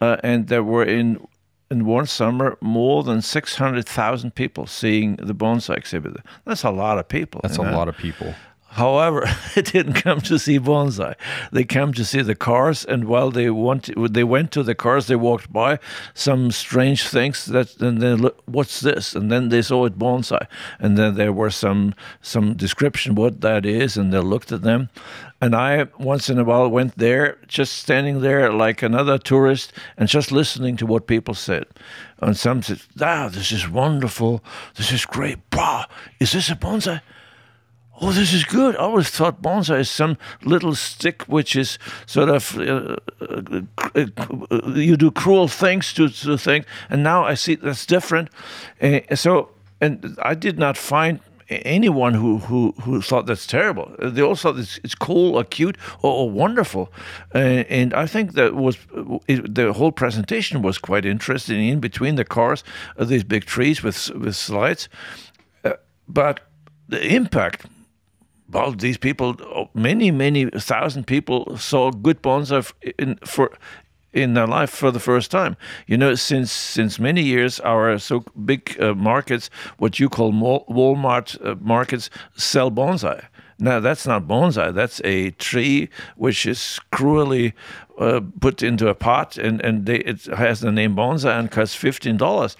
[0.00, 1.26] uh, and there were in
[1.70, 6.16] in one summer more than six hundred thousand people seeing the bonsai exhibit.
[6.44, 7.40] That's a lot of people.
[7.42, 7.76] That's a know?
[7.76, 8.34] lot of people.
[8.76, 9.24] However,
[9.54, 11.14] they didn't come to see bonsai.
[11.50, 15.06] They came to see the cars, and while they want, they went to the cars.
[15.06, 15.78] They walked by
[16.12, 19.14] some strange things that, and then look, what's this?
[19.14, 20.46] And then they saw it bonsai,
[20.78, 24.90] and then there were some some description what that is, and they looked at them.
[25.40, 30.06] And I once in a while went there, just standing there like another tourist, and
[30.06, 31.64] just listening to what people said.
[32.20, 34.44] And some said, "Ah, this is wonderful.
[34.74, 35.38] This is great.
[35.48, 35.86] Bah,
[36.20, 37.00] is this a bonsai?"
[37.98, 38.76] Oh, this is good.
[38.76, 43.52] I always thought bonsai is some little stick which is sort of uh, uh,
[43.94, 48.28] uh, you do cruel things to to the thing, and now I see that's different.
[48.82, 49.48] Uh, so,
[49.80, 53.90] and I did not find anyone who who, who thought that's terrible.
[53.98, 56.92] They all thought it's, it's cool or cute or, or wonderful,
[57.34, 58.76] uh, and I think that was
[59.26, 61.66] it, the whole presentation was quite interesting.
[61.66, 62.62] In between the cars,
[62.98, 64.90] uh, these big trees with with slides,
[65.64, 65.72] uh,
[66.06, 66.40] but
[66.88, 67.66] the impact
[68.50, 73.52] well, these people, many, many thousand people saw good bonsai in for
[74.12, 75.56] in their life for the first time.
[75.86, 81.44] You know, since since many years, our so big uh, markets, what you call Walmart
[81.44, 83.24] uh, markets, sell bonsai.
[83.58, 84.74] Now that's not bonsai.
[84.74, 87.54] That's a tree which is cruelly
[87.98, 91.74] uh, put into a pot, and and they, it has the name bonsai and costs
[91.74, 92.56] fifteen dollars.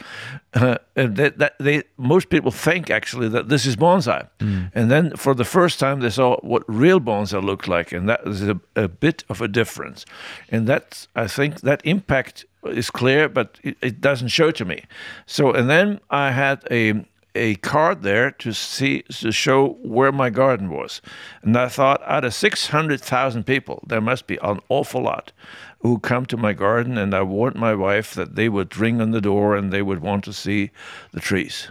[0.54, 4.26] Uh, and that, that they most people think actually that this is bonsai,
[4.74, 8.26] and then for the first time they saw what real bonsai looked like, and that
[8.26, 10.06] is a, a bit of a difference.
[10.48, 14.84] And that I think that impact is clear, but it, it doesn't show to me.
[15.26, 17.04] So and then I had a
[17.36, 21.00] a card there to see to show where my garden was,
[21.42, 25.32] and I thought out of six hundred thousand people, there must be an awful lot
[25.80, 29.12] who come to my garden, and I warned my wife that they would ring on
[29.12, 30.70] the door and they would want to see
[31.12, 31.70] the trees.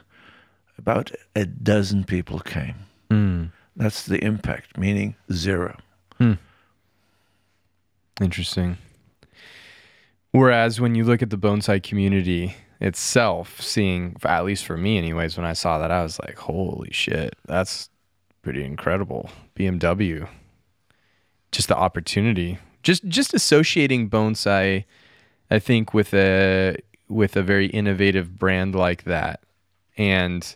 [0.77, 2.75] About a dozen people came.
[3.09, 3.45] Hmm.
[3.75, 5.77] That's the impact, meaning zero.
[6.17, 6.33] Hmm.
[8.21, 8.77] Interesting.
[10.31, 15.37] Whereas when you look at the bonsai community itself, seeing, at least for me, anyways,
[15.37, 17.89] when I saw that, I was like, holy shit, that's
[18.41, 19.29] pretty incredible.
[19.55, 20.27] BMW.
[21.51, 22.59] Just the opportunity.
[22.83, 24.85] Just just associating bonsai,
[25.49, 26.77] I think, with a
[27.07, 29.41] with a very innovative brand like that
[29.97, 30.55] and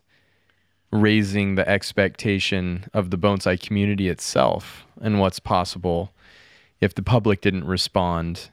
[0.91, 6.11] raising the expectation of the bonsai community itself and what's possible
[6.81, 8.49] if the public didn't respond,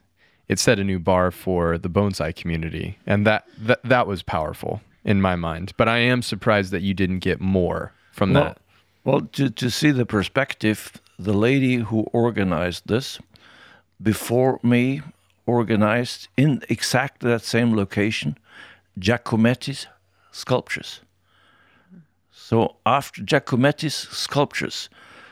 [0.47, 4.81] it set a new bar for the bonsai community, and that that that was powerful.
[5.03, 5.71] in my mind.
[5.77, 8.57] But I am surprised that you didn't get more from Well, that.
[9.05, 13.19] well, to, to see the perspective, the lady who organized this
[14.01, 15.01] before me
[15.45, 18.37] organized in exactly that same location
[18.99, 19.87] Giacometti's
[20.31, 20.99] sculptures.
[22.31, 24.89] So after Giacometti's sculptures,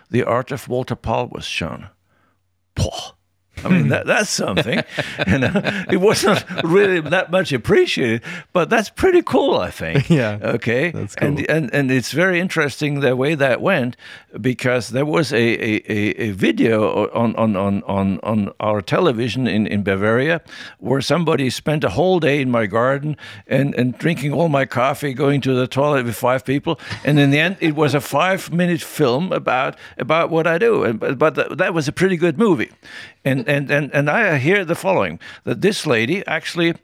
[0.09, 1.89] the art of Walter Pall was shown.
[2.75, 3.13] Poh.
[3.63, 4.83] I mean, that, that's something.
[5.27, 5.51] you know,
[5.89, 8.21] it wasn't really that much appreciated,
[8.53, 10.09] but that's pretty cool, I think.
[10.15, 10.39] Yeah.
[10.41, 10.91] Okay.
[10.91, 11.45] That's And cool.
[11.49, 13.97] and and and it's very interesting the way that went
[14.39, 19.67] because there was a a, a, video on, on, on, on, on our television in,
[19.67, 20.41] in Bavaria
[20.79, 23.17] where somebody spent a whole day in my garden
[23.47, 27.31] and, and drinking all my coffee, going to the toilet with five people, and in
[27.31, 30.83] the end it was a five minute film about about what I do.
[30.83, 32.71] And but, but that was a pretty good movie.
[33.25, 36.75] And, and, and, and I hear the following that this lady actually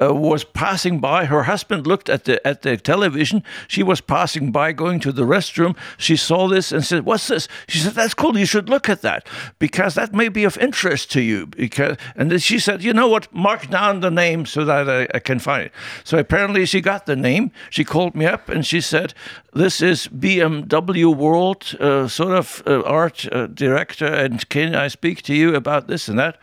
[0.00, 1.24] uh, was passing by.
[1.24, 3.42] Her husband looked at the at the television.
[3.66, 5.76] She was passing by, going to the restroom.
[5.96, 8.38] She saw this and said, "What's this?" She said, "That's cool.
[8.38, 9.26] You should look at that
[9.58, 13.08] because that may be of interest to you." Because and then she said, "You know
[13.08, 13.32] what?
[13.32, 15.72] Mark down the name so that I, I can find it."
[16.04, 17.50] So apparently she got the name.
[17.70, 19.14] She called me up and she said,
[19.52, 25.22] "This is BMW World uh, sort of uh, art uh, director, and can I speak
[25.22, 26.38] to you about this and that?"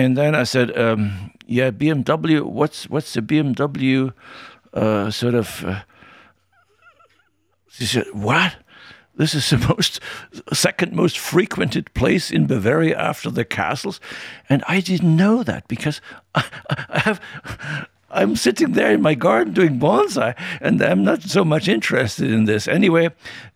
[0.00, 2.42] And then I said, um, "Yeah, BMW.
[2.42, 4.14] What's what's the BMW
[4.72, 5.82] uh, sort of?" Uh,
[7.68, 8.56] she said, "What?
[9.14, 10.00] This is the most
[10.54, 14.00] second most frequented place in Bavaria after the castles,"
[14.48, 16.00] and I didn't know that because
[16.34, 16.44] I,
[16.88, 17.20] I have.
[18.10, 22.44] I'm sitting there in my garden doing bonsai, and I'm not so much interested in
[22.44, 22.66] this.
[22.66, 23.10] Anyway,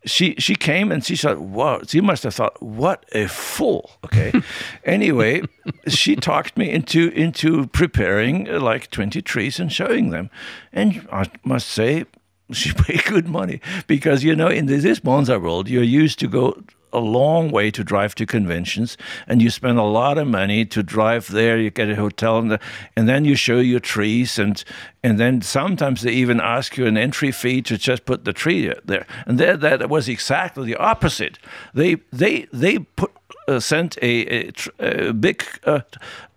[0.04, 4.32] she she came and she said, "Wow!" She must have thought, "What a fool!" Okay.
[4.84, 5.42] anyway,
[5.88, 10.30] she talked me into into preparing uh, like 20 trees and showing them,
[10.72, 12.04] and I must say,
[12.52, 16.62] she paid good money because you know in this bonsai world, you're used to go
[16.94, 18.96] a long way to drive to conventions,
[19.26, 21.58] and you spend a lot of money to drive there.
[21.58, 22.60] You get a hotel, and, the,
[22.96, 24.62] and then you show your trees, and
[25.02, 28.72] and then sometimes they even ask you an entry fee to just put the tree
[28.84, 29.06] there.
[29.26, 31.38] And there, that was exactly the opposite.
[31.74, 33.12] They they they put
[33.48, 35.80] uh, sent a, a, tr- a big uh,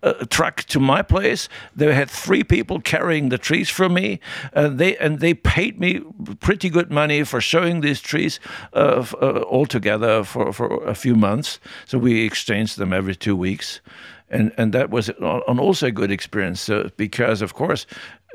[0.03, 1.49] uh, truck to my place.
[1.75, 4.19] They had three people carrying the trees for me.
[4.53, 6.01] Uh, they and they paid me
[6.39, 8.39] pretty good money for showing these trees
[8.73, 11.59] uh, f- uh, all together for, for a few months.
[11.85, 13.81] So we exchanged them every two weeks,
[14.29, 16.61] and and that was an also a good experience.
[16.61, 17.85] So because of course.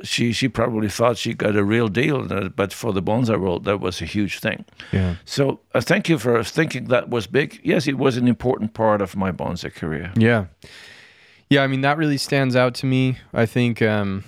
[0.03, 3.65] She, she probably thought she got a real deal, uh, but for the bonsai world,
[3.65, 4.65] that was a huge thing.
[4.93, 5.17] Yeah.
[5.25, 7.61] So uh, thank you for thinking that was big.
[7.63, 10.13] Yes, it was an important part of my bonsai career.
[10.17, 10.47] Yeah.
[11.51, 13.19] Yeah, I mean that really stands out to me.
[13.35, 14.25] I think um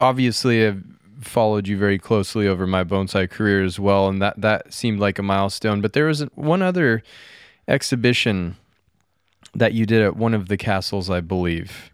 [0.00, 0.82] obviously I've
[1.20, 5.18] followed you very closely over my bonsai career as well and that that seemed like
[5.18, 7.02] a milestone, but there was one other
[7.68, 8.56] exhibition
[9.54, 11.91] that you did at one of the castles, I believe.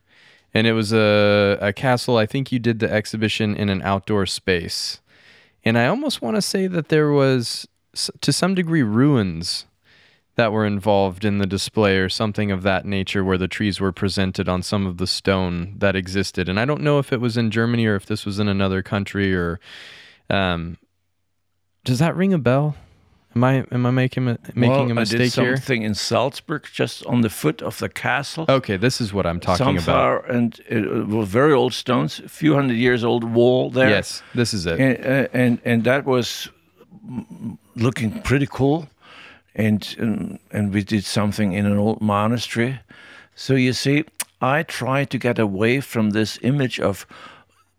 [0.55, 4.27] And it was a a castle, I think you did the exhibition in an outdoor
[4.27, 5.01] space.
[5.65, 7.69] And I almost want to say that there was
[8.21, 9.67] to some degree ruins
[10.37, 13.91] that were involved in the display or something of that nature where the trees were
[13.91, 16.49] presented on some of the stone that existed.
[16.49, 18.81] And i don't know if it was in germany or if this was in another
[18.81, 19.59] country or
[20.31, 20.79] um,
[21.85, 22.77] does that ring a bell
[23.39, 25.95] am i am i making a making well, a mistake I did here something in
[25.95, 28.45] Salzburg, just on the foot of the castle.
[28.49, 32.29] okay this is what i'm talking about Sunflower, and it was very old stones, a
[32.29, 33.91] few hundred years old wall there.
[33.91, 36.51] yes this is it and uh, and, and that was
[37.79, 38.89] looking pretty cool,
[39.55, 42.81] and, and and we did something in an old monastery.
[43.35, 44.05] So you see,
[44.41, 47.07] I try to get away from this image of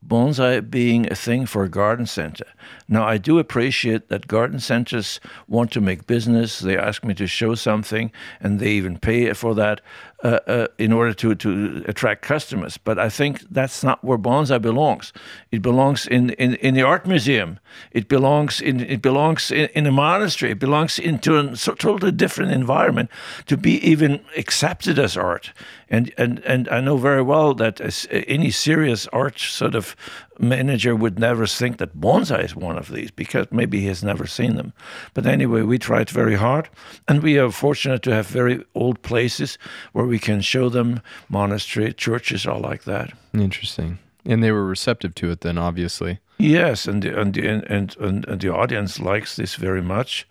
[0.05, 2.45] bonsai being a thing for a garden center.
[2.87, 6.59] Now, I do appreciate that garden centers want to make business.
[6.59, 9.81] They ask me to show something, and they even pay for that
[10.23, 12.77] uh, uh, in order to, to attract customers.
[12.77, 15.13] But I think that's not where bonsai belongs.
[15.51, 17.59] It belongs in, in, in the art museum.
[17.91, 20.51] It belongs in it belongs in, in a monastery.
[20.51, 23.09] It belongs into a totally different environment
[23.45, 25.53] to be even accepted as art.
[25.89, 29.95] And and and I know very well that as any serious art sort of
[30.37, 34.27] manager would never think that bonsai is one of these because maybe he has never
[34.27, 34.73] seen them.
[35.13, 36.69] But anyway, we tried very hard,
[37.07, 39.57] and we are fortunate to have very old places
[39.93, 41.01] where we can show them.
[41.29, 43.13] Monastery, churches are like that.
[43.33, 47.97] interesting and they were receptive to it then obviously Yes, and the, and, the, and,
[47.97, 50.25] and and the audience likes this very much.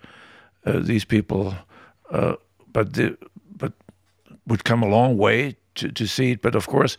[0.65, 1.53] Uh, these people,
[2.09, 2.33] uh,
[2.73, 3.15] but the,
[4.49, 6.41] would come a long way to, to see it.
[6.41, 6.97] But of course,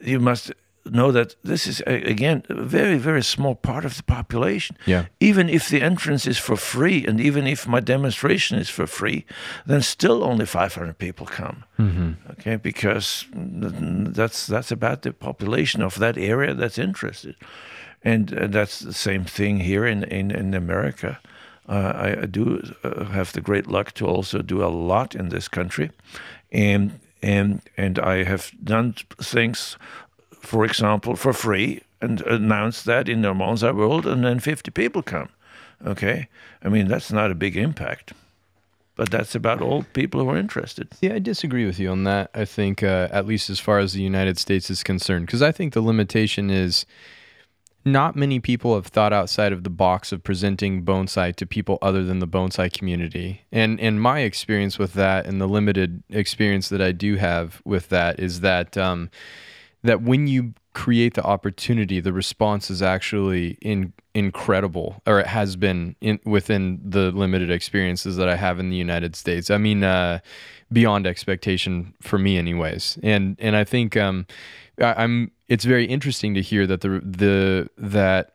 [0.00, 0.52] you must
[0.90, 4.76] know that this is again a very very small part of the population.
[4.86, 5.06] Yeah.
[5.18, 9.24] Even if the entrance is for free, and even if my demonstration is for free,
[9.66, 11.64] then still only 500 people come.
[12.30, 17.34] Okay, because that's that's about the population of that area that's interested,
[18.02, 21.18] and that's the same thing here in in, in America.
[21.68, 25.30] Uh, I, I do uh, have the great luck to also do a lot in
[25.30, 25.90] this country,
[26.56, 29.76] and and and I have done things,
[30.40, 35.02] for example, for free, and announced that in the bonsai World, and then 50 people
[35.02, 35.28] come.
[35.86, 36.28] Okay,
[36.62, 38.14] I mean that's not a big impact,
[38.96, 40.88] but that's about all people who are interested.
[41.02, 42.30] Yeah, I disagree with you on that.
[42.34, 45.52] I think, uh, at least as far as the United States is concerned, because I
[45.52, 46.86] think the limitation is
[47.86, 52.04] not many people have thought outside of the box of presenting bonsai to people other
[52.04, 53.42] than the bonsai community.
[53.52, 57.88] And and my experience with that, and the limited experience that I do have with
[57.90, 59.08] that, is that um,
[59.84, 65.56] that when you create the opportunity, the response is actually in, incredible, or it has
[65.56, 69.48] been in, within the limited experiences that I have in the United States.
[69.48, 70.18] I mean, uh,
[70.72, 72.98] beyond expectation for me, anyways.
[73.02, 74.26] And and I think um,
[74.80, 75.30] I, I'm.
[75.48, 78.32] It's very interesting to hear that the the that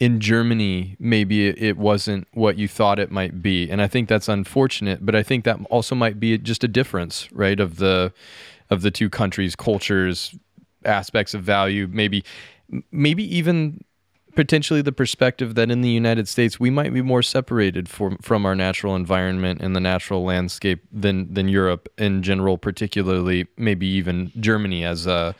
[0.00, 4.28] in Germany, maybe it, wasn't what you thought it might be, and I think that's
[4.28, 5.06] unfortunate.
[5.06, 8.12] But I think that also might be just a difference, right, of the
[8.68, 10.34] of the two countries' cultures,
[10.84, 12.24] aspects of value, maybe
[12.90, 13.84] maybe even
[14.34, 18.44] potentially the perspective that in the United States we might be more separated from from
[18.46, 24.32] our natural environment and the natural landscape than than Europe in general, particularly maybe even
[24.40, 25.34] Germany as a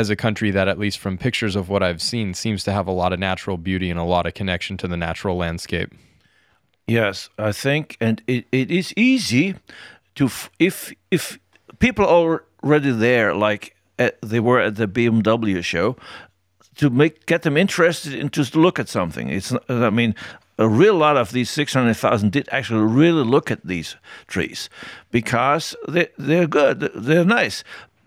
[0.00, 2.88] as a country that at least from pictures of what I've seen seems to have
[2.88, 5.92] a lot of natural beauty and a lot of connection to the natural landscape.
[6.86, 9.54] Yes, I think, and it, it is easy
[10.14, 11.38] to if if
[11.78, 15.96] people are already there, like at, they were at the BMW show,
[16.76, 19.28] to make get them interested in just look at something.
[19.28, 20.14] It's I mean.
[20.58, 23.96] A real lot of these 600,000 did actually really look at these
[24.26, 24.68] trees
[25.10, 27.64] because they, they're good, they're nice.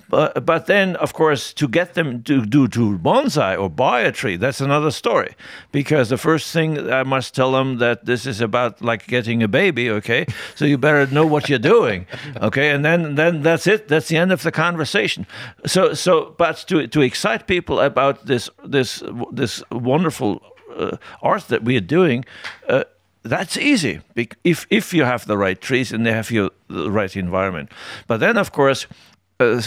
[0.09, 4.11] But, but then, of course, to get them to do to bonsai or buy a
[4.11, 5.35] tree, that's another story.
[5.71, 9.47] Because the first thing I must tell them that this is about like getting a
[9.47, 10.25] baby, okay?
[10.55, 12.05] So you better know what you're doing,
[12.41, 12.71] okay?
[12.71, 13.87] And then then that's it.
[13.87, 15.25] That's the end of the conversation.
[15.65, 20.41] So so, but to to excite people about this this this wonderful
[20.75, 22.25] uh, art that we are doing.
[22.67, 22.83] Uh,
[23.23, 24.01] that's easy
[24.43, 27.71] if if you have the right trees and they have you the right environment.
[28.07, 28.85] But then, of course,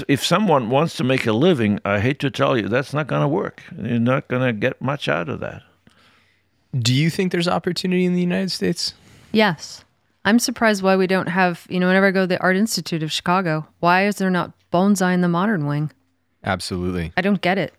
[0.08, 3.22] if someone wants to make a living, I hate to tell you, that's not going
[3.22, 3.62] to work.
[3.76, 5.62] You're not going to get much out of that.
[6.76, 8.94] Do you think there's opportunity in the United States?
[9.32, 9.84] Yes.
[10.24, 13.02] I'm surprised why we don't have, you know, whenever I go to the Art Institute
[13.02, 15.92] of Chicago, why is there not bonsai in the modern wing?
[16.44, 17.12] Absolutely.
[17.16, 17.74] I don't get it.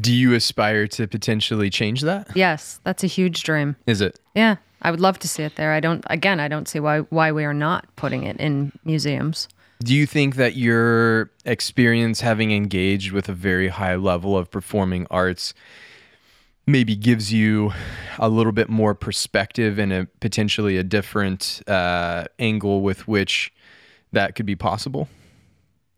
[0.00, 2.28] Do you aspire to potentially change that?
[2.34, 3.76] Yes, that's a huge dream.
[3.86, 4.18] Is it?
[4.34, 5.72] Yeah, I would love to see it there.
[5.72, 9.48] I don't again, I don't see why why we are not putting it in museums.
[9.82, 15.06] Do you think that your experience having engaged with a very high level of performing
[15.10, 15.54] arts
[16.66, 17.72] maybe gives you
[18.18, 23.52] a little bit more perspective and a potentially a different uh, angle with which
[24.12, 25.08] that could be possible?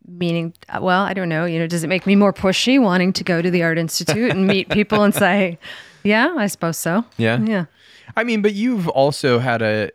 [0.07, 1.45] Meaning, well, I don't know.
[1.45, 4.31] You know, does it make me more pushy wanting to go to the Art Institute
[4.31, 5.59] and meet people and say,
[6.03, 7.41] "Yeah, I suppose so." Yeah.
[7.41, 7.67] Yeah.
[8.17, 9.91] I mean, but you've also had a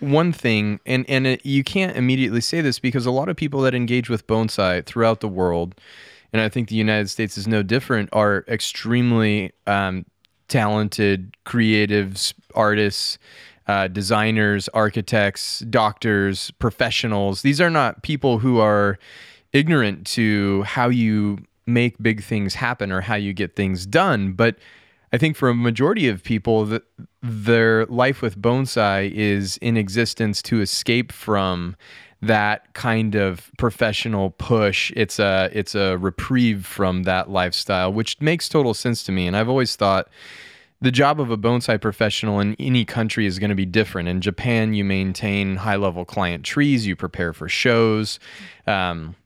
[0.00, 3.60] one thing, and and it, you can't immediately say this because a lot of people
[3.62, 5.74] that engage with bonsai throughout the world,
[6.32, 10.04] and I think the United States is no different, are extremely um,
[10.48, 13.18] talented, creatives, artists.
[13.66, 17.42] Uh, designers, architects, doctors, professionals.
[17.42, 18.98] These are not people who are
[19.52, 24.32] ignorant to how you make big things happen or how you get things done.
[24.32, 24.56] But
[25.12, 26.78] I think for a majority of people,
[27.22, 31.76] their life with bonsai is in existence to escape from
[32.22, 34.92] that kind of professional push.
[34.94, 39.26] It's a it's a reprieve from that lifestyle, which makes total sense to me.
[39.26, 40.08] And I've always thought
[40.82, 44.08] the job of a bonsai professional in any country is going to be different.
[44.08, 48.18] In Japan, you maintain high level client trees, you prepare for shows.
[48.66, 49.16] Um,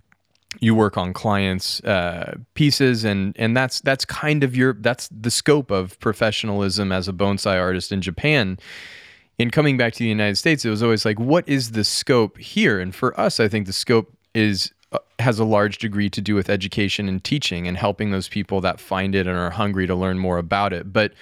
[0.61, 5.31] you work on clients' uh, pieces, and and that's that's kind of your that's the
[5.31, 8.59] scope of professionalism as a bonsai artist in Japan.
[9.39, 12.39] In coming back to the United States, it was always like, what is the scope
[12.39, 12.79] here?
[12.79, 16.35] And for us, I think the scope is uh, has a large degree to do
[16.35, 19.95] with education and teaching and helping those people that find it and are hungry to
[19.95, 20.93] learn more about it.
[20.93, 21.13] But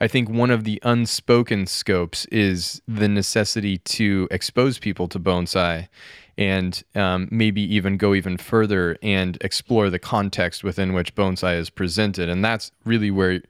[0.00, 5.88] I think one of the unspoken scopes is the necessity to expose people to bonsai
[6.40, 11.68] and um, maybe even go even further and explore the context within which bonsai is
[11.68, 12.30] presented.
[12.30, 13.42] And that's really where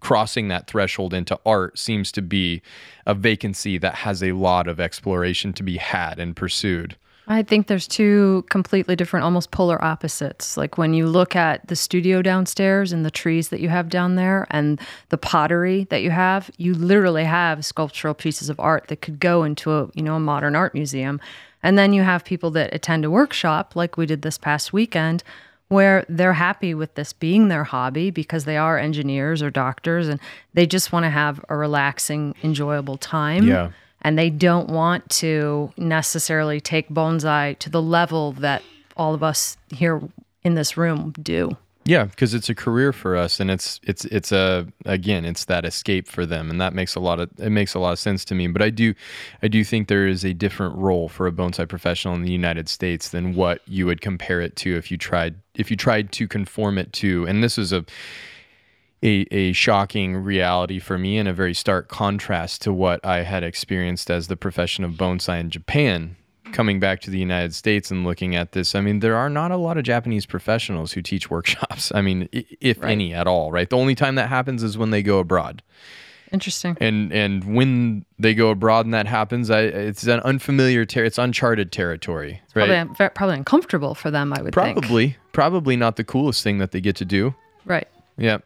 [0.00, 2.60] crossing that threshold into art seems to be
[3.06, 6.96] a vacancy that has a lot of exploration to be had and pursued.
[7.26, 10.58] I think there's two completely different, almost polar opposites.
[10.58, 14.16] Like when you look at the studio downstairs and the trees that you have down
[14.16, 19.00] there and the pottery that you have, you literally have sculptural pieces of art that
[19.00, 21.18] could go into a, you know, a modern art museum.
[21.64, 25.24] And then you have people that attend a workshop like we did this past weekend
[25.68, 30.20] where they're happy with this being their hobby because they are engineers or doctors and
[30.52, 33.48] they just want to have a relaxing, enjoyable time.
[33.48, 33.70] Yeah.
[34.02, 38.62] And they don't want to necessarily take bonsai to the level that
[38.94, 40.02] all of us here
[40.42, 41.56] in this room do.
[41.86, 45.66] Yeah, because it's a career for us, and it's it's it's a again, it's that
[45.66, 48.24] escape for them, and that makes a lot of it makes a lot of sense
[48.26, 48.46] to me.
[48.46, 48.94] But I do,
[49.42, 52.70] I do think there is a different role for a bonsai professional in the United
[52.70, 56.26] States than what you would compare it to if you tried if you tried to
[56.26, 57.26] conform it to.
[57.26, 57.84] And this is a
[59.02, 63.42] a, a shocking reality for me and a very stark contrast to what I had
[63.42, 66.16] experienced as the profession of bonsai in Japan
[66.54, 69.50] coming back to the United States and looking at this, I mean, there are not
[69.50, 71.92] a lot of Japanese professionals who teach workshops.
[71.94, 72.92] I mean, if right.
[72.92, 73.68] any at all, right?
[73.68, 75.62] The only time that happens is when they go abroad.
[76.32, 76.76] Interesting.
[76.80, 81.18] And and when they go abroad and that happens, I, it's an unfamiliar ter- it's
[81.18, 82.86] uncharted territory, it's right?
[82.86, 85.18] Probably, probably uncomfortable for them, I would probably, think.
[85.32, 87.34] Probably not the coolest thing that they get to do.
[87.66, 87.86] Right.
[88.16, 88.38] Yeah.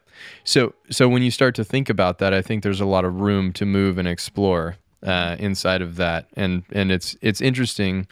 [0.43, 3.21] So so when you start to think about that, I think there's a lot of
[3.21, 8.07] room to move and explore uh, inside of that, and and it's it's interesting.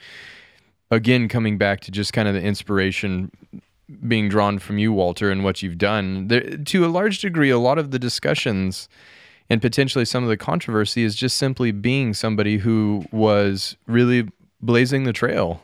[0.89, 3.30] Again, coming back to just kind of the inspiration
[4.07, 6.30] being drawn from you, Walter, and what you've done.
[6.30, 8.88] There, to a large degree, a lot of the discussions
[9.49, 14.30] and potentially some of the controversy is just simply being somebody who was really
[14.61, 15.61] blazing the trail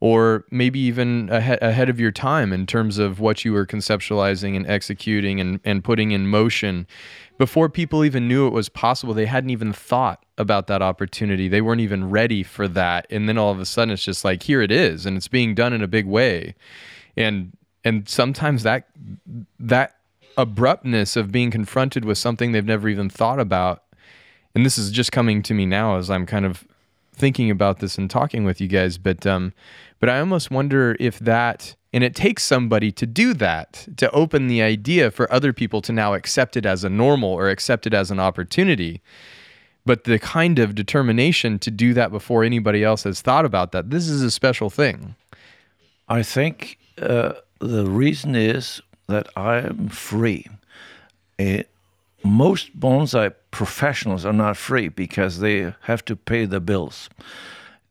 [0.00, 4.66] or maybe even ahead, of your time in terms of what you were conceptualizing and
[4.66, 6.88] executing and, and putting in motion
[7.38, 11.48] before people even knew it was possible they hadn't even thought about that opportunity.
[11.48, 13.06] They weren't even ready for that.
[13.08, 15.54] And then all of a sudden it's just like here it is and it's being
[15.54, 16.54] done in a big way.
[17.16, 18.88] And and sometimes that
[19.58, 19.96] that
[20.36, 23.82] abruptness of being confronted with something they've never even thought about
[24.54, 26.64] and this is just coming to me now as I'm kind of
[27.14, 29.52] thinking about this and talking with you guys but um
[30.02, 34.48] but I almost wonder if that, and it takes somebody to do that, to open
[34.48, 37.94] the idea for other people to now accept it as a normal or accept it
[37.94, 39.00] as an opportunity.
[39.84, 43.90] But the kind of determination to do that before anybody else has thought about that,
[43.90, 45.16] this is a special thing.
[46.08, 50.46] I think uh, the reason is that I am free.
[51.38, 51.62] Uh,
[52.24, 57.08] most bonsai professionals are not free because they have to pay the bills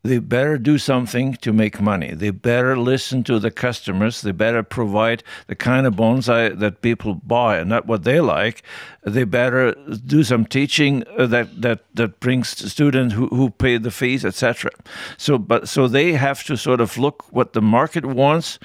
[0.04, 2.12] they better do something to make money.
[2.12, 4.20] They better listen to the customers.
[4.20, 8.62] They better provide the kind of bonsai that people buy and not what they like.
[9.04, 9.74] They better
[10.04, 14.72] do some teaching uh, that that that brings students who, who pay the fees, etc.
[15.18, 18.58] So, but so they have to sort of look what the market wants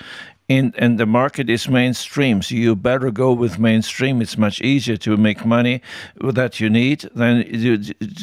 [0.48, 2.42] in, and the market is mainstream.
[2.42, 4.22] So you better go with mainstream.
[4.22, 5.82] It's much easier to make money
[6.22, 7.44] that you need than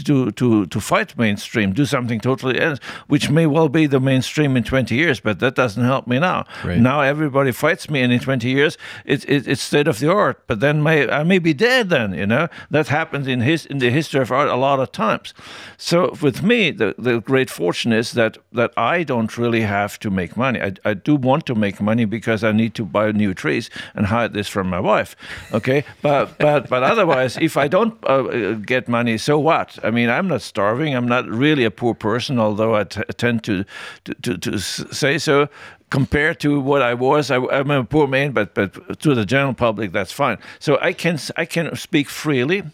[0.05, 1.73] to to to fight mainstream.
[1.75, 2.79] Do something totally else,
[3.09, 6.47] which may well be the mainstream in 20 years, but that doesn't help me now.
[6.65, 6.79] Right.
[6.79, 10.47] Now everybody fights me, and in 20 years it's it, it's state of the art.
[10.47, 11.91] But then may I may be dead.
[11.91, 14.93] Then you know that happens in his in the history of art a lot of
[14.93, 15.35] times.
[15.77, 20.11] So with me, the the great fortune is that that I don't really have to
[20.11, 20.63] make money.
[20.63, 24.07] I I do want to make money because I need to buy new trees and
[24.07, 25.17] hide this from my wife.
[25.53, 29.79] Okay, but but but otherwise, if I don't uh, get money, so what?
[29.83, 30.95] I mean, I'm not starving.
[30.95, 33.65] I'm not really a poor person, although I tend to,
[34.05, 35.49] to to, to say so
[35.95, 37.31] compared to what I was.
[37.31, 40.39] I, am a poor man, but but to the general public, that's fine.
[40.59, 42.65] So I can I can speak freely,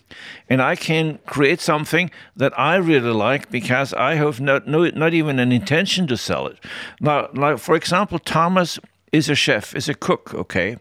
[0.48, 5.12] and I can create something that I really like because I have not no, not
[5.12, 6.58] even an intention to sell it.
[7.00, 8.78] Now, like for example, Thomas
[9.12, 10.76] is a chef, is a cook, okay?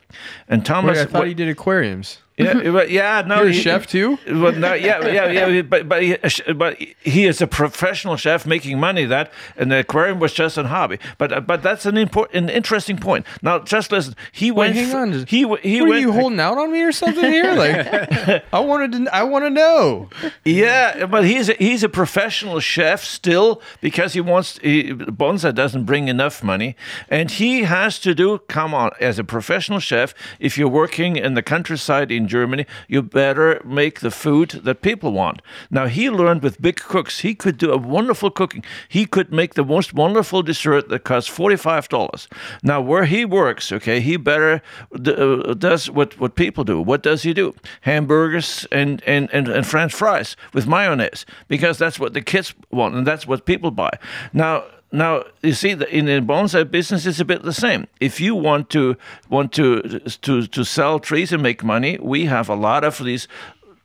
[0.48, 0.98] And Thomas.
[0.98, 2.20] Wait, I thought he did aquariums.
[2.40, 4.18] Yeah, but yeah, no, You're he, a chef too.
[4.26, 6.16] Well, no, yeah, yeah, yeah, but but he,
[6.54, 10.64] but he is a professional chef making money that, and the aquarium was just a
[10.64, 11.00] hobby.
[11.18, 13.26] But uh, but that's an important, an interesting point.
[13.42, 14.16] Now, just listen.
[14.32, 14.76] He went.
[14.76, 15.26] Hang on.
[15.26, 15.76] He he what, went.
[15.76, 17.50] Are you holding out on me or something here?
[17.60, 19.14] Like, I wanted to.
[19.14, 20.10] I want to know.
[20.46, 24.60] Yeah, but he's a, he's a professional chef still because he wants.
[24.60, 26.78] He, Bonsai doesn't bring enough money,
[27.10, 28.38] and he has to do.
[28.48, 33.02] Come on, as a professional chef, if you're working in the countryside in Germany, you
[33.02, 35.42] better make the food that people want.
[35.70, 38.64] Now he learned with big cooks, he could do a wonderful cooking.
[38.88, 42.28] He could make the most wonderful dessert that costs forty-five dollars.
[42.64, 44.62] Now where he works, okay, he better
[44.94, 46.82] uh, does what what people do.
[46.82, 47.54] What does he do?
[47.82, 52.96] Hamburgers and and and, and French fries with mayonnaise because that's what the kids want
[52.96, 53.92] and that's what people buy.
[54.34, 57.88] Now now you see that in the bonsai business it's a bit the same.
[58.00, 58.96] If you want to
[59.30, 59.82] want to
[60.22, 63.28] to to sell trees and make money we have a lot of these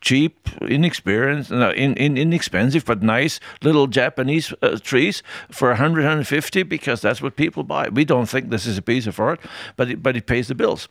[0.01, 6.63] cheap inexperienced no, in, in, inexpensive but nice little japanese uh, trees for 100 150
[6.65, 7.89] because that's what people buy.
[7.89, 9.41] We don't think this is a piece of art
[9.77, 10.89] but it, but it pays the bills.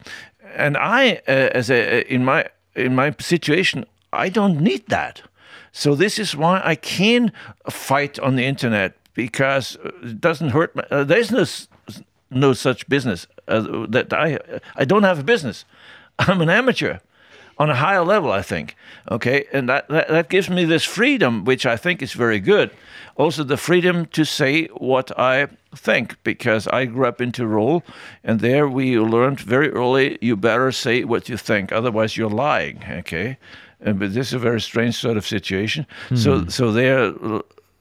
[0.55, 5.21] And i uh, as a in my in my situation i don't need that.
[5.71, 7.31] So this is why i can
[7.69, 10.75] fight on the internet because it doesn't hurt.
[10.75, 11.45] My, uh, there's no
[12.31, 14.39] no such business uh, that I
[14.75, 15.65] I don't have a business.
[16.19, 16.99] I'm an amateur
[17.57, 18.75] on a higher level, I think.
[19.11, 22.71] Okay, and that, that, that gives me this freedom, which I think is very good.
[23.15, 27.83] Also, the freedom to say what I think, because I grew up in Tyrol,
[28.23, 32.83] and there we learned very early you better say what you think, otherwise you're lying.
[32.89, 33.37] Okay,
[33.79, 35.85] and, but this is a very strange sort of situation.
[36.09, 36.17] Mm.
[36.17, 37.13] So, so there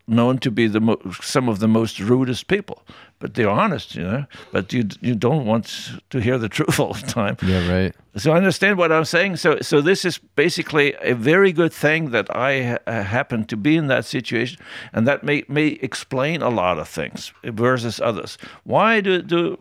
[0.07, 2.85] known to be the mo- some of the most rudest people,
[3.23, 4.25] but they're honest, you know.
[4.51, 7.37] But you you don't want to hear the truth all the time.
[7.41, 7.95] Yeah, right.
[8.17, 9.37] So I understand what I'm saying.
[9.37, 13.57] So so this is basically a very good thing that I ha- uh, happen to
[13.57, 14.59] be in that situation,
[14.93, 18.39] and that may may explain a lot of things versus others.
[18.65, 19.57] Why do do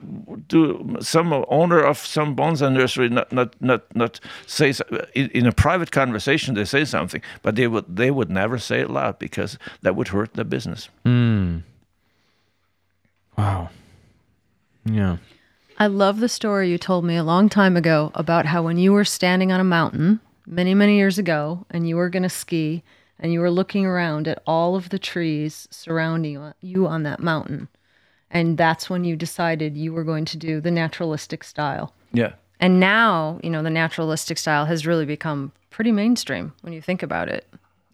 [0.47, 4.73] do some owner of some bonsai nursery not not not not say
[5.13, 8.81] in, in a private conversation they say something, but they would they would never say
[8.81, 10.89] it loud because that would hurt the business.
[11.05, 11.61] Mm.
[13.41, 13.69] Wow.
[14.85, 15.17] Yeah.
[15.79, 18.93] I love the story you told me a long time ago about how when you
[18.93, 22.83] were standing on a mountain many, many years ago and you were going to ski
[23.19, 27.67] and you were looking around at all of the trees surrounding you on that mountain.
[28.29, 31.95] And that's when you decided you were going to do the naturalistic style.
[32.13, 32.33] Yeah.
[32.59, 37.01] And now, you know, the naturalistic style has really become pretty mainstream when you think
[37.01, 37.47] about it.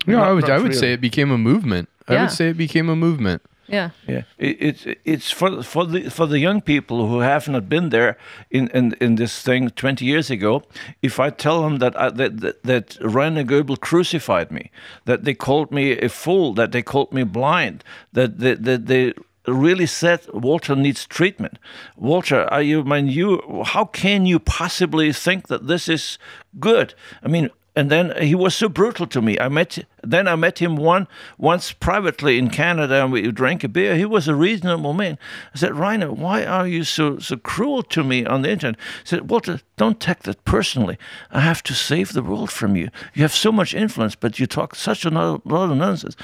[0.06, 1.88] No, I would I would say it became a movement.
[2.10, 2.22] I yeah.
[2.24, 3.42] would say it became a movement.
[3.68, 4.24] Yeah, yeah.
[4.38, 8.18] It, it's it's for for the for the young people who have not been there
[8.50, 10.64] in in, in this thing twenty years ago.
[11.02, 14.72] If I tell them that I, that that, that Rainer Goebel crucified me,
[15.06, 17.84] that they called me a fool, that they called me blind,
[18.14, 19.14] that that, that they
[19.48, 21.58] really said Walter needs treatment.
[21.96, 26.18] Walter, are you I mean you how can you possibly think that this is
[26.60, 26.94] good?
[27.24, 29.40] I mean, and then he was so brutal to me.
[29.40, 33.68] I met then I met him one once privately in Canada, and we drank a
[33.68, 33.96] beer.
[33.96, 35.20] He was a reasonable man.
[35.54, 38.80] I said, Rainer, why are you so so cruel to me on the internet?
[39.04, 40.98] He said, Walter, don't take that personally.
[41.30, 42.90] I have to save the world from you.
[43.14, 46.16] You have so much influence, but you talk such a lot of nonsense.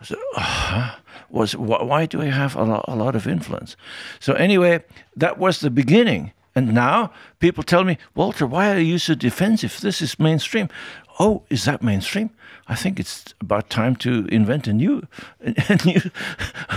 [0.00, 0.96] I said, oh,
[1.30, 3.76] was why do I have a lot, a lot of influence?
[4.18, 4.82] So anyway,
[5.16, 6.32] that was the beginning.
[6.58, 9.80] And now people tell me, Walter, why are you so defensive?
[9.80, 10.68] This is mainstream.
[11.20, 12.30] Oh, is that mainstream?
[12.66, 15.06] I think it's about time to invent a new,
[15.40, 16.00] a new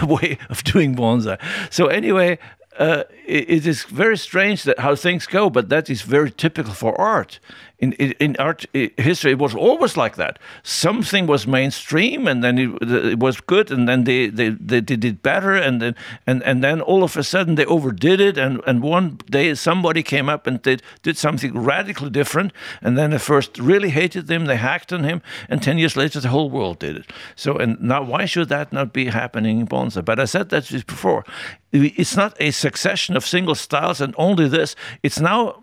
[0.06, 1.40] way of doing bonsai.
[1.72, 2.38] So anyway,
[2.78, 6.74] uh, it, it is very strange that how things go, but that is very typical
[6.74, 7.40] for art.
[7.82, 10.38] In, in, art history, it was always like that.
[10.62, 15.03] Something was mainstream, and then it, it, was good, and then they, they, they did
[15.03, 15.95] it better, and then
[16.28, 20.03] and, and then all of a sudden they overdid it, and, and one day somebody
[20.03, 24.45] came up and did, did something radically different, and then at first really hated him,
[24.45, 27.12] they hacked on him, and ten years later the whole world did it.
[27.36, 30.06] So and now why should that not be happening in bonsai?
[30.06, 31.26] But I said that before.
[31.74, 34.76] It's not a succession of single styles and only this.
[35.03, 35.61] It's now,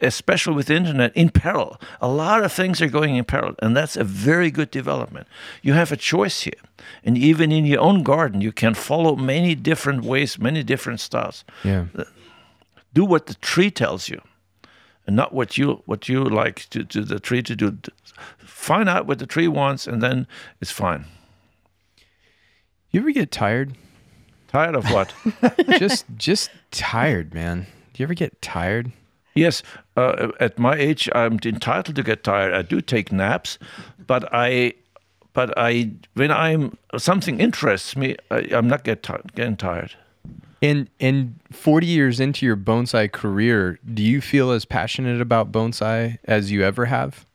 [0.00, 1.80] especially with the internet, in parallel.
[2.00, 5.26] A lot of things are going in parallel, and that's a very good development.
[5.62, 6.60] You have a choice here,
[7.04, 11.44] and even in your own garden, you can follow many different ways, many different styles.
[11.62, 11.86] Yeah.
[12.92, 14.20] Do what the tree tells you,
[15.06, 17.78] and not what you what you like to, to the tree to do.
[18.38, 20.26] Find out what the tree wants, and then
[20.60, 21.06] it's fine.
[22.90, 23.74] You ever get tired?
[24.48, 25.12] Tired of what?
[25.78, 27.66] just just tired, man.
[27.92, 28.92] Do you ever get tired?
[29.34, 29.62] Yes,
[29.96, 32.54] uh, at my age, I'm entitled to get tired.
[32.54, 33.58] I do take naps,
[34.06, 34.74] but I,
[35.32, 39.96] but I, when I'm something interests me, I, am not get getting tired.
[40.62, 46.18] And and 40 years into your bonsai career, do you feel as passionate about bonsai
[46.24, 47.26] as you ever have?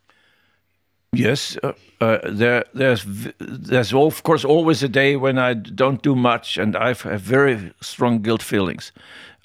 [1.12, 3.04] Yes, uh, uh, there, there's,
[3.40, 7.74] there's of course always a day when I don't do much, and I have very
[7.82, 8.92] strong guilt feelings.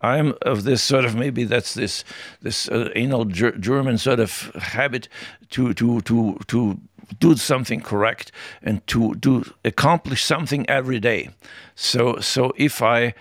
[0.04, 2.04] I'm of this sort of maybe that's this
[2.42, 5.08] this uh, anal ger- German sort of habit
[5.50, 6.78] to to to to
[7.20, 8.32] do something correct
[8.62, 11.30] and to do accomplish something every day.
[11.74, 13.14] So so if I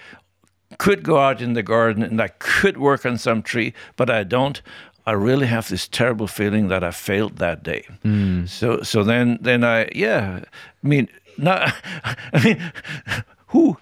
[0.78, 4.24] could go out in the garden and I could work on some tree, but I
[4.24, 4.62] don't.
[5.06, 7.86] I really have this terrible feeling that I failed that day.
[8.48, 10.40] So so then then I yeah,
[10.84, 11.08] I mean
[11.38, 11.74] not
[12.34, 12.72] I mean
[13.48, 13.78] who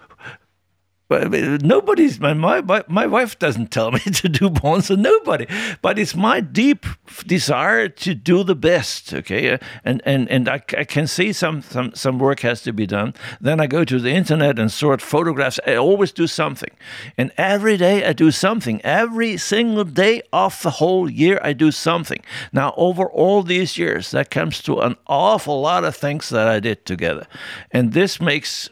[1.12, 4.96] but nobody's my, my my wife doesn't tell me to do bonsai.
[4.96, 5.46] Nobody,
[5.82, 6.86] but it's my deep
[7.26, 9.12] desire to do the best.
[9.12, 12.72] Okay, uh, and and and I, I can see some some some work has to
[12.72, 13.14] be done.
[13.40, 15.60] Then I go to the internet and sort photographs.
[15.66, 16.70] I always do something,
[17.18, 18.80] and every day I do something.
[18.82, 22.22] Every single day of the whole year I do something.
[22.52, 26.60] Now over all these years, that comes to an awful lot of things that I
[26.60, 27.26] did together,
[27.70, 28.70] and this makes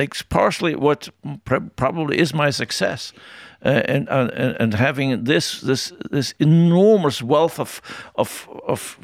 [0.00, 1.10] makes partially what
[1.44, 3.12] pr- probably is my success.
[3.62, 7.82] Uh, and, uh, and and having this this this enormous wealth of
[8.14, 8.98] of of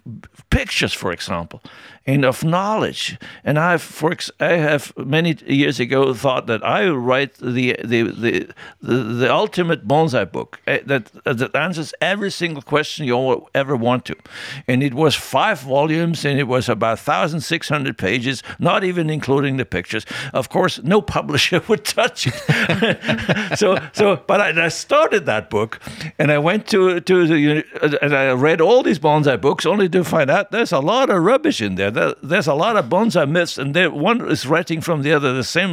[0.49, 1.61] pictures, for example,
[2.07, 3.19] and of knowledge.
[3.45, 8.03] And I've for I have many years ago thought that I would write the the
[8.03, 8.49] the
[8.81, 14.05] the, the ultimate bonsai book uh, that that answers every single question you ever want
[14.05, 14.17] to.
[14.69, 19.11] And it was five volumes, and it was about thousand six hundred pages, not even
[19.11, 20.07] including the pictures.
[20.33, 23.59] Of course, no publisher would touch it.
[23.59, 25.81] so so, but I, I started that book,
[26.19, 27.65] and I went to to the
[28.01, 31.23] and I read all these bonsai books, only to find out there's a lot of
[31.23, 31.91] rubbish in there.
[31.97, 35.33] There- There's a lot of bonsai myths, and there, one is writing from the other
[35.33, 35.73] the same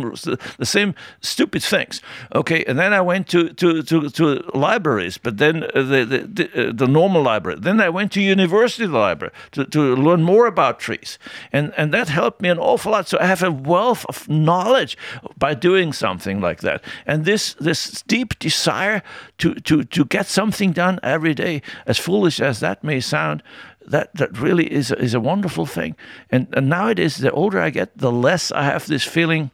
[0.57, 2.01] the same stupid things.
[2.39, 4.23] Okay, and then I went to to to, to
[4.67, 7.59] libraries, but then uh, the the, the, uh, the normal library.
[7.61, 11.19] Then I went to university library to, to learn more about trees,
[11.51, 13.07] and and that helped me an awful lot.
[13.07, 14.97] So I have a wealth of knowledge
[15.37, 19.01] by doing something like that, and this this deep desire
[19.37, 23.41] to to to get something done every day, as foolish as that may sound,
[23.88, 25.95] that that really is a, is a wonderful thing.
[26.30, 29.51] And, and nowadays, the older I get, the less I have this feeling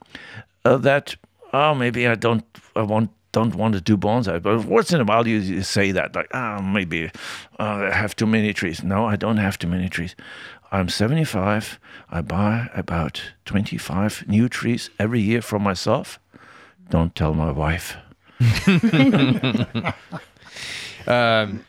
[0.65, 1.15] uh, that
[1.53, 2.43] oh maybe I don't
[2.76, 4.41] I want don't want to do bonsai.
[4.41, 7.11] But once in a while, you, you say that like ah maybe
[7.60, 8.84] uh, I have too many trees.
[8.84, 10.15] No, I don't have too many trees.
[10.72, 11.80] I'm 75.
[12.11, 16.19] I buy about 25 new trees every year for myself.
[16.89, 17.97] Don't tell my wife.
[21.07, 21.65] Um,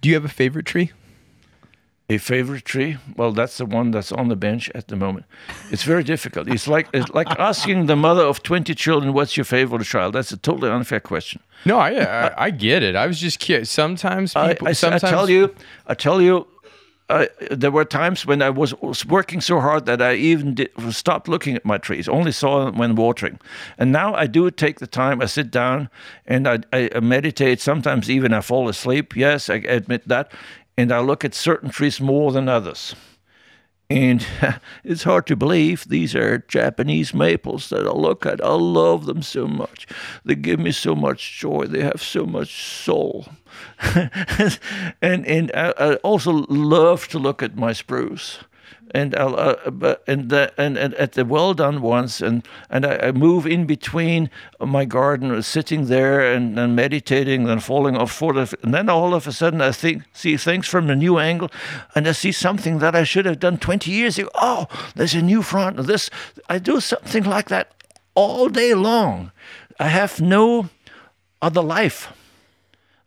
[0.00, 0.92] do you have a favorite tree?
[2.10, 2.96] A favorite tree?
[3.16, 5.26] Well, that's the one that's on the bench at the moment.
[5.70, 6.48] It's very difficult.
[6.48, 10.32] It's like it's like asking the mother of twenty children, "What's your favorite child?" That's
[10.32, 11.42] a totally unfair question.
[11.66, 12.96] No, I I, I get it.
[12.96, 13.70] I was just curious.
[13.70, 14.68] Sometimes I, people.
[14.68, 15.54] I, sometimes I tell you,
[15.86, 16.46] I tell you,
[17.08, 20.70] uh, there were times when I was, was working so hard that I even did,
[20.90, 23.40] stopped looking at my trees, only saw them when watering.
[23.78, 25.22] And now I do take the time.
[25.22, 25.88] I sit down
[26.26, 27.60] and I, I meditate.
[27.60, 29.16] Sometimes even I fall asleep.
[29.16, 30.32] Yes, I admit that.
[30.76, 32.94] And I look at certain trees more than others.
[33.90, 34.26] And
[34.84, 38.44] it's hard to believe these are Japanese maples that I look at.
[38.44, 39.86] I love them so much.
[40.24, 41.66] They give me so much joy.
[41.66, 43.26] They have so much soul.
[45.02, 48.38] and and I, I also love to look at my spruce.
[48.94, 53.08] And I'll, uh, and, the, and and at the well done ones, and and I,
[53.08, 54.30] I move in between
[54.60, 59.26] my garden, sitting there and, and meditating, and falling off for and then all of
[59.26, 61.50] a sudden I think see things from a new angle,
[61.94, 64.30] and I see something that I should have done twenty years ago.
[64.34, 64.66] Oh,
[64.96, 65.76] there's a new front.
[65.86, 66.08] This
[66.48, 67.74] I do something like that
[68.14, 69.32] all day long.
[69.78, 70.70] I have no
[71.40, 72.12] other life.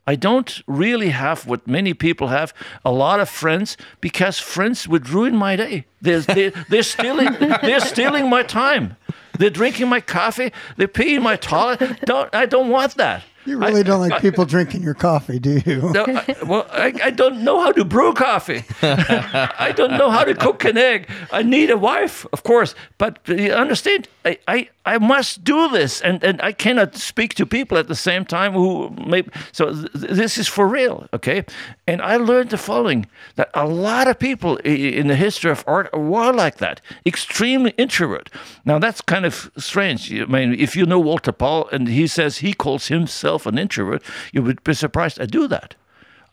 [0.07, 2.53] I don't really have what many people have
[2.83, 5.85] a lot of friends because friends would ruin my day.
[6.01, 8.97] They're, they're, they're, stealing, they're stealing my time.
[9.37, 10.51] They're drinking my coffee.
[10.77, 12.01] They're peeing my toilet.
[12.05, 13.23] Don't, I don't want that.
[13.45, 15.91] You really don't like people drinking your coffee, do you?
[15.91, 18.63] No, I, well, I, I don't know how to brew coffee.
[18.83, 21.09] I don't know how to cook an egg.
[21.31, 24.07] I need a wife, of course, but you understand?
[24.25, 27.95] I, I, I must do this, and, and I cannot speak to people at the
[27.95, 29.23] same time who may.
[29.51, 31.45] So th- this is for real, okay?
[31.85, 33.05] And I learned the following:
[33.35, 38.29] that a lot of people in the history of art were like that, extremely introvert.
[38.65, 40.11] Now that's kind of strange.
[40.11, 44.03] I mean, if you know Walter Pall and he says he calls himself an introvert,
[44.33, 45.21] you would be surprised.
[45.21, 45.75] I do that.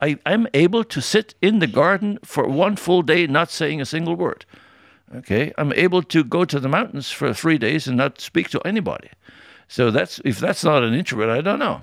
[0.01, 3.85] I, I'm able to sit in the garden for one full day, not saying a
[3.85, 4.47] single word.
[5.17, 8.61] Okay, I'm able to go to the mountains for three days and not speak to
[8.67, 9.09] anybody.
[9.67, 11.83] So that's if that's not an introvert, I don't know.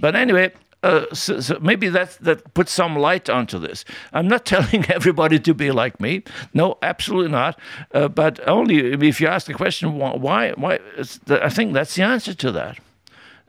[0.00, 0.52] But anyway,
[0.82, 3.84] uh, so, so maybe that that puts some light onto this.
[4.12, 6.22] I'm not telling everybody to be like me.
[6.54, 7.58] No, absolutely not.
[7.92, 10.50] Uh, but only if you ask the question why why.
[10.52, 10.80] why
[11.28, 12.78] I think that's the answer to that.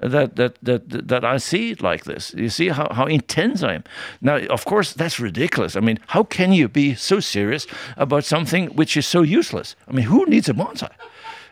[0.02, 2.34] That that that that I see it like this.
[2.34, 3.84] You see how, how intense I am.
[4.22, 5.76] Now, of course, that's ridiculous.
[5.76, 7.68] I mean, how can you be so serious
[7.98, 9.76] about something which is so useless?
[9.88, 10.90] I mean, who needs a bonsai?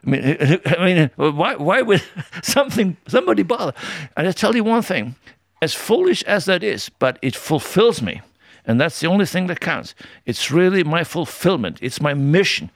[0.06, 2.04] I mean, I mean, why why would
[2.42, 3.74] something somebody bother?
[4.18, 5.16] And I tell you one thing,
[5.62, 8.22] as foolish as that is, but it fulfills me.
[8.66, 9.96] And that's the only thing that counts.
[10.26, 11.80] It's really my fulfillment.
[11.82, 12.70] It's my mission.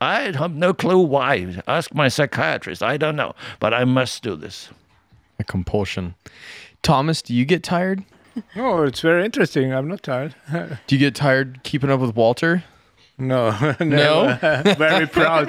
[0.00, 1.62] I have no clue why.
[1.66, 2.82] Ask my psychiatrist.
[2.82, 3.34] I don't know.
[3.58, 4.70] But I must do this
[5.42, 6.14] a compulsion.
[6.82, 8.04] Thomas, do you get tired?
[8.56, 9.74] Oh, it's very interesting.
[9.74, 10.34] I'm not tired.
[10.86, 12.64] do you get tired keeping up with Walter?
[13.18, 13.50] No,
[13.80, 14.38] no.
[14.78, 15.48] very proud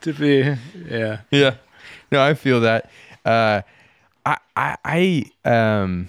[0.00, 0.56] to be.
[0.90, 1.54] Yeah, yeah.
[2.10, 2.90] No, I feel that.
[3.24, 3.62] Uh,
[4.24, 4.76] I, I,
[5.44, 6.08] I, um,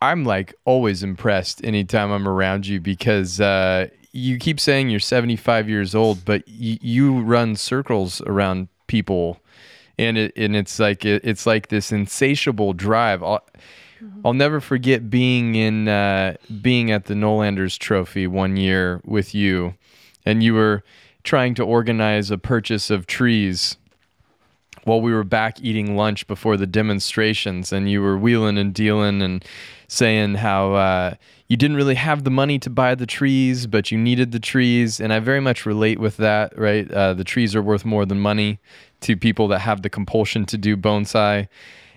[0.00, 5.68] I'm like always impressed anytime I'm around you because uh, you keep saying you're 75
[5.68, 9.38] years old, but y- you run circles around people
[10.00, 13.22] and it and it's like it, it's like this insatiable drive.
[13.22, 13.44] I'll,
[14.02, 14.20] mm-hmm.
[14.24, 19.74] I'll never forget being in uh, being at the Noelanders Trophy one year with you,
[20.24, 20.82] and you were
[21.22, 23.76] trying to organize a purchase of trees
[24.84, 29.20] while we were back eating lunch before the demonstrations, and you were wheeling and dealing
[29.20, 29.44] and
[29.86, 31.14] saying how uh,
[31.48, 34.98] you didn't really have the money to buy the trees, but you needed the trees,
[34.98, 36.58] and I very much relate with that.
[36.58, 38.60] Right, uh, the trees are worth more than money
[39.02, 41.48] to people that have the compulsion to do bonsai.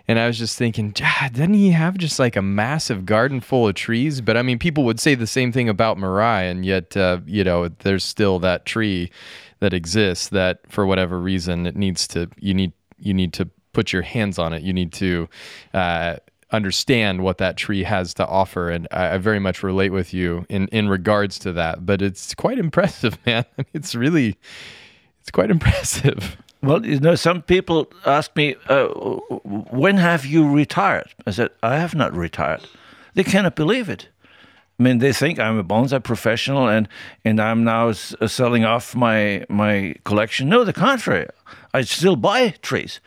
[0.08, 3.76] And I was just thinking, didn't he have just like a massive garden full of
[3.76, 4.20] trees?
[4.20, 7.44] But I mean, people would say the same thing about Mirai, and yet, uh, you
[7.44, 9.12] know, there's still that tree
[9.60, 13.94] that exists that for whatever reason it needs to, you need, you need to put
[13.94, 14.62] your hands on it.
[14.62, 15.30] You need to,
[15.74, 16.18] uh,
[16.54, 18.70] understand what that tree has to offer.
[18.70, 21.86] And I, I, very much relate with you in, in regards to that.
[21.86, 23.44] But it's quite impressive, man.
[23.74, 24.38] it's really,
[25.22, 26.38] it's quite impressive.
[26.64, 31.14] Well, you know, some people ask me, uh, when have you retired?
[31.28, 32.62] I said, I have not retired.
[33.16, 34.08] They cannot believe it.
[34.80, 36.88] I mean, they think I'm a bonsai professional and,
[37.26, 40.50] and I'm now s- uh, selling off my, my collection.
[40.50, 41.28] No, the contrary.
[41.74, 43.02] I still buy trees.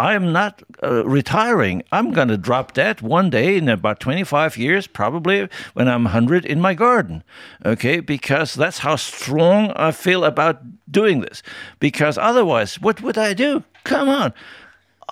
[0.00, 1.82] I'm not uh, retiring.
[1.92, 6.46] I'm going to drop that one day in about 25 years, probably when I'm 100
[6.46, 7.22] in my garden.
[7.66, 11.42] Okay, because that's how strong I feel about doing this.
[11.80, 13.62] Because otherwise, what would I do?
[13.84, 14.32] Come on.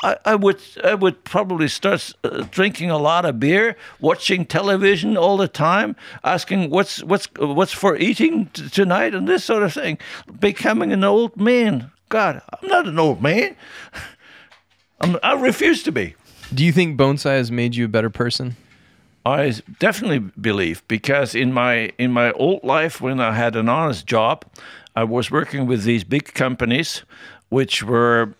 [0.02, 5.18] I, I would I would probably start uh, drinking a lot of beer, watching television
[5.18, 9.74] all the time, asking what's what's what's for eating t- tonight, and this sort of
[9.74, 9.98] thing.
[10.40, 11.90] Becoming an old man.
[12.08, 13.54] God, I'm not an old man.
[15.00, 16.14] I'm, i refuse to be.
[16.52, 18.56] Do you think bonsai has made you a better person?
[19.26, 24.06] I definitely believe because in my in my old life when I had an honest
[24.06, 24.44] job,
[24.96, 27.04] I was working with these big companies
[27.50, 28.34] which were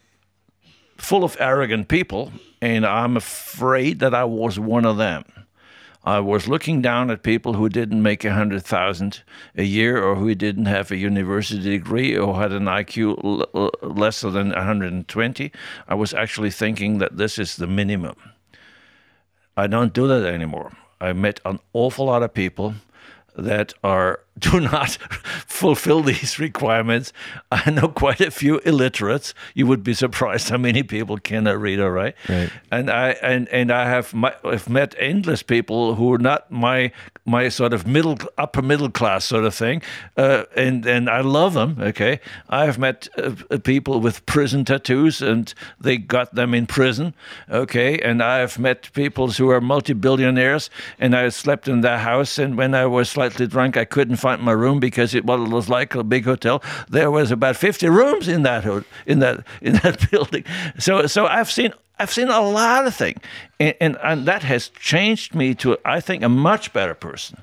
[0.97, 2.32] full of arrogant people
[2.62, 5.24] and I'm afraid that I was one of them.
[6.09, 9.22] I was looking down at people who didn't make a hundred thousand
[9.55, 14.22] a year, or who didn't have a university degree, or had an IQ l- less
[14.22, 15.52] than 120.
[15.86, 18.16] I was actually thinking that this is the minimum.
[19.55, 20.72] I don't do that anymore.
[20.98, 22.74] I met an awful lot of people
[23.36, 24.90] that are do not
[25.47, 27.12] fulfill these requirements.
[27.51, 29.35] I know quite a few illiterates.
[29.55, 32.15] You would be surprised how many people cannot read or write.
[32.28, 32.51] Right.
[32.70, 36.93] And I and and I have my, I've met endless people who are not my
[37.24, 39.82] my sort of middle upper middle class sort of thing,
[40.16, 41.77] uh, and and I love them.
[41.81, 46.66] Okay, I have met uh, uh people with prison tattoos, and they got them in
[46.66, 47.15] prison.
[47.51, 51.98] Okay, and I have met people who are multi billionaires, and I slept in their
[51.98, 55.68] house, and when I was slightly drunk, I couldn't find my room because it was
[55.68, 56.62] like a big hotel.
[56.88, 58.64] There was about 50 rooms in that
[59.06, 60.44] in that in that building.
[60.78, 63.18] So so I've seen I've seen a lot of things,
[63.59, 67.42] and, and, and that has changed me to I think a much better person,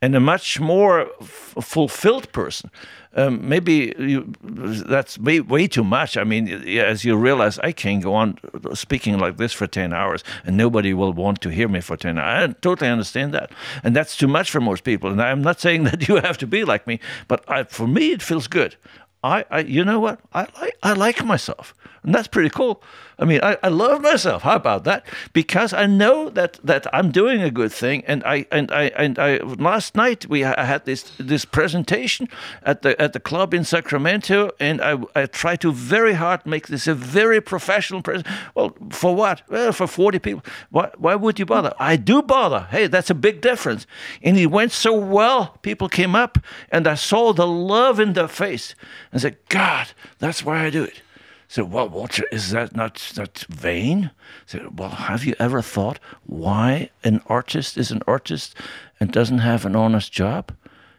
[0.00, 2.70] and a much more f- fulfilled person
[3.14, 6.16] um, maybe you, that's way, way too much.
[6.16, 6.48] I mean,
[6.78, 8.38] as you realize, I can't go on
[8.74, 12.18] speaking like this for 10 hours and nobody will want to hear me for 10
[12.18, 12.50] hours.
[12.50, 13.50] I totally understand that.
[13.84, 15.10] And that's too much for most people.
[15.10, 18.12] And I'm not saying that you have to be like me, but I, for me,
[18.12, 18.76] it feels good.
[19.22, 20.20] I, I, you know what?
[20.32, 22.82] I like, I like myself, and that's pretty cool.
[23.22, 24.42] I mean, I, I love myself.
[24.42, 25.06] How about that?
[25.32, 28.02] Because I know that, that I'm doing a good thing.
[28.06, 32.28] And I and I and I last night we had this this presentation
[32.64, 36.66] at the at the club in Sacramento, and I I tried to very hard make
[36.66, 38.26] this a very professional present.
[38.56, 39.42] Well, for what?
[39.48, 40.42] Well, for 40 people.
[40.70, 41.74] Why why would you bother?
[41.78, 42.66] I do bother.
[42.70, 43.86] Hey, that's a big difference.
[44.22, 45.58] And it went so well.
[45.62, 46.38] People came up,
[46.70, 48.74] and I saw the love in their face,
[49.12, 50.96] and said, God, that's why I do it.
[50.96, 54.10] I said, well, Walter, is that not not vain?
[54.14, 58.56] I said, well, have you ever thought why an artist is an artist
[58.98, 60.56] and doesn't have an honest job?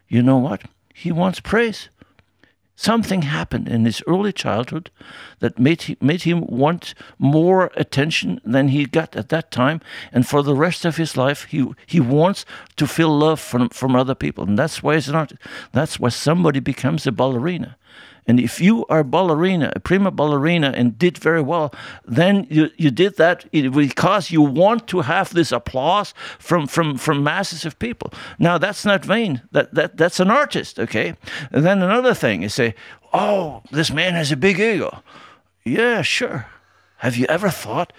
[0.08, 0.62] You know what?
[0.94, 1.88] He wants praise.
[2.76, 4.90] Something happened in his early childhood
[5.38, 9.80] that made, he, made him want more attention than he got at that time.
[10.12, 12.44] And for the rest of his life, he, he wants
[12.76, 14.44] to feel love from, from other people.
[14.44, 15.40] And that's why he's an artist.
[15.70, 17.76] That's why somebody becomes a ballerina.
[18.26, 21.74] And if you are a ballerina, a prima ballerina, and did very well,
[22.06, 27.22] then you, you did that because you want to have this applause from, from, from
[27.22, 28.12] masses of people.
[28.38, 29.42] Now, that's not vain.
[29.52, 31.16] That, that, that's an artist, okay?
[31.52, 32.74] And then another thing is say,
[33.12, 35.02] oh, this man has a big ego.
[35.64, 36.46] Yeah, sure.
[36.98, 37.92] Have you ever thought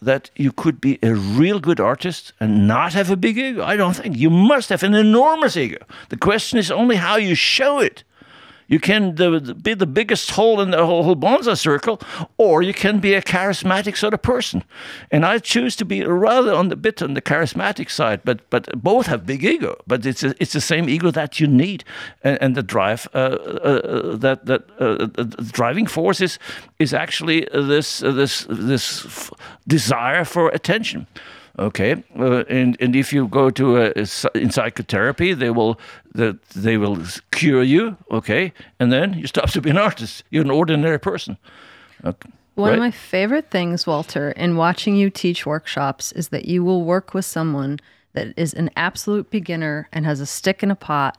[0.00, 3.62] that you could be a real good artist and not have a big ego?
[3.62, 4.16] I don't think.
[4.16, 5.78] You must have an enormous ego.
[6.08, 8.04] The question is only how you show it.
[8.68, 9.14] You can
[9.62, 12.00] be the biggest hole in the whole, bonsai circle,
[12.36, 14.64] or you can be a charismatic sort of person.
[15.10, 18.66] And I choose to be rather on the bit on the charismatic side, but but
[18.82, 19.76] both have big ego.
[19.86, 21.84] But it's a, it's the same ego that you need,
[22.24, 25.06] and, and the drive uh, uh, that that uh,
[25.52, 26.38] driving force is
[26.78, 29.30] is actually this this this
[29.66, 31.06] desire for attention.
[31.58, 35.80] Okay, uh, and and if you go to a, a, in psychotherapy, they will
[36.14, 36.98] that they will
[37.30, 37.96] cure you.
[38.10, 40.22] Okay, and then you stop to be an artist.
[40.30, 41.38] You're an ordinary person.
[42.04, 42.30] Okay.
[42.56, 42.74] One right?
[42.74, 47.12] of my favorite things, Walter, in watching you teach workshops is that you will work
[47.12, 47.78] with someone
[48.14, 51.18] that is an absolute beginner and has a stick in a pot,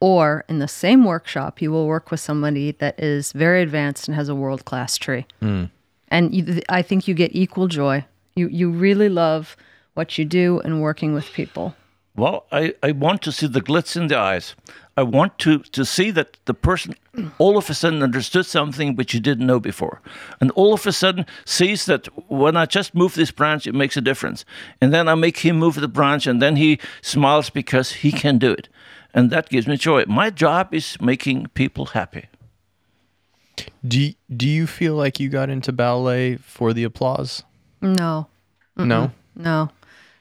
[0.00, 4.14] or in the same workshop, you will work with somebody that is very advanced and
[4.14, 5.26] has a world class tree.
[5.42, 5.70] Mm.
[6.08, 8.04] And you, I think you get equal joy.
[8.36, 9.56] You you really love
[9.98, 11.74] what you do and working with people?
[12.14, 14.54] Well, I, I want to see the glitz in the eyes.
[14.96, 16.94] I want to, to see that the person
[17.38, 20.00] all of a sudden understood something which you didn't know before.
[20.40, 23.96] And all of a sudden sees that when I just move this branch, it makes
[23.96, 24.44] a difference.
[24.80, 28.38] And then I make him move the branch, and then he smiles because he can
[28.38, 28.68] do it.
[29.14, 30.04] And that gives me joy.
[30.06, 32.26] My job is making people happy.
[33.86, 37.42] Do, do you feel like you got into ballet for the applause?
[37.80, 38.28] No.
[38.76, 38.86] Mm-mm.
[38.86, 39.10] No?
[39.34, 39.70] No.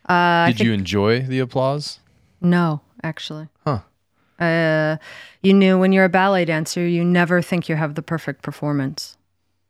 [0.08, 2.00] Uh, Did you enjoy the applause?
[2.42, 3.48] No, actually.
[3.66, 3.80] Huh.
[4.40, 4.98] Uh,
[5.42, 9.18] you knew when you're a ballet dancer, you never think you have the perfect performance.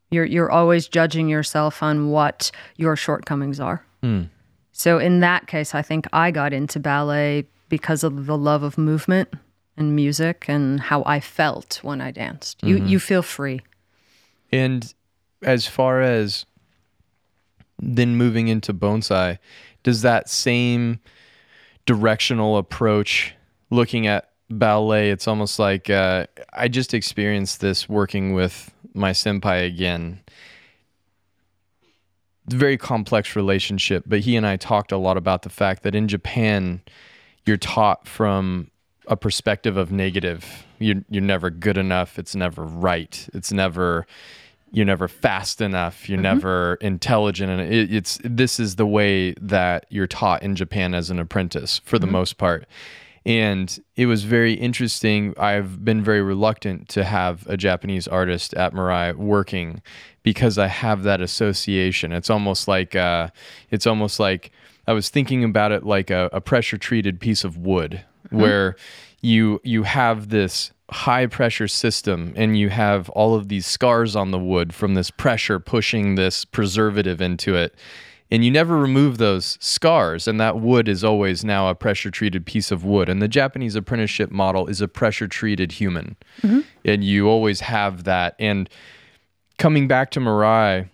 [0.10, 3.86] You're you're always judging yourself on what your shortcomings are.
[4.04, 4.30] Mm.
[4.72, 8.78] So in that case, I think I got into ballet because of the love of
[8.78, 9.30] movement
[9.76, 12.64] and music and how I felt when I danced.
[12.64, 12.88] You mm-hmm.
[12.88, 13.62] you feel free.
[14.52, 14.94] And
[15.44, 16.46] as far as
[17.80, 19.38] then moving into bonsai,
[19.88, 21.00] does that same
[21.86, 23.34] directional approach
[23.70, 29.66] looking at ballet it's almost like uh, i just experienced this working with my senpai
[29.66, 30.20] again.
[32.48, 36.10] Very complex relationship but he and i talked a lot about the fact that in
[36.10, 36.82] japan
[37.46, 38.70] you're taught from
[39.08, 40.66] a perspective of negative.
[40.80, 42.20] You're, you're never good enough.
[42.20, 43.26] It's never right.
[43.34, 44.06] It's never
[44.72, 46.24] you're never fast enough you're mm-hmm.
[46.24, 51.10] never intelligent and it, it's this is the way that you're taught in japan as
[51.10, 52.14] an apprentice for the mm-hmm.
[52.14, 52.66] most part
[53.26, 58.74] and it was very interesting i've been very reluctant to have a japanese artist at
[58.74, 59.82] Mirai working
[60.24, 63.30] because i have that association it's almost like uh,
[63.72, 64.52] it's almost like
[64.88, 68.42] i was thinking about it like a, a pressure treated piece of wood mm-hmm.
[68.42, 68.76] where
[69.22, 74.32] you you have this high pressure system and you have all of these scars on
[74.32, 77.76] the wood from this pressure pushing this preservative into it
[78.32, 82.46] and you never remove those scars and that wood is always now a pressure treated
[82.46, 86.62] piece of wood and the japanese apprenticeship model is a pressure treated human mm-hmm.
[86.86, 88.70] and you always have that and
[89.58, 90.88] coming back to Mirai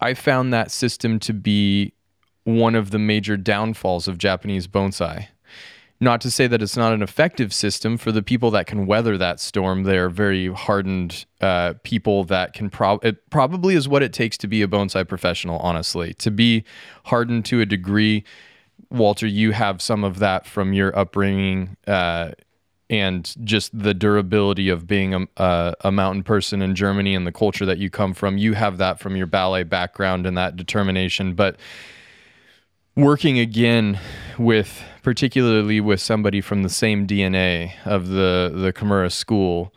[0.00, 1.92] i found that system to be
[2.44, 5.28] one of the major downfalls of japanese bonsai
[5.98, 9.16] not to say that it's not an effective system for the people that can weather
[9.16, 9.84] that storm.
[9.84, 14.46] They're very hardened uh, people that can probably it probably is what it takes to
[14.46, 15.58] be a bonsai professional.
[15.58, 16.64] Honestly, to be
[17.04, 18.24] hardened to a degree.
[18.90, 22.30] Walter, you have some of that from your upbringing uh,
[22.88, 27.66] and just the durability of being a, a, mountain person in Germany and the culture
[27.66, 28.38] that you come from.
[28.38, 31.34] You have that from your ballet background and that determination.
[31.34, 31.56] But
[32.96, 34.00] working again
[34.38, 39.72] with particularly with somebody from the same DNA of the the Kimura school.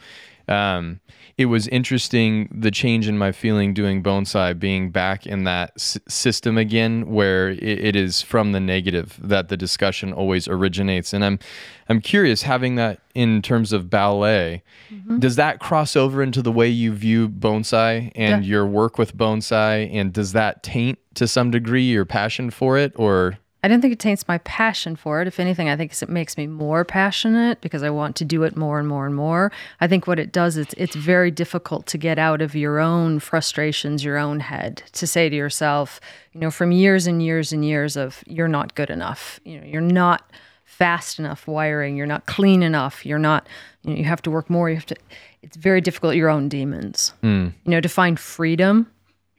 [0.47, 0.99] Um,
[1.39, 5.97] it was interesting the change in my feeling doing bonsai being back in that s-
[6.05, 11.13] system again where it, it is from the negative that the discussion always originates.
[11.13, 11.39] And i'm
[11.87, 14.61] i'm curious having that in terms of ballet
[14.91, 15.19] mm-hmm.
[15.19, 18.49] does that cross over into the way you view bonsai and Yeah.
[18.49, 22.91] your work with bonsai and does that taint to some degree your passion for it
[22.97, 25.27] or I don't think it taints my passion for it.
[25.27, 28.55] If anything, I think it makes me more passionate because I want to do it
[28.55, 29.51] more and more and more.
[29.81, 33.19] I think what it does is it's very difficult to get out of your own
[33.19, 35.99] frustrations, your own head, to say to yourself,
[36.31, 39.41] you know, from years and years and years of you're not good enough.
[39.43, 40.31] You know, you're not
[40.63, 43.45] fast enough wiring, you're not clean enough, you're not,
[43.83, 44.95] you know, you have to work more, you have to
[45.41, 47.13] it's very difficult your own demons.
[47.21, 47.49] Hmm.
[47.65, 48.87] You know, to find freedom,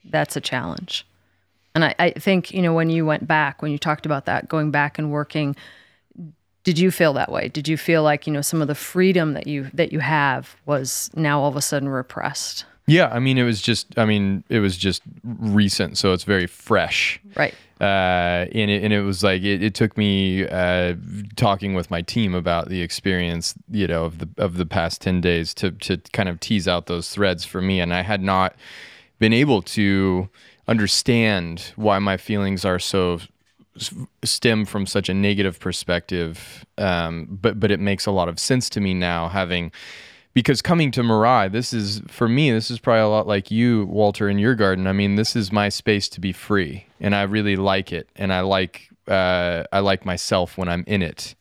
[0.05, 1.07] that's a challenge.
[1.75, 4.49] And I, I think, you know, when you went back, when you talked about that,
[4.49, 5.55] going back and working,
[6.65, 7.49] did you feel that way?
[7.49, 10.57] Did you feel like, you know, some of the freedom that you that you have
[10.67, 12.65] was now all of a sudden repressed?
[12.87, 16.47] yeah i mean it was just i mean it was just recent so it's very
[16.47, 17.55] fresh Right.
[17.81, 20.95] uh, and it, and it was like it, it took me uh,
[21.37, 25.21] talking with my team about the experience, you know, of the of the past ten
[25.21, 28.57] days to to kind of tease out those threads for me, and I had not
[29.19, 30.29] been able to
[30.71, 33.21] understand why my feelings are so
[34.25, 38.71] stem from such a negative perspective, um, but but it makes a lot of sense
[38.71, 39.73] to me now having
[40.33, 43.85] because coming to Mirai, this is for me, this is probably a lot like you,
[43.87, 44.87] Walter, in your garden.
[44.87, 48.33] I mean, this is my space to be free, and I really like it, and
[48.33, 51.35] I like uh, I like myself when I'm in it,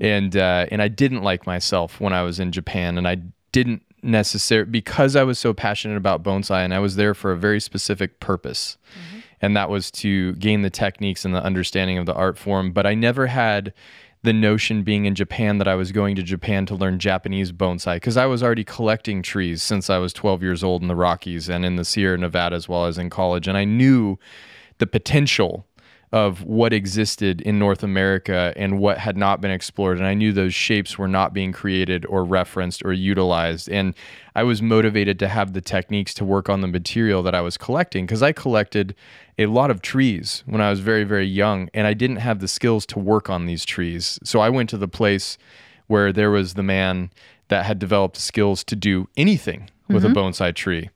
[0.00, 3.16] and uh, and I didn't like myself when I was in Japan, and I
[3.52, 7.36] didn't necessarily because I was so passionate about bonsai, and I was there for a
[7.36, 9.20] very specific purpose, mm-hmm.
[9.40, 12.72] and that was to gain the techniques and the understanding of the art form.
[12.72, 13.72] But I never had
[14.22, 17.96] the notion being in Japan that I was going to Japan to learn Japanese bonsai
[17.96, 21.48] because I was already collecting trees since I was 12 years old in the Rockies
[21.48, 23.48] and in the Sierra Nevada as well as in college.
[23.48, 24.18] And I knew
[24.76, 25.66] the potential
[26.12, 29.98] of what existed in North America and what had not been explored.
[29.98, 33.68] And I knew those shapes were not being created or referenced or utilized.
[33.68, 33.94] And
[34.34, 37.56] I was motivated to have the techniques to work on the material that I was
[37.56, 38.96] collecting because I collected
[39.38, 41.70] a lot of trees when I was very, very young.
[41.74, 44.18] And I didn't have the skills to work on these trees.
[44.24, 45.38] So I went to the place
[45.86, 47.10] where there was the man
[47.48, 50.88] that had developed skills to do anything with a bonsai tree.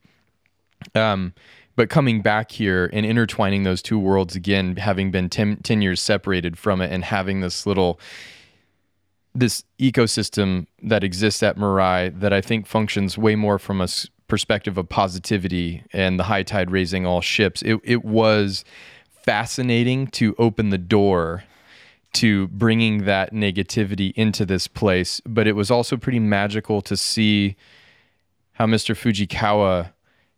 [0.95, 1.35] Um,
[1.77, 6.01] but coming back here and intertwining those two worlds again, having been 10, 10 years
[6.01, 8.01] separated from it and having this little
[9.37, 13.89] this ecosystem that exists at Mirai that I think functions way more from a
[14.29, 17.61] perspective of positivity and the high tide raising all ships.
[17.63, 18.65] It, it was
[19.11, 21.43] fascinating to open the door
[22.13, 27.57] to bringing that negativity into this place, but it was also pretty magical to see
[28.53, 28.95] how Mr.
[28.95, 29.91] Fujikawa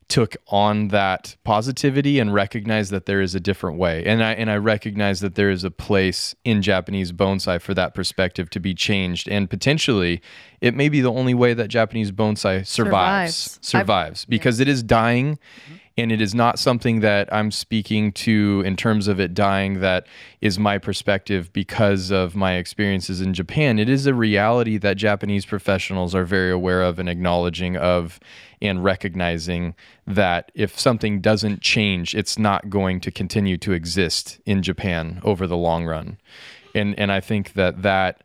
[0.08, 4.04] took on that positivity and recognized that there is a different way.
[4.04, 7.94] And I and I recognize that there is a place in Japanese bonsai for that
[7.94, 10.22] perspective to be changed and potentially
[10.60, 13.58] it may be the only way that Japanese bonsai survives Survives.
[13.62, 15.38] survives, because it is dying
[15.98, 20.06] and it is not something that I'm speaking to in terms of it dying that
[20.40, 23.78] is my perspective because of my experiences in Japan.
[23.78, 28.20] It is a reality that Japanese professionals are very aware of and acknowledging of
[28.60, 29.74] and recognizing
[30.06, 35.46] that if something doesn't change, it's not going to continue to exist in Japan over
[35.46, 36.18] the long run.
[36.74, 38.22] And and I think that that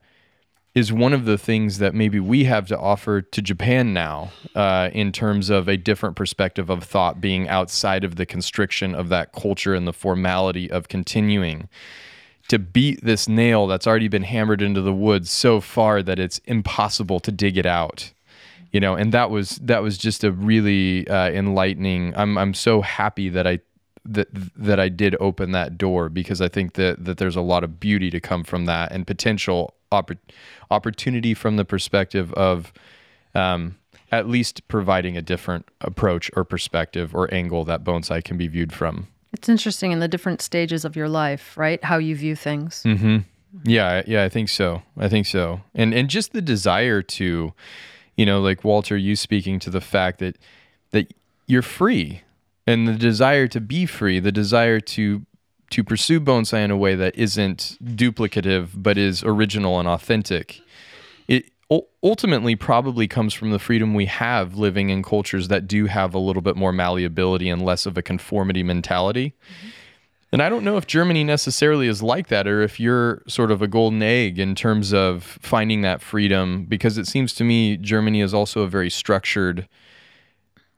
[0.74, 4.90] is one of the things that maybe we have to offer to Japan now, uh,
[4.94, 9.34] in terms of a different perspective of thought being outside of the constriction of that
[9.34, 11.68] culture and the formality of continuing
[12.48, 16.40] to beat this nail that's already been hammered into the wood so far that it's
[16.40, 18.12] impossible to dig it out.
[18.72, 22.14] You know, and that was that was just a really uh, enlightening.
[22.16, 23.60] I'm I'm so happy that I
[24.06, 27.64] that that I did open that door because I think that that there's a lot
[27.64, 30.18] of beauty to come from that and potential oppor-
[30.70, 32.72] opportunity from the perspective of
[33.36, 33.78] um,
[34.12, 38.74] at least providing a different approach or perspective or angle that bonsai can be viewed
[38.74, 39.08] from.
[39.34, 41.82] It's interesting in the different stages of your life, right?
[41.84, 42.84] How you view things.
[42.84, 43.20] Mm-hmm.
[43.64, 44.82] Yeah, yeah, I think so.
[44.98, 45.62] I think so.
[45.74, 47.54] And and just the desire to,
[48.22, 50.38] you know, like Walter, you speaking to the fact that
[50.92, 51.12] that
[51.48, 52.22] you're free,
[52.68, 55.26] and the desire to be free, the desire to
[55.72, 60.62] to pursue bonsai in a way that isn't duplicative but is original and authentic.
[61.28, 61.50] It
[62.04, 66.20] ultimately probably comes from the freedom we have living in cultures that do have a
[66.20, 69.34] little bit more malleability and less of a conformity mentality.
[69.34, 69.70] Mm-hmm.
[70.32, 73.62] And I don't know if Germany necessarily is like that or if you're sort of
[73.62, 78.22] a golden egg in terms of finding that freedom, because it seems to me Germany
[78.22, 79.68] is also a very structured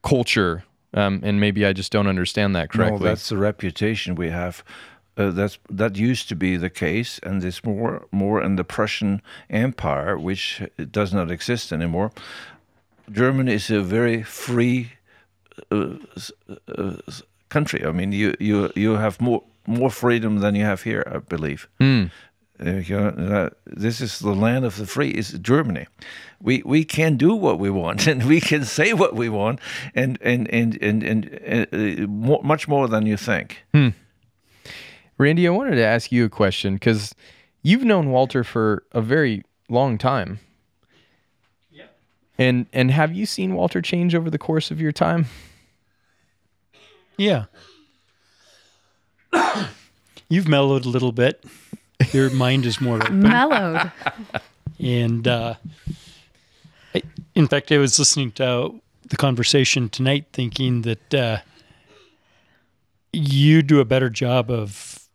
[0.01, 0.63] culture,
[0.95, 2.99] um, and maybe I just don't understand that correctly.
[2.99, 4.63] No, that's the reputation we have.
[5.15, 9.21] Uh, that's that used to be the case, and it's more more in the Prussian
[9.51, 12.11] Empire, which does not exist anymore.
[13.11, 14.93] Germany is a very free
[15.71, 15.97] uh,
[16.67, 16.95] uh,
[17.53, 17.85] country.
[17.85, 21.67] I mean, you you you have more more freedom than you have here, I believe.
[21.79, 22.11] Mm.
[22.59, 25.09] Uh, you know, uh, this is the land of the free.
[25.09, 25.85] Is Germany?
[26.41, 29.59] We we can do what we want, and we can say what we want,
[29.95, 33.63] and and and and and, uh, more, much more than you think.
[33.73, 33.89] Hmm.
[35.17, 37.15] Randy, I wanted to ask you a question because
[37.61, 40.39] you've known Walter for a very long time.
[41.71, 41.85] Yeah.
[42.37, 45.25] And and have you seen Walter change over the course of your time?
[47.17, 47.45] Yeah.
[50.29, 51.43] You've mellowed a little bit.
[52.11, 53.21] Your mind is more open.
[53.21, 53.91] Mellowed.
[54.79, 55.55] And uh,
[56.93, 57.03] I,
[57.35, 61.37] in fact, I was listening to the conversation tonight, thinking that uh,
[63.11, 65.07] you do a better job of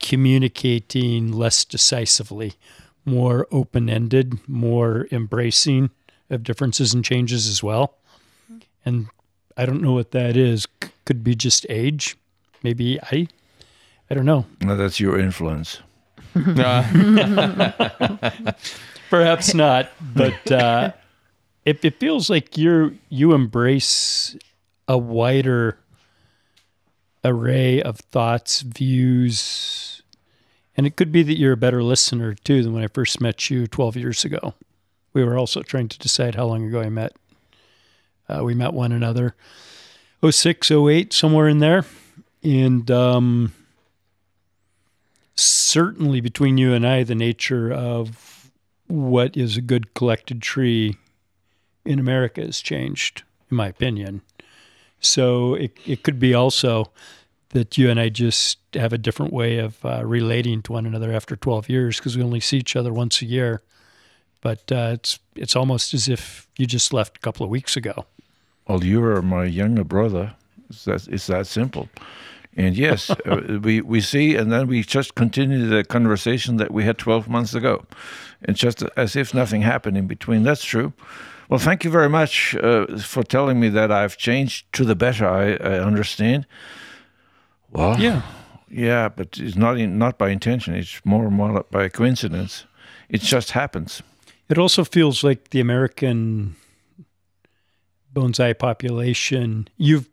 [0.00, 2.54] communicating less decisively,
[3.04, 5.90] more open ended, more embracing
[6.30, 7.98] of differences and changes as well.
[8.84, 9.06] And
[9.56, 10.66] I don't know what that is.
[10.82, 12.16] C- could be just age.
[12.62, 13.28] Maybe I,
[14.10, 14.46] I don't know.
[14.60, 15.80] No, that's your influence.
[19.10, 20.92] Perhaps not, but uh,
[21.64, 24.36] it, it feels like you're you embrace
[24.88, 25.78] a wider
[27.24, 30.02] array of thoughts, views,
[30.76, 33.48] and it could be that you're a better listener too than when I first met
[33.48, 34.54] you 12 years ago.
[35.12, 37.12] We were also trying to decide how long ago I met.
[38.28, 39.34] Uh, we met one another
[40.28, 41.84] 06, 08, somewhere in there.
[42.42, 43.52] And um,
[45.34, 48.50] certainly between you and I, the nature of
[48.86, 50.96] what is a good collected tree
[51.84, 54.22] in America has changed, in my opinion.
[55.00, 56.90] So it, it could be also
[57.50, 61.12] that you and I just have a different way of uh, relating to one another
[61.12, 63.62] after 12 years because we only see each other once a year.
[64.40, 68.04] But uh, it's it's almost as if you just left a couple of weeks ago.
[68.68, 70.34] Well, you are my younger brother.
[70.70, 71.88] It's that, it's that simple.
[72.56, 76.84] And yes, uh, we, we see, and then we just continue the conversation that we
[76.84, 77.84] had 12 months ago.
[78.42, 80.42] And just as if nothing happened in between.
[80.44, 80.92] That's true.
[81.48, 85.26] Well, thank you very much uh, for telling me that I've changed to the better.
[85.26, 86.46] I, I understand.
[87.70, 88.22] Well, Yeah.
[88.70, 90.74] yeah, but it's not in, not by intention.
[90.74, 92.64] It's more and more by coincidence.
[93.08, 94.02] It just happens.
[94.48, 96.56] It also feels like the American
[98.14, 100.08] bonsai population, you've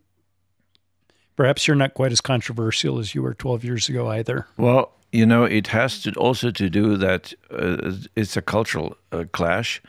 [1.36, 4.48] perhaps you're not quite as controversial as you were 12 years ago either.
[4.57, 9.26] Well, you know, it has to also to do that uh, it's a cultural uh,
[9.32, 9.82] clash.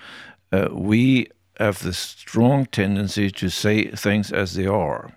[0.53, 1.29] Uh, we
[1.59, 5.13] have the strong tendency to say things as they are.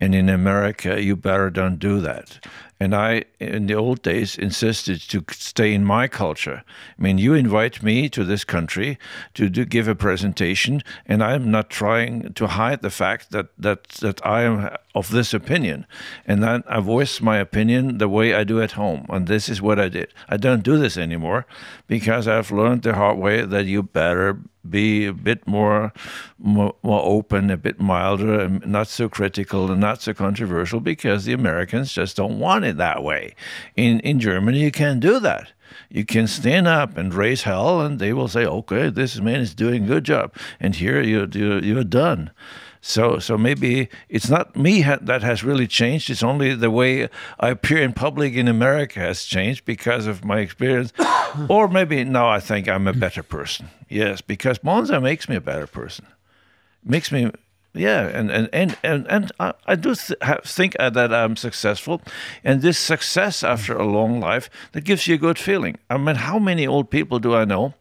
[0.00, 2.44] And in America, you better don't do that.
[2.78, 6.62] And I, in the old days, insisted to stay in my culture.
[6.98, 8.98] I mean, you invite me to this country
[9.34, 13.88] to do, give a presentation, and I'm not trying to hide the fact that, that,
[14.00, 15.86] that I am of this opinion.
[16.26, 19.06] And then I voice my opinion the way I do at home.
[19.08, 20.12] And this is what I did.
[20.28, 21.46] I don't do this anymore
[21.86, 24.38] because I've learned the hard way that you better
[24.70, 25.92] be a bit more,
[26.38, 31.24] more, more open, a bit milder, and not so critical and not so controversial because
[31.24, 33.34] the Americans just don't want it that way.
[33.76, 35.52] In in Germany, you can't do that.
[35.90, 39.54] You can stand up and raise hell, and they will say, "Okay, this man is
[39.54, 42.30] doing a good job," and here you you you're done.
[42.88, 46.08] So, so maybe it's not me ha- that has really changed.
[46.08, 47.08] It's only the way
[47.40, 50.92] I appear in public in America has changed because of my experience.
[51.48, 53.70] or maybe now I think I'm a better person.
[53.88, 56.06] Yes, because bonsai makes me a better person.
[56.84, 57.32] Makes me,
[57.74, 61.34] yeah, and and and and, and I, I do th- have, think uh, that I'm
[61.34, 62.00] successful,
[62.44, 65.76] and this success after a long life that gives you a good feeling.
[65.90, 67.74] I mean, how many old people do I know?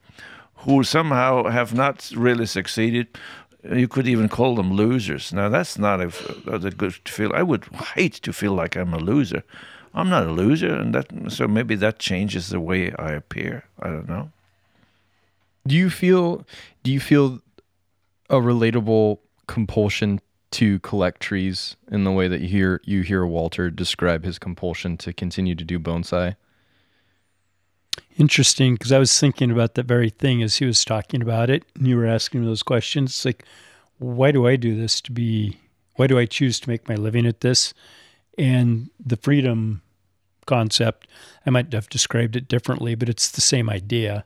[0.66, 3.08] Who somehow have not really succeeded,
[3.72, 5.34] you could even call them losers.
[5.34, 6.12] Now that's not a,
[6.52, 7.32] a good feel.
[7.34, 7.66] I would
[7.96, 9.44] hate to feel like I'm a loser.
[9.94, 13.64] I'm not a loser, and that so maybe that changes the way I appear.
[13.80, 14.32] I don't know.
[15.66, 16.46] Do you feel
[16.84, 17.42] do you feel
[18.30, 20.20] a relatable compulsion
[20.52, 24.98] to collect trees in the way that you hear you hear Walter describe his compulsion
[24.98, 26.36] to continue to do bonsai?
[28.18, 31.64] Interesting, because I was thinking about that very thing as he was talking about it,
[31.76, 33.12] and you were asking me those questions.
[33.12, 33.44] It's like,
[33.98, 35.60] why do I do this to be?
[35.96, 37.74] Why do I choose to make my living at this?
[38.38, 39.82] And the freedom
[40.46, 41.08] concept,
[41.46, 44.26] I might have described it differently, but it's the same idea,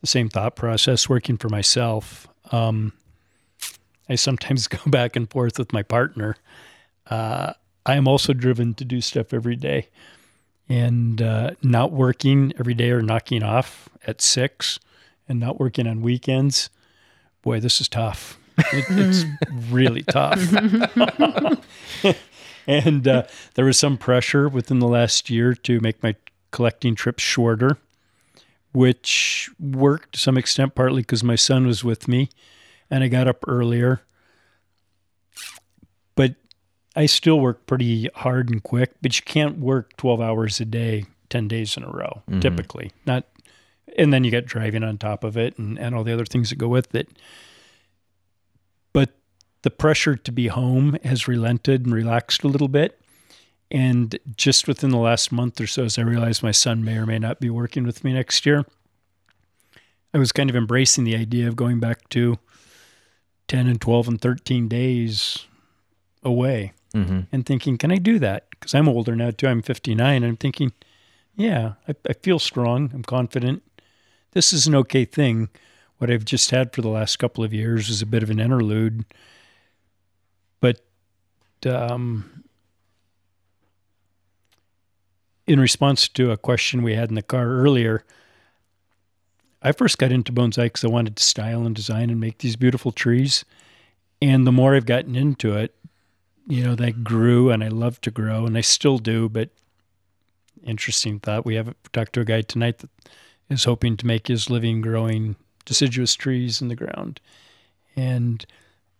[0.00, 2.26] the same thought process, working for myself.
[2.52, 2.92] Um,
[4.08, 6.36] I sometimes go back and forth with my partner.
[7.08, 7.52] Uh,
[7.86, 9.88] I am also driven to do stuff every day,
[10.70, 14.78] and uh, not working every day or knocking off at six,
[15.28, 16.70] and not working on weekends.
[17.42, 18.38] Boy, this is tough.
[18.72, 19.24] It, it's
[19.70, 20.40] really tough.
[22.66, 23.24] and uh,
[23.54, 26.14] there was some pressure within the last year to make my
[26.50, 27.78] collecting trips shorter,
[28.72, 32.30] which worked to some extent, partly because my son was with me
[32.90, 34.02] and I got up earlier.
[36.14, 36.34] But
[36.96, 41.04] I still work pretty hard and quick, but you can't work 12 hours a day,
[41.28, 42.40] 10 days in a row, mm-hmm.
[42.40, 42.90] typically.
[43.06, 43.26] Not,
[43.96, 46.50] and then you get driving on top of it and, and all the other things
[46.50, 47.08] that go with it.
[48.92, 49.10] But
[49.62, 53.00] the pressure to be home has relented and relaxed a little bit.
[53.70, 57.06] And just within the last month or so, as I realized my son may or
[57.06, 58.66] may not be working with me next year,
[60.12, 62.40] I was kind of embracing the idea of going back to
[63.46, 65.46] 10 and 12 and 13 days
[66.24, 67.20] away Mm-hmm.
[67.30, 68.50] and thinking, can I do that?
[68.50, 69.46] Because I'm older now too.
[69.46, 70.16] I'm 59.
[70.16, 70.72] And I'm thinking,
[71.36, 72.90] yeah, I, I feel strong.
[72.92, 73.62] I'm confident.
[74.32, 75.50] This is an okay thing.
[75.98, 78.40] What I've just had for the last couple of years is a bit of an
[78.40, 79.04] interlude.
[80.60, 80.80] But
[81.64, 82.44] um,
[85.46, 88.04] in response to a question we had in the car earlier,
[89.62, 92.56] I first got into bonsai because I wanted to style and design and make these
[92.56, 93.44] beautiful trees.
[94.22, 95.74] And the more I've gotten into it,
[96.50, 99.28] you know, they grew and I love to grow and I still do.
[99.28, 99.50] But
[100.64, 101.46] interesting thought.
[101.46, 102.90] We have talked to a guy tonight that
[103.48, 107.20] is hoping to make his living growing deciduous trees in the ground.
[107.96, 108.44] And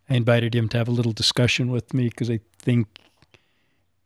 [0.08, 2.86] I invited him to have a little discussion with me because I think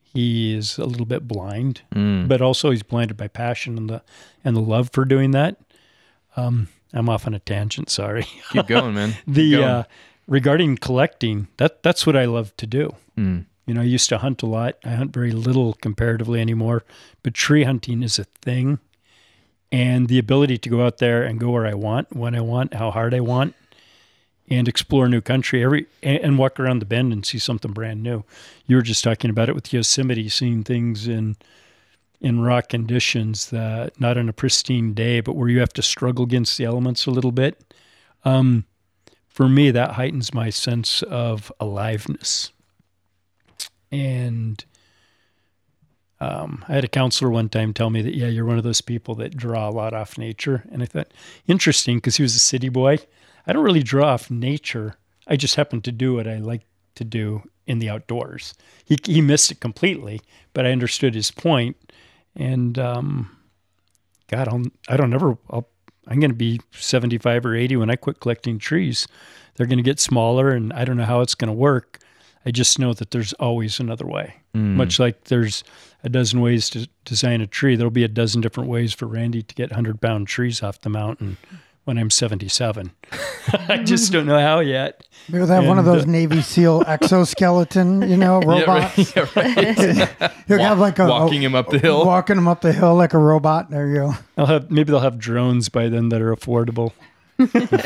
[0.03, 2.29] he is a little bit blind, Mm.
[2.29, 4.03] but also he's blinded by passion and the
[4.45, 5.57] and the love for doing that.
[6.37, 7.91] Um, I'm off on a tangent.
[7.91, 8.27] Sorry.
[8.53, 9.15] Keep going, man.
[9.27, 9.65] the going.
[9.65, 9.85] uh,
[10.27, 12.95] regarding collecting, that that's what I love to do.
[13.17, 13.47] Mm.
[13.67, 14.77] You know, I used to hunt a lot.
[14.85, 16.85] I hunt very little comparatively anymore,
[17.23, 18.79] but tree hunting is a thing.
[19.73, 22.75] And the ability to go out there and go where I want, when I want,
[22.75, 23.55] how hard I want,
[24.49, 28.03] and explore new country every and, and walk around the bend and see something brand
[28.03, 28.25] new.
[28.67, 31.37] You were just talking about it with Yosemite, seeing things in
[32.21, 36.25] in raw conditions that not on a pristine day, but where you have to struggle
[36.25, 37.75] against the elements a little bit.
[38.25, 38.65] Um,
[39.35, 42.53] for me, that heightens my sense of aliveness.
[43.91, 44.65] And
[46.21, 48.81] um, I had a counselor one time tell me that, yeah, you're one of those
[48.81, 50.63] people that draw a lot off nature.
[50.71, 51.11] And I thought,
[51.49, 52.99] interesting, because he was a city boy.
[53.45, 54.95] I don't really draw off nature.
[55.27, 56.63] I just happen to do what I like
[56.95, 58.55] to do in the outdoors.
[58.85, 60.21] He, he missed it completely,
[60.53, 61.77] but I understood his point.
[62.37, 63.37] And um,
[64.29, 65.69] God, I'll, I don't ever, I'll,
[66.07, 69.07] I'm going to be 75 or 80 when I quit collecting trees.
[69.55, 71.99] They're going to get smaller, and I don't know how it's going to work.
[72.47, 74.35] I just know that there's always another way.
[74.55, 74.75] Mm.
[74.75, 75.65] Much like there's
[76.03, 79.43] a dozen ways to design a tree, there'll be a dozen different ways for Randy
[79.43, 81.39] to get 100 pound trees off the mountain
[81.85, 82.91] when I'm 77.
[83.69, 85.07] I just don't know how yet.
[85.29, 89.15] Maybe they have one of those uh, Navy SEAL exoskeleton, you know, robots.
[89.17, 89.57] Yeah, right.
[89.79, 90.33] Yeah, right.
[90.49, 92.05] You'll have like a Walking him up the hill.
[92.05, 93.71] walking him up the hill like a robot.
[93.71, 94.15] There you go.
[94.37, 96.93] I'll have maybe they'll have drones by then that are affordable.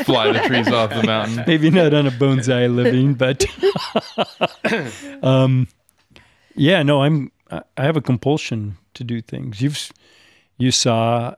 [0.05, 1.43] Fly the trees off the mountain.
[1.47, 3.45] maybe not on a bonsai living, but
[5.23, 5.67] um,
[6.55, 9.61] yeah, no, I'm I I have a compulsion to do things.
[9.61, 9.91] You've
[10.57, 11.35] you saw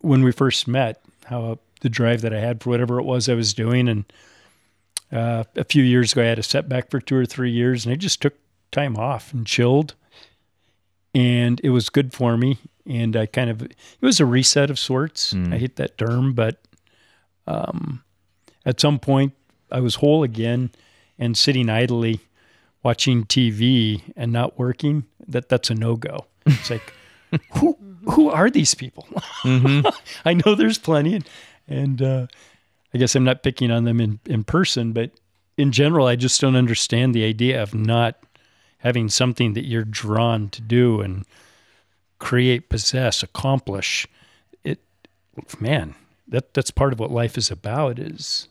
[0.00, 3.34] when we first met how the drive that I had for whatever it was I
[3.34, 4.04] was doing, and
[5.12, 7.92] uh, a few years ago I had a setback for two or three years, and
[7.92, 8.34] I just took
[8.70, 9.94] time off and chilled,
[11.14, 12.58] and it was good for me.
[12.86, 15.32] And I kind of it was a reset of sorts.
[15.52, 16.60] I hate that term, but
[17.46, 18.02] um,
[18.64, 19.34] at some point
[19.70, 20.70] I was whole again
[21.18, 22.20] and sitting idly
[22.82, 26.26] watching TV and not working, that that's a no go.
[26.46, 26.92] It's like
[27.54, 27.76] who
[28.10, 29.06] who are these people?
[30.24, 31.28] I know there's plenty and,
[31.68, 32.26] and uh,
[32.94, 35.10] I guess I'm not picking on them in, in person, but
[35.56, 38.16] in general I just don't understand the idea of not
[38.78, 41.24] having something that you're drawn to do and
[42.18, 44.06] create, possess, accomplish.
[44.64, 44.80] It
[45.60, 45.94] man,
[46.28, 48.48] that that's part of what life is about is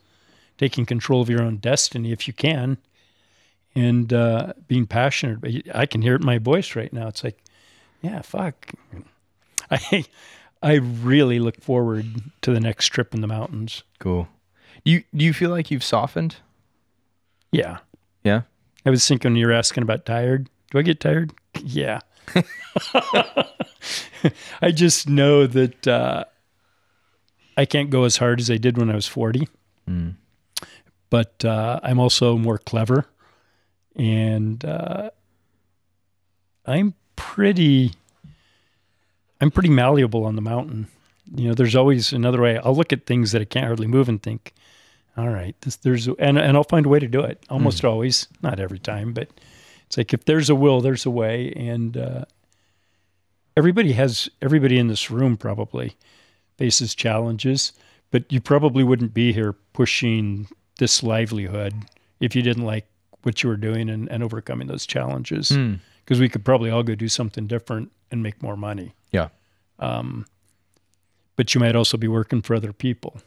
[0.58, 2.78] taking control of your own destiny if you can.
[3.74, 7.08] And uh, being passionate i can hear it in my voice right now.
[7.08, 7.38] It's like
[8.00, 8.70] yeah fuck.
[9.70, 10.04] I
[10.62, 12.06] i really look forward
[12.40, 14.28] to the next trip in the mountains Cool.
[14.84, 16.36] You do you feel like you've softened?
[17.50, 17.78] yeah
[18.24, 18.42] Yeah.
[18.86, 21.32] i was thinking you were asking about tired do i get tired
[21.62, 22.00] yeah
[24.62, 26.24] i just know that uh,
[27.56, 29.48] i can't go as hard as i did when i was 40
[31.10, 33.04] but uh, I'm also more clever,
[33.94, 35.10] and uh,
[36.64, 37.92] I'm pretty.
[39.42, 40.86] I'm pretty malleable on the mountain.
[41.34, 42.58] You know, there's always another way.
[42.58, 44.54] I'll look at things that I can't hardly move and think,
[45.16, 47.44] all right, this, there's and and I'll find a way to do it.
[47.50, 49.28] Almost always, not every time, but
[49.86, 52.24] it's like if there's a will, there's a way, and uh,
[53.56, 55.96] everybody has everybody in this room probably
[56.56, 57.72] faces challenges,
[58.12, 60.46] but you probably wouldn't be here pushing
[60.78, 61.74] this livelihood
[62.20, 62.86] if you didn't like
[63.24, 65.48] what you were doing and, and overcoming those challenges.
[65.48, 65.74] Hmm.
[66.04, 68.92] Because we could probably all go do something different and make more money.
[69.82, 70.26] Um,
[71.36, 73.20] but you might also be working for other people.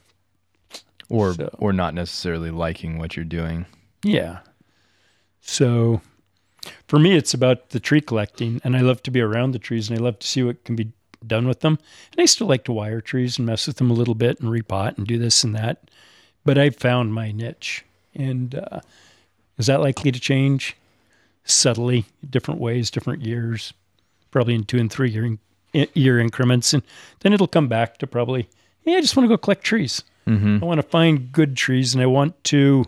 [1.10, 3.66] Or So- or not necessarily liking what you're doing.
[4.04, 4.40] Yeah.
[5.42, 6.02] So
[6.88, 9.90] for me, it's about the tree collecting, and I love to be around the trees
[9.90, 10.92] and I love to see what can be
[11.26, 11.80] done with them.
[12.12, 14.50] And I still like to wire trees and mess with them a little bit and
[14.50, 15.90] repot and do this and that.
[16.44, 17.84] But I've found my niche.
[18.16, 18.82] And uh,
[19.58, 20.76] is that likely to change?
[21.44, 23.74] Subtly, different ways, different years,
[24.32, 25.38] probably in two and three year,
[25.94, 26.74] year increments.
[26.74, 26.84] And
[27.22, 28.50] then it'll come back to probably,
[28.84, 30.04] yeah, I just want to go collect trees.
[30.28, 30.60] Mm-hmm.
[30.62, 32.86] I want to find good trees and I want to.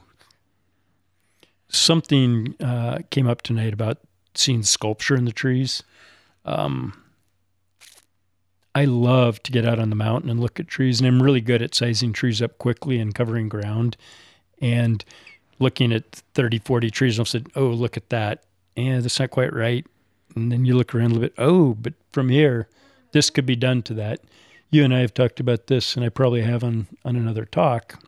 [1.70, 3.98] Something uh, came up tonight about
[4.34, 5.84] seeing sculpture in the trees.
[6.46, 6.94] Um,
[8.74, 11.42] I love to get out on the mountain and look at trees, and I'm really
[11.42, 13.98] good at sizing trees up quickly and covering ground
[14.62, 15.04] and
[15.60, 17.16] looking at 30, 40 trees.
[17.18, 18.44] And I'll say, oh, look at that.
[18.76, 19.86] Yeah, that's not quite right.
[20.36, 21.34] And then you look around a little bit.
[21.38, 22.68] Oh, but from here,
[23.12, 24.22] this could be done to that
[24.70, 28.04] you and I have talked about this, and I probably have on on another talk.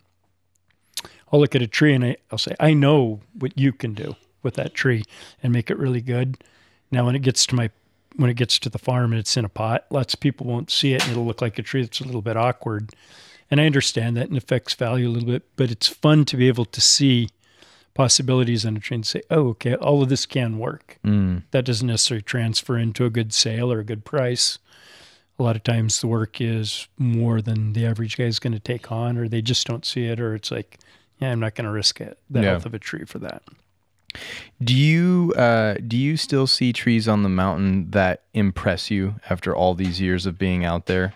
[1.32, 4.16] I'll look at a tree and I, I'll say, I know what you can do
[4.42, 5.04] with that tree
[5.44, 6.44] and make it really good.
[6.92, 7.70] Now, when it gets to my
[8.16, 10.72] when it gets to the farm and it's in a pot, lots of people won't
[10.72, 12.92] see it, and it'll look like a tree that's a little bit awkward.
[13.52, 16.48] And I understand that and affects value a little bit, but it's fun to be
[16.48, 17.30] able to see
[18.04, 21.44] possibilities on a tree and say, oh, okay, all of this can work Mm.
[21.52, 24.58] that doesn't necessarily transfer into a good sale or a good price.
[25.38, 28.60] A lot of times the work is more than the average guy is going to
[28.74, 30.78] take on, or they just don't see it, or it's like,
[31.20, 32.52] yeah, I'm not going to risk it, the Yeah.
[32.52, 33.44] health of a tree for that.
[34.64, 39.54] Do you uh, do you still see trees on the mountain that impress you after
[39.54, 41.14] all these years of being out there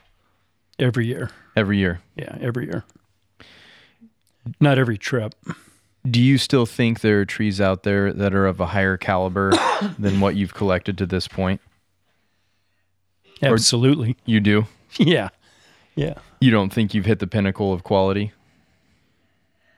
[0.80, 1.30] Every year.
[1.55, 2.01] every year?
[2.18, 2.84] Yeah, every year.
[4.60, 5.34] Not every trip.
[6.10, 9.54] Do you still think there are trees out there that are of a higher caliber
[10.00, 11.62] than what you've collected to this point?
[13.42, 14.18] Absolutely.
[14.26, 14.66] You do.
[15.00, 15.30] Yeah.
[15.96, 16.14] Yeah.
[16.40, 18.32] You don't think you've hit the pinnacle of quality?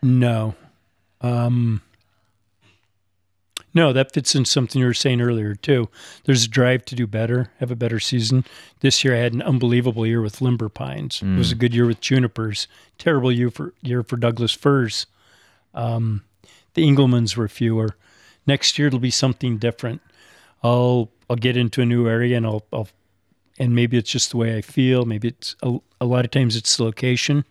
[0.04, 0.56] No.
[1.22, 1.82] Um,
[3.74, 5.88] no, that fits in something you were saying earlier too.
[6.26, 8.44] There's a drive to do better, have a better season.
[8.82, 11.22] This year I had an unbelievable year with limber pines.
[11.22, 12.68] It was a good year with junipers.
[12.98, 15.06] Terrible year for year for Douglas firs.
[15.76, 16.24] Um,
[16.74, 17.96] the Engelmanns were fewer.
[18.48, 20.02] Next year it'll be something different.
[20.64, 22.88] I'll I'll get into a new area and I'll, I'll
[23.58, 25.06] and maybe it's just the way I feel.
[25.06, 27.46] Maybe it's a, a lot of times it's the location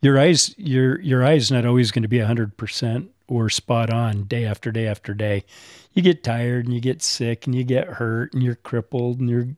[0.00, 4.44] your eyes your your eyes not always going to be 100% or spot on day
[4.44, 5.44] after day after day
[5.92, 9.28] you get tired and you get sick and you get hurt and you're crippled and
[9.28, 9.48] you're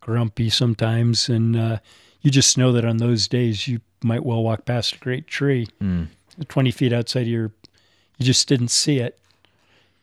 [0.00, 1.78] grumpy sometimes and uh,
[2.20, 5.66] you just know that on those days you might well walk past a great tree
[6.48, 7.52] 20 feet outside of your
[8.18, 9.18] you just didn't see it.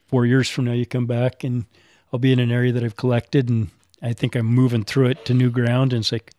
[0.08, 1.66] Four years from now you come back and
[2.12, 3.70] i'll be in an area that i've collected and
[4.02, 6.32] i think i'm moving through it to new ground and it's like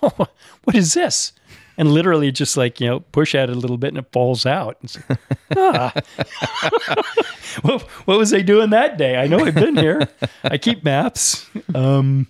[0.64, 1.32] what is this?
[1.76, 4.46] And literally just like you know push at it a little bit and it falls
[4.46, 4.78] out.
[5.08, 5.18] Like,
[5.56, 5.92] ah.
[7.62, 9.16] what, what was I doing that day?
[9.16, 10.08] I know I've been here.
[10.44, 11.48] I keep maps.
[11.74, 12.28] Um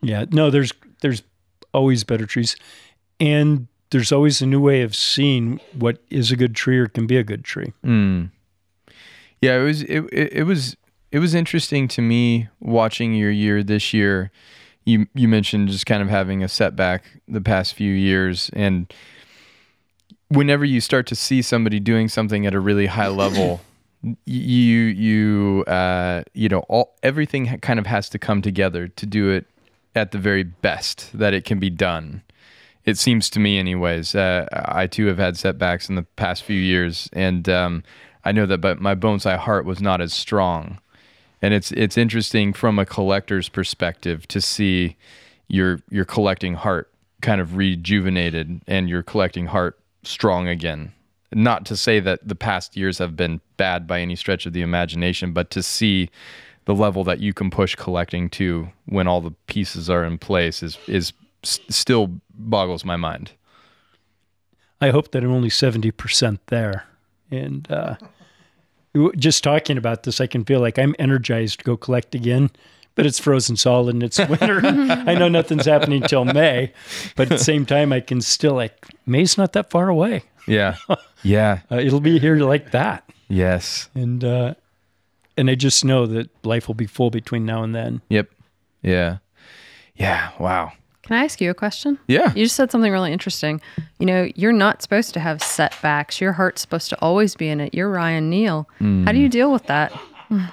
[0.00, 1.22] yeah no there's there's
[1.72, 2.56] always better trees.
[3.20, 7.06] And there's always a new way of seeing what is a good tree or can
[7.06, 8.30] be a good tree Mm.
[9.40, 10.74] Yeah, it was it, it it was
[11.12, 14.30] it was interesting to me watching your year this year.
[14.86, 18.92] You you mentioned just kind of having a setback the past few years and
[20.28, 23.60] whenever you start to see somebody doing something at a really high level
[24.24, 24.44] you
[25.04, 29.46] you uh you know all everything kind of has to come together to do it
[29.94, 32.22] at the very best that it can be done
[32.84, 36.58] it seems to me anyways uh, i too have had setbacks in the past few
[36.58, 37.82] years and um,
[38.24, 40.78] i know that but my bonsai heart was not as strong.
[41.44, 44.96] And it's it's interesting from a collector's perspective to see
[45.48, 46.90] your your collecting heart
[47.20, 50.94] kind of rejuvenated and your collecting heart strong again.
[51.34, 54.62] Not to say that the past years have been bad by any stretch of the
[54.62, 56.08] imagination but to see
[56.64, 60.62] the level that you can push collecting to when all the pieces are in place
[60.62, 61.12] is is
[61.44, 63.32] s- still boggles my mind
[64.80, 66.84] I hope that I'm only 70% there
[67.30, 67.96] And uh,
[69.16, 72.50] just talking about this, I can feel like I'm energized to go collect again.
[72.96, 74.60] But it's frozen solid and it's winter.
[74.64, 76.72] I know nothing's happening till May,
[77.16, 80.22] but at the same time, I can still like May's not that far away.
[80.46, 80.76] Yeah.
[81.26, 81.60] Yeah.
[81.72, 83.88] Uh, it'll be here like that, Yes.
[83.94, 84.54] and uh,
[85.38, 88.02] and I just know that life will be full between now and then.
[88.10, 88.28] Yep.
[88.82, 89.16] Yeah.
[89.96, 90.32] Yeah.
[90.38, 90.72] Wow.
[91.04, 91.98] Can I ask you a question?
[92.08, 92.32] Yeah.
[92.34, 93.60] You just said something really interesting.
[93.98, 96.20] You know, you're not supposed to have setbacks.
[96.20, 97.74] Your heart's supposed to always be in it.
[97.74, 98.68] You're Ryan Neil.
[98.80, 99.92] How do you deal with that?
[100.30, 100.50] I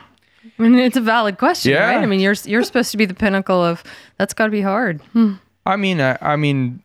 [0.57, 1.85] mean, it's a valid question, Yeah.
[1.89, 2.01] right?
[2.01, 3.81] I mean, you're you're supposed to be the pinnacle of
[4.17, 5.01] that's got to be hard.
[5.13, 5.33] Hmm.
[5.65, 6.83] I mean, I, I mean,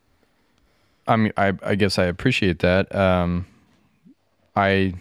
[1.08, 2.94] I mean, I, I guess I appreciate that.
[2.94, 3.46] Um,
[4.54, 4.94] I,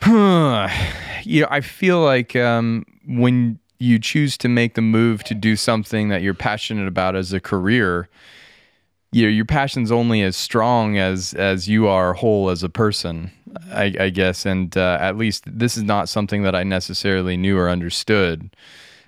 [0.06, 5.56] you know, I feel like um, when you choose to make the move to do
[5.56, 8.08] something that you're passionate about as a career,
[9.12, 13.30] you know, your passion's only as strong as as you are whole as a person,
[13.70, 14.44] I, I guess.
[14.44, 18.50] And uh, at least this is not something that I necessarily knew or understood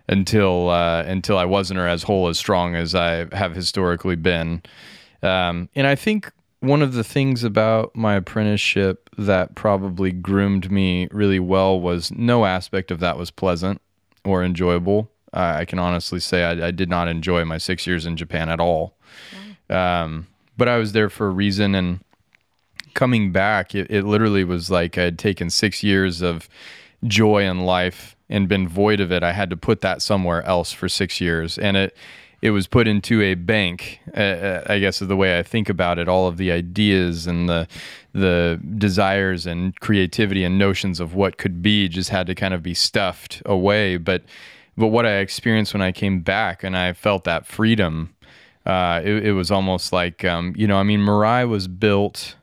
[0.09, 4.63] until uh, until I wasn't or as whole as strong as I have historically been.
[5.23, 11.09] Um, and I think one of the things about my apprenticeship that probably groomed me
[11.11, 13.83] really well was no aspect of that was pleasant
[14.25, 15.11] or enjoyable.
[15.33, 18.49] Uh, I can honestly say I, I did not enjoy my six years in Japan
[18.49, 18.97] at all.
[19.69, 20.27] Um,
[20.57, 22.01] but I was there for a reason, and
[22.95, 26.49] coming back, it, it literally was like I had taken six years of
[27.05, 29.23] joy in life and been void of it.
[29.23, 31.97] I had to put that somewhere else for six years, and it
[32.43, 34.01] it was put into a bank.
[34.15, 36.09] Uh, I guess is the way I think about it.
[36.09, 37.69] All of the ideas and the
[38.13, 42.63] the desires and creativity and notions of what could be just had to kind of
[42.63, 43.97] be stuffed away.
[43.97, 44.23] But
[44.77, 48.15] but what I experienced when I came back and I felt that freedom,
[48.65, 52.37] uh, it, it was almost like um, you know, I mean, Mirai was built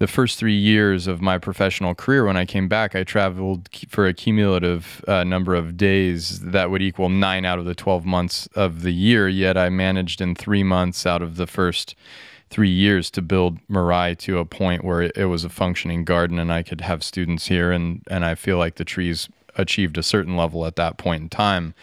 [0.00, 4.06] the first three years of my professional career, when I came back, I traveled for
[4.06, 8.48] a cumulative uh, number of days that would equal nine out of the 12 months
[8.54, 9.28] of the year.
[9.28, 11.94] Yet I managed in three months out of the first
[12.50, 16.52] three years to build Mirai to a point where it, was a functioning garden and
[16.52, 17.70] I could have students here.
[17.70, 21.28] And, and I feel like the trees achieved a certain level at that point in
[21.28, 21.74] time.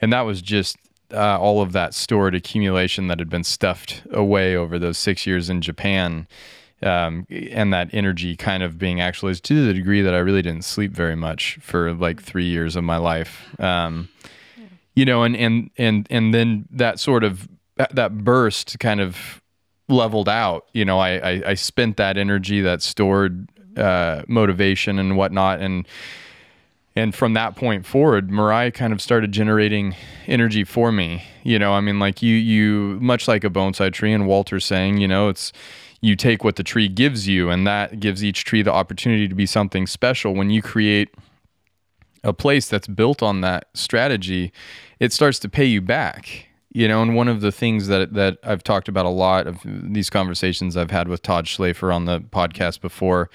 [0.00, 0.76] And that was just
[1.12, 5.50] uh, all of that stored accumulation that had been stuffed away over those six years
[5.50, 6.28] in Japan
[6.82, 10.64] um, and that energy kind of being actualized to the degree that I really didn't
[10.64, 13.48] sleep very much for like three years of my life.
[13.58, 14.08] Um,
[14.94, 19.40] you know, and and and and then that sort of that burst kind of
[19.88, 20.66] leveled out.
[20.72, 25.86] You know, I I, I spent that energy, that stored uh, motivation and whatnot, and
[26.96, 29.96] and from that point forward, Mirai kind of started generating
[30.26, 31.24] energy for me.
[31.42, 34.98] You know, I mean, like you you much like a bonsai tree, and Walter saying,
[34.98, 35.52] you know, it's
[36.00, 39.34] you take what the tree gives you, and that gives each tree the opportunity to
[39.34, 40.34] be something special.
[40.34, 41.08] When you create
[42.22, 44.52] a place that's built on that strategy,
[45.00, 46.48] it starts to pay you back.
[46.76, 49.60] You know, and one of the things that that I've talked about a lot of
[49.64, 53.30] these conversations I've had with Todd Schlafer on the podcast before,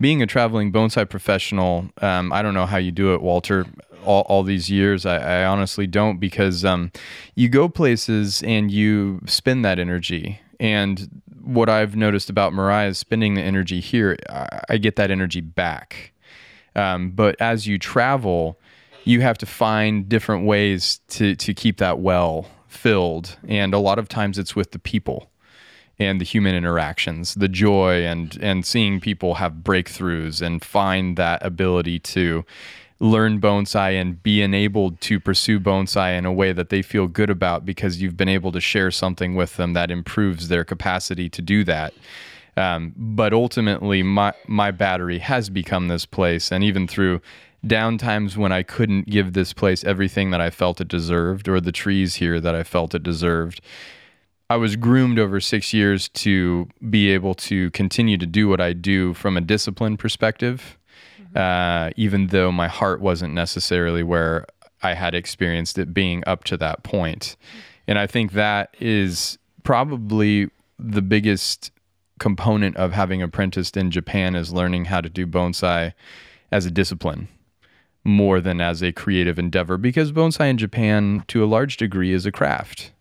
[0.00, 3.66] being a traveling bonsai professional, um, I don't know how you do it, Walter.
[4.04, 6.92] All, all these years, I, I honestly don't because um,
[7.34, 10.40] you go places and you spend that energy.
[10.60, 15.10] And what I've noticed about Mirai is spending the energy here, I, I get that
[15.10, 16.12] energy back.
[16.76, 18.60] Um, but as you travel,
[19.02, 23.98] you have to find different ways to to keep that well filled, and a lot
[23.98, 25.30] of times it's with the people
[25.98, 31.44] and the human interactions, the joy, and and seeing people have breakthroughs and find that
[31.44, 32.44] ability to
[32.98, 37.28] learn bonsai and be enabled to pursue bonsai in a way that they feel good
[37.28, 41.42] about because you've been able to share something with them that improves their capacity to
[41.42, 41.92] do that.
[42.56, 47.20] Um, but ultimately, my my battery has become this place, and even through
[47.66, 51.72] downtimes when I couldn't give this place everything that I felt it deserved, or the
[51.72, 53.60] trees here that I felt it deserved,
[54.48, 58.72] I was groomed over six years to be able to continue to do what I
[58.72, 60.78] do from a discipline perspective,
[61.34, 64.46] uh, even though my heart wasn't necessarily where
[64.82, 67.36] I had experienced it being up to that point.
[67.88, 71.72] And I think that is probably the biggest
[72.20, 75.92] component of having apprenticed in Japan is learning how to do bonsai
[76.52, 77.28] as a discipline
[78.06, 82.24] more than as a creative endeavor because bonsai in Japan to a large degree is
[82.24, 82.92] a craft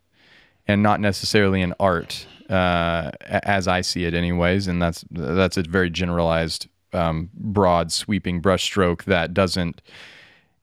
[0.67, 5.63] and not necessarily an art uh, as I see it anyways and that's that's a
[5.63, 9.81] very generalized um, broad sweeping brushstroke that doesn't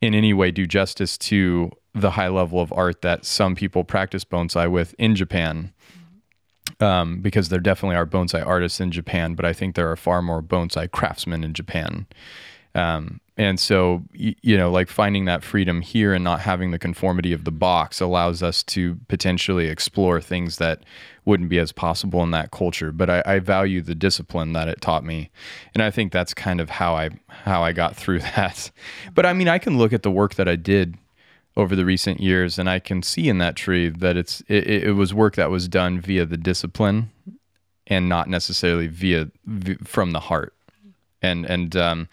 [0.00, 4.24] in any way do justice to the high level of art that some people practice
[4.24, 5.72] bonsai with in Japan
[6.80, 10.22] um, because there definitely are bonsai artists in Japan, but I think there are far
[10.22, 12.06] more bonsai craftsmen in Japan.
[12.74, 17.32] Um, and so, you know, like finding that freedom here and not having the conformity
[17.32, 20.82] of the box allows us to potentially explore things that
[21.24, 22.92] wouldn't be as possible in that culture.
[22.92, 25.30] But I, I value the discipline that it taught me,
[25.72, 28.70] and I think that's kind of how I how I got through that.
[29.14, 30.96] But I mean, I can look at the work that I did
[31.56, 34.92] over the recent years, and I can see in that tree that it's it, it
[34.92, 37.10] was work that was done via the discipline
[37.86, 40.54] and not necessarily via, v from the heart.
[41.22, 42.08] And and um,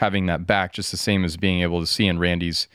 [0.00, 2.66] having that back, just the same as being able to see in Randy's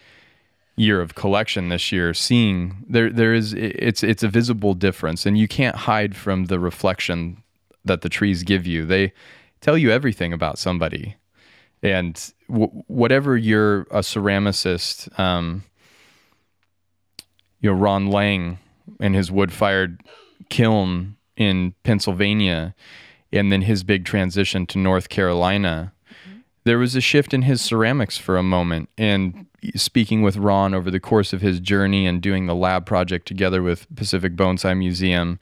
[0.75, 5.35] year of collection this year, seeing there there is it's it's a visible difference, and
[5.37, 7.41] you can't hide from the reflection
[7.83, 8.85] that the trees give you.
[8.85, 9.11] They
[9.59, 11.15] tell you everything about somebody,
[11.81, 15.19] and whatever you're a ceramicist.
[15.19, 15.63] Um,
[17.61, 18.59] you know Ron Lang
[18.99, 20.01] and his wood-fired
[20.49, 22.75] kiln in Pennsylvania,
[23.31, 25.91] and then his big transition to North Carolina.
[26.65, 29.45] There was a shift in his ceramics for a moment, and
[29.75, 33.61] speaking with Ron over the course of his journey and doing the lab project together
[33.61, 35.39] with Pacific Bonsai Museum,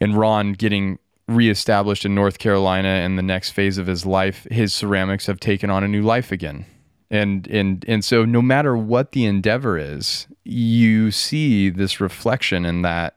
[0.00, 4.72] and Ron getting reestablished in North Carolina in the next phase of his life, his
[4.72, 6.64] ceramics have taken on a new life again.
[7.10, 12.82] And and and so no matter what the endeavor is you see this reflection in
[12.82, 13.16] that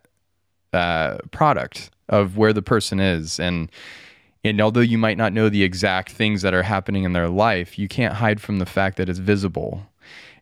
[0.74, 3.70] uh, product of where the person is and
[4.44, 7.78] and although you might not know the exact things that are happening in their life
[7.78, 9.86] you can't hide from the fact that it's visible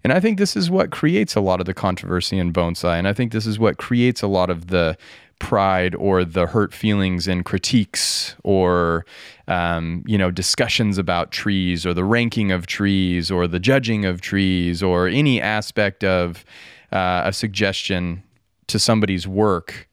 [0.03, 2.97] and I think this is what creates a lot of the controversy in bonsai.
[2.97, 4.97] And I think this is what creates a lot of the
[5.39, 9.05] pride or the hurt feelings and critiques or
[9.47, 14.19] um, you know discussions about trees or the ranking of trees or the judging of
[14.19, 16.43] trees or any aspect of
[16.91, 18.21] uh, a suggestion
[18.67, 19.87] to somebody's work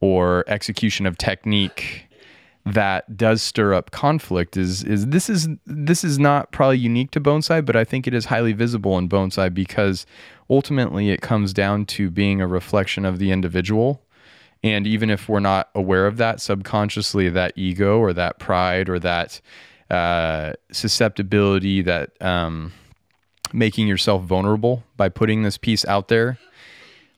[0.00, 2.05] or execution of technique
[2.66, 7.20] that does stir up conflict is is this is this is not probably unique to
[7.20, 10.04] bonsai but i think it is highly visible in bonsai because
[10.48, 14.02] ultimately it comes down to being a reflection of the individual.
[14.62, 18.98] And even if we're not aware of that subconsciously, that ego or that pride or
[19.00, 19.40] that
[19.90, 22.72] uh, susceptibility, that um,
[23.52, 26.38] making yourself vulnerable by putting this piece out there,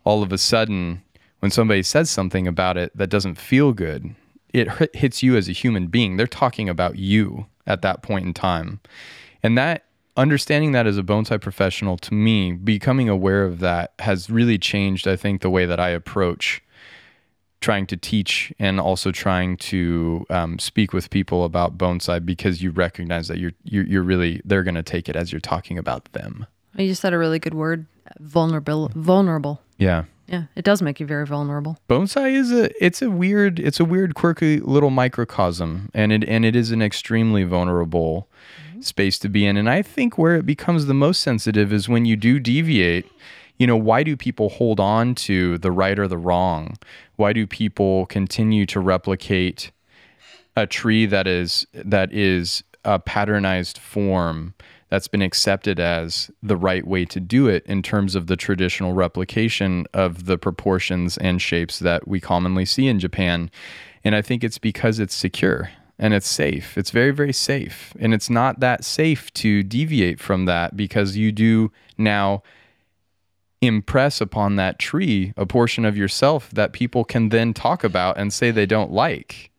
[0.05, 1.03] all of a sudden,
[1.41, 4.15] when somebody says something about it that doesn't feel good,
[4.59, 6.17] it hits you as a human being.
[6.17, 8.81] They're talking about you at that point in time.
[9.43, 9.85] And that
[10.17, 15.07] understanding that as a bonsai professional to me, becoming aware of that has really changed,
[15.07, 16.63] I think, the way that I approach
[17.61, 22.71] trying to teach and also trying to um, speak with people about bonsai because you
[22.71, 26.13] recognize that you're you're, you're really they're going to take it as you're talking about
[26.13, 26.47] them.
[26.77, 27.87] You just said a really good word,
[28.21, 28.91] vulnerable.
[28.95, 29.61] Vulnerable.
[29.79, 30.05] Yeah.
[30.29, 31.79] Yeah, it does make you very vulnerable.
[31.89, 36.45] Bonsai is a it's a weird it's a weird quirky little microcosm and it and
[36.45, 38.29] it is an extremely vulnerable
[38.71, 38.83] mm-hmm.
[38.83, 42.05] space to be in and I think where it becomes the most sensitive is when
[42.05, 43.11] you do deviate
[43.59, 46.79] you know, why do people hold on to the right or the wrong?
[47.17, 49.73] Why do people continue to replicate
[50.57, 54.55] a tree that is that is a patternized form
[54.89, 58.93] that's been accepted as the right way to do it in terms of the traditional
[58.93, 63.51] replication of the proportions and shapes that we commonly see in Japan?
[64.05, 66.79] And I think it's because it's secure and it's safe.
[66.79, 67.93] It's very, very safe.
[67.99, 72.43] And it's not that safe to deviate from that because you do now
[73.61, 78.33] impress upon that tree a portion of yourself that people can then talk about and
[78.33, 79.51] say they don't like.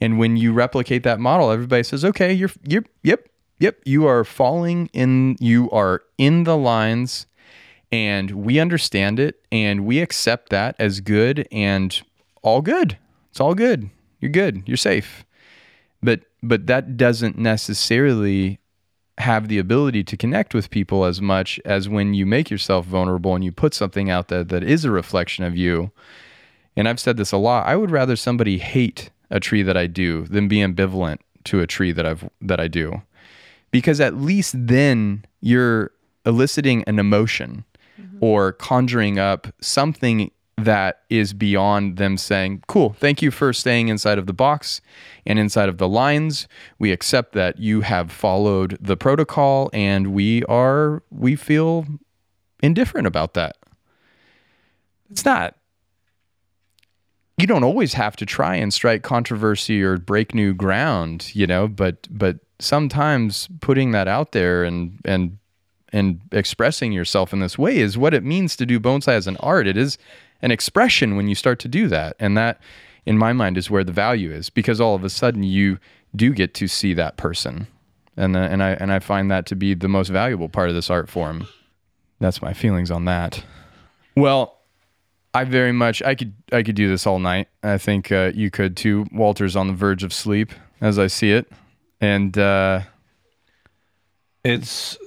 [0.00, 3.27] And when you replicate that model, everybody says, "Okay, you're you're yep,
[3.58, 7.26] yep, you are falling in you are in the lines
[7.90, 12.02] and we understand it and we accept that as good and
[12.42, 12.98] all good.
[13.30, 13.90] It's all good.
[14.20, 14.62] You're good.
[14.66, 15.24] You're safe."
[16.02, 18.58] But but that doesn't necessarily
[19.18, 23.34] have the ability to connect with people as much as when you make yourself vulnerable
[23.34, 25.90] and you put something out there that is a reflection of you.
[26.76, 27.66] And I've said this a lot.
[27.66, 31.66] I would rather somebody hate a tree that I do than be ambivalent to a
[31.66, 33.02] tree that I've that I do.
[33.70, 35.92] Because at least then you're
[36.24, 37.64] eliciting an emotion
[38.00, 38.18] mm-hmm.
[38.20, 44.18] or conjuring up something that is beyond them saying, Cool, thank you for staying inside
[44.18, 44.80] of the box
[45.24, 46.48] and inside of the lines.
[46.78, 51.86] We accept that you have followed the protocol and we are, we feel
[52.60, 53.56] indifferent about that.
[55.10, 55.54] It's not.
[57.38, 61.68] You don't always have to try and strike controversy or break new ground, you know,
[61.68, 65.38] but but sometimes putting that out there and and
[65.92, 69.36] and expressing yourself in this way is what it means to do bonsai as an
[69.38, 69.66] art.
[69.66, 69.96] It is
[70.42, 72.14] an expression when you start to do that.
[72.18, 72.60] And that
[73.06, 75.78] in my mind is where the value is because all of a sudden you
[76.14, 77.66] do get to see that person.
[78.16, 80.74] And uh, and I and I find that to be the most valuable part of
[80.74, 81.48] this art form.
[82.20, 83.44] That's my feelings on that.
[84.16, 84.58] Well,
[85.32, 87.48] I very much I could I could do this all night.
[87.62, 89.06] I think uh, you could too.
[89.12, 91.50] Walter's on the verge of sleep as I see it.
[92.00, 92.80] And uh,
[94.44, 94.98] It's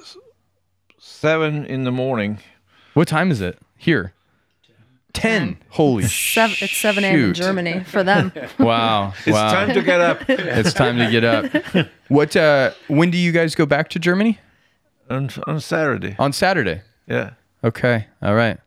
[0.99, 2.39] seven in the morning.
[2.93, 4.13] what time is it here?
[5.13, 5.57] 10.
[5.69, 7.13] Holy Seven, it's 7 a.m.
[7.13, 7.33] in shoot.
[7.35, 8.31] Germany for them.
[8.59, 9.13] Wow.
[9.25, 9.51] It's wow.
[9.51, 11.87] time to get up it's time to get up.
[12.07, 14.39] What uh when do you guys go back to Germany?
[15.09, 16.15] on, on Saturday.
[16.17, 16.81] On Saturday.
[17.07, 17.31] Yeah.
[17.63, 18.07] Okay.
[18.21, 18.57] All right.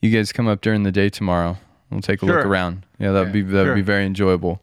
[0.00, 1.58] You guys come up during the day tomorrow.
[1.90, 2.84] We'll take a look around.
[2.98, 3.74] Yeah, that'd be that'd Sure.
[3.74, 4.62] be very enjoyable.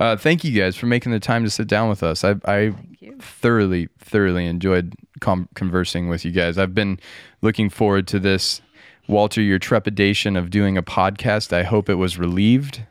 [0.00, 2.24] Uh, thank you guys for making the time to sit down with us.
[2.24, 2.72] I, I
[3.20, 6.56] thoroughly, thoroughly enjoyed com- conversing with you guys.
[6.56, 6.98] I've been
[7.42, 8.62] looking forward to this.
[9.06, 12.84] Walter, your trepidation of doing a podcast, I hope it was relieved.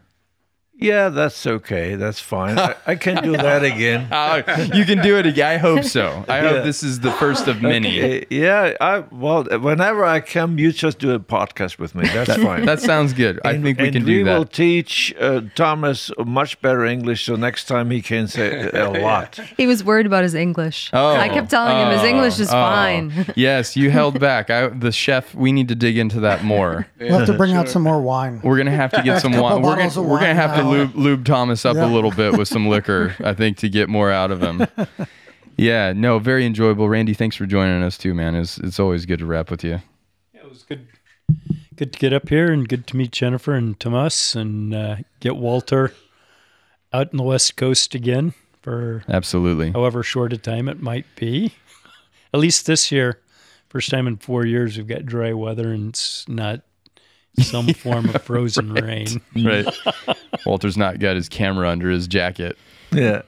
[0.80, 1.96] Yeah, that's okay.
[1.96, 2.58] That's fine.
[2.58, 4.08] I, I can do that again.
[4.12, 4.38] Oh,
[4.74, 5.46] you can do it again.
[5.52, 6.24] I hope so.
[6.30, 6.50] I Yeah.
[6.50, 8.22] hope this is the first of many.
[8.22, 12.08] Uh, yeah, I well, whenever I come, you just do a podcast with me.
[12.08, 12.66] That's fine.
[12.66, 13.42] That sounds good.
[13.44, 14.32] I And- think we and can we do that.
[14.32, 18.90] We will teach uh, Thomas much better English, so next time he can say a
[19.02, 19.38] lot.
[19.58, 20.92] He was worried about his English.
[20.94, 22.52] Oh, I kept telling him his oh, English is oh.
[22.54, 23.26] fine.
[23.36, 24.50] yes, you held back.
[24.50, 25.36] I, the chef.
[25.36, 26.88] We need to dig into that more.
[27.00, 28.40] We'll have to bring out some more wine.
[28.44, 29.62] We're gonna have to get some Couple wine.
[29.62, 30.69] We're gonna, of we're gonna wine have to now.
[30.70, 33.16] Lube, lube Thomas up a little bit with some liquor.
[33.24, 34.66] I think to get more out of him.
[35.58, 36.88] Yeah, no, very enjoyable.
[36.88, 38.36] Randy, thanks for joining us too, man.
[38.36, 39.82] It's it's always good to rap with you.
[40.34, 40.88] Yeah, It was good.
[41.76, 45.36] Good to get up here and good to meet Jennifer and Tomas and uh, get
[45.38, 45.94] Walter
[46.92, 49.72] out in the West Coast again for Absolutely.
[49.72, 51.54] however short a time it might be.
[52.34, 53.20] At least this year,
[53.70, 56.62] first time in four years, we've got dry weather and it's not
[57.40, 59.22] some form of frozen rain.
[59.36, 59.66] Right.
[60.46, 62.58] Walter's not got his camera under his jacket.
[62.92, 63.22] Yeah.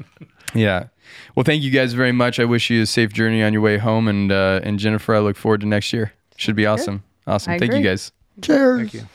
[0.54, 0.88] Yeah.
[1.36, 2.40] Well, thank you guys very much.
[2.40, 5.20] I wish you a safe journey on your way home, and uh, and Jennifer, I
[5.20, 6.14] look forward to next year.
[6.38, 7.04] Should be awesome.
[7.28, 7.54] Awesome.
[7.54, 8.12] I Thank you guys.
[8.42, 8.80] Cheers.
[8.80, 9.08] Thank you.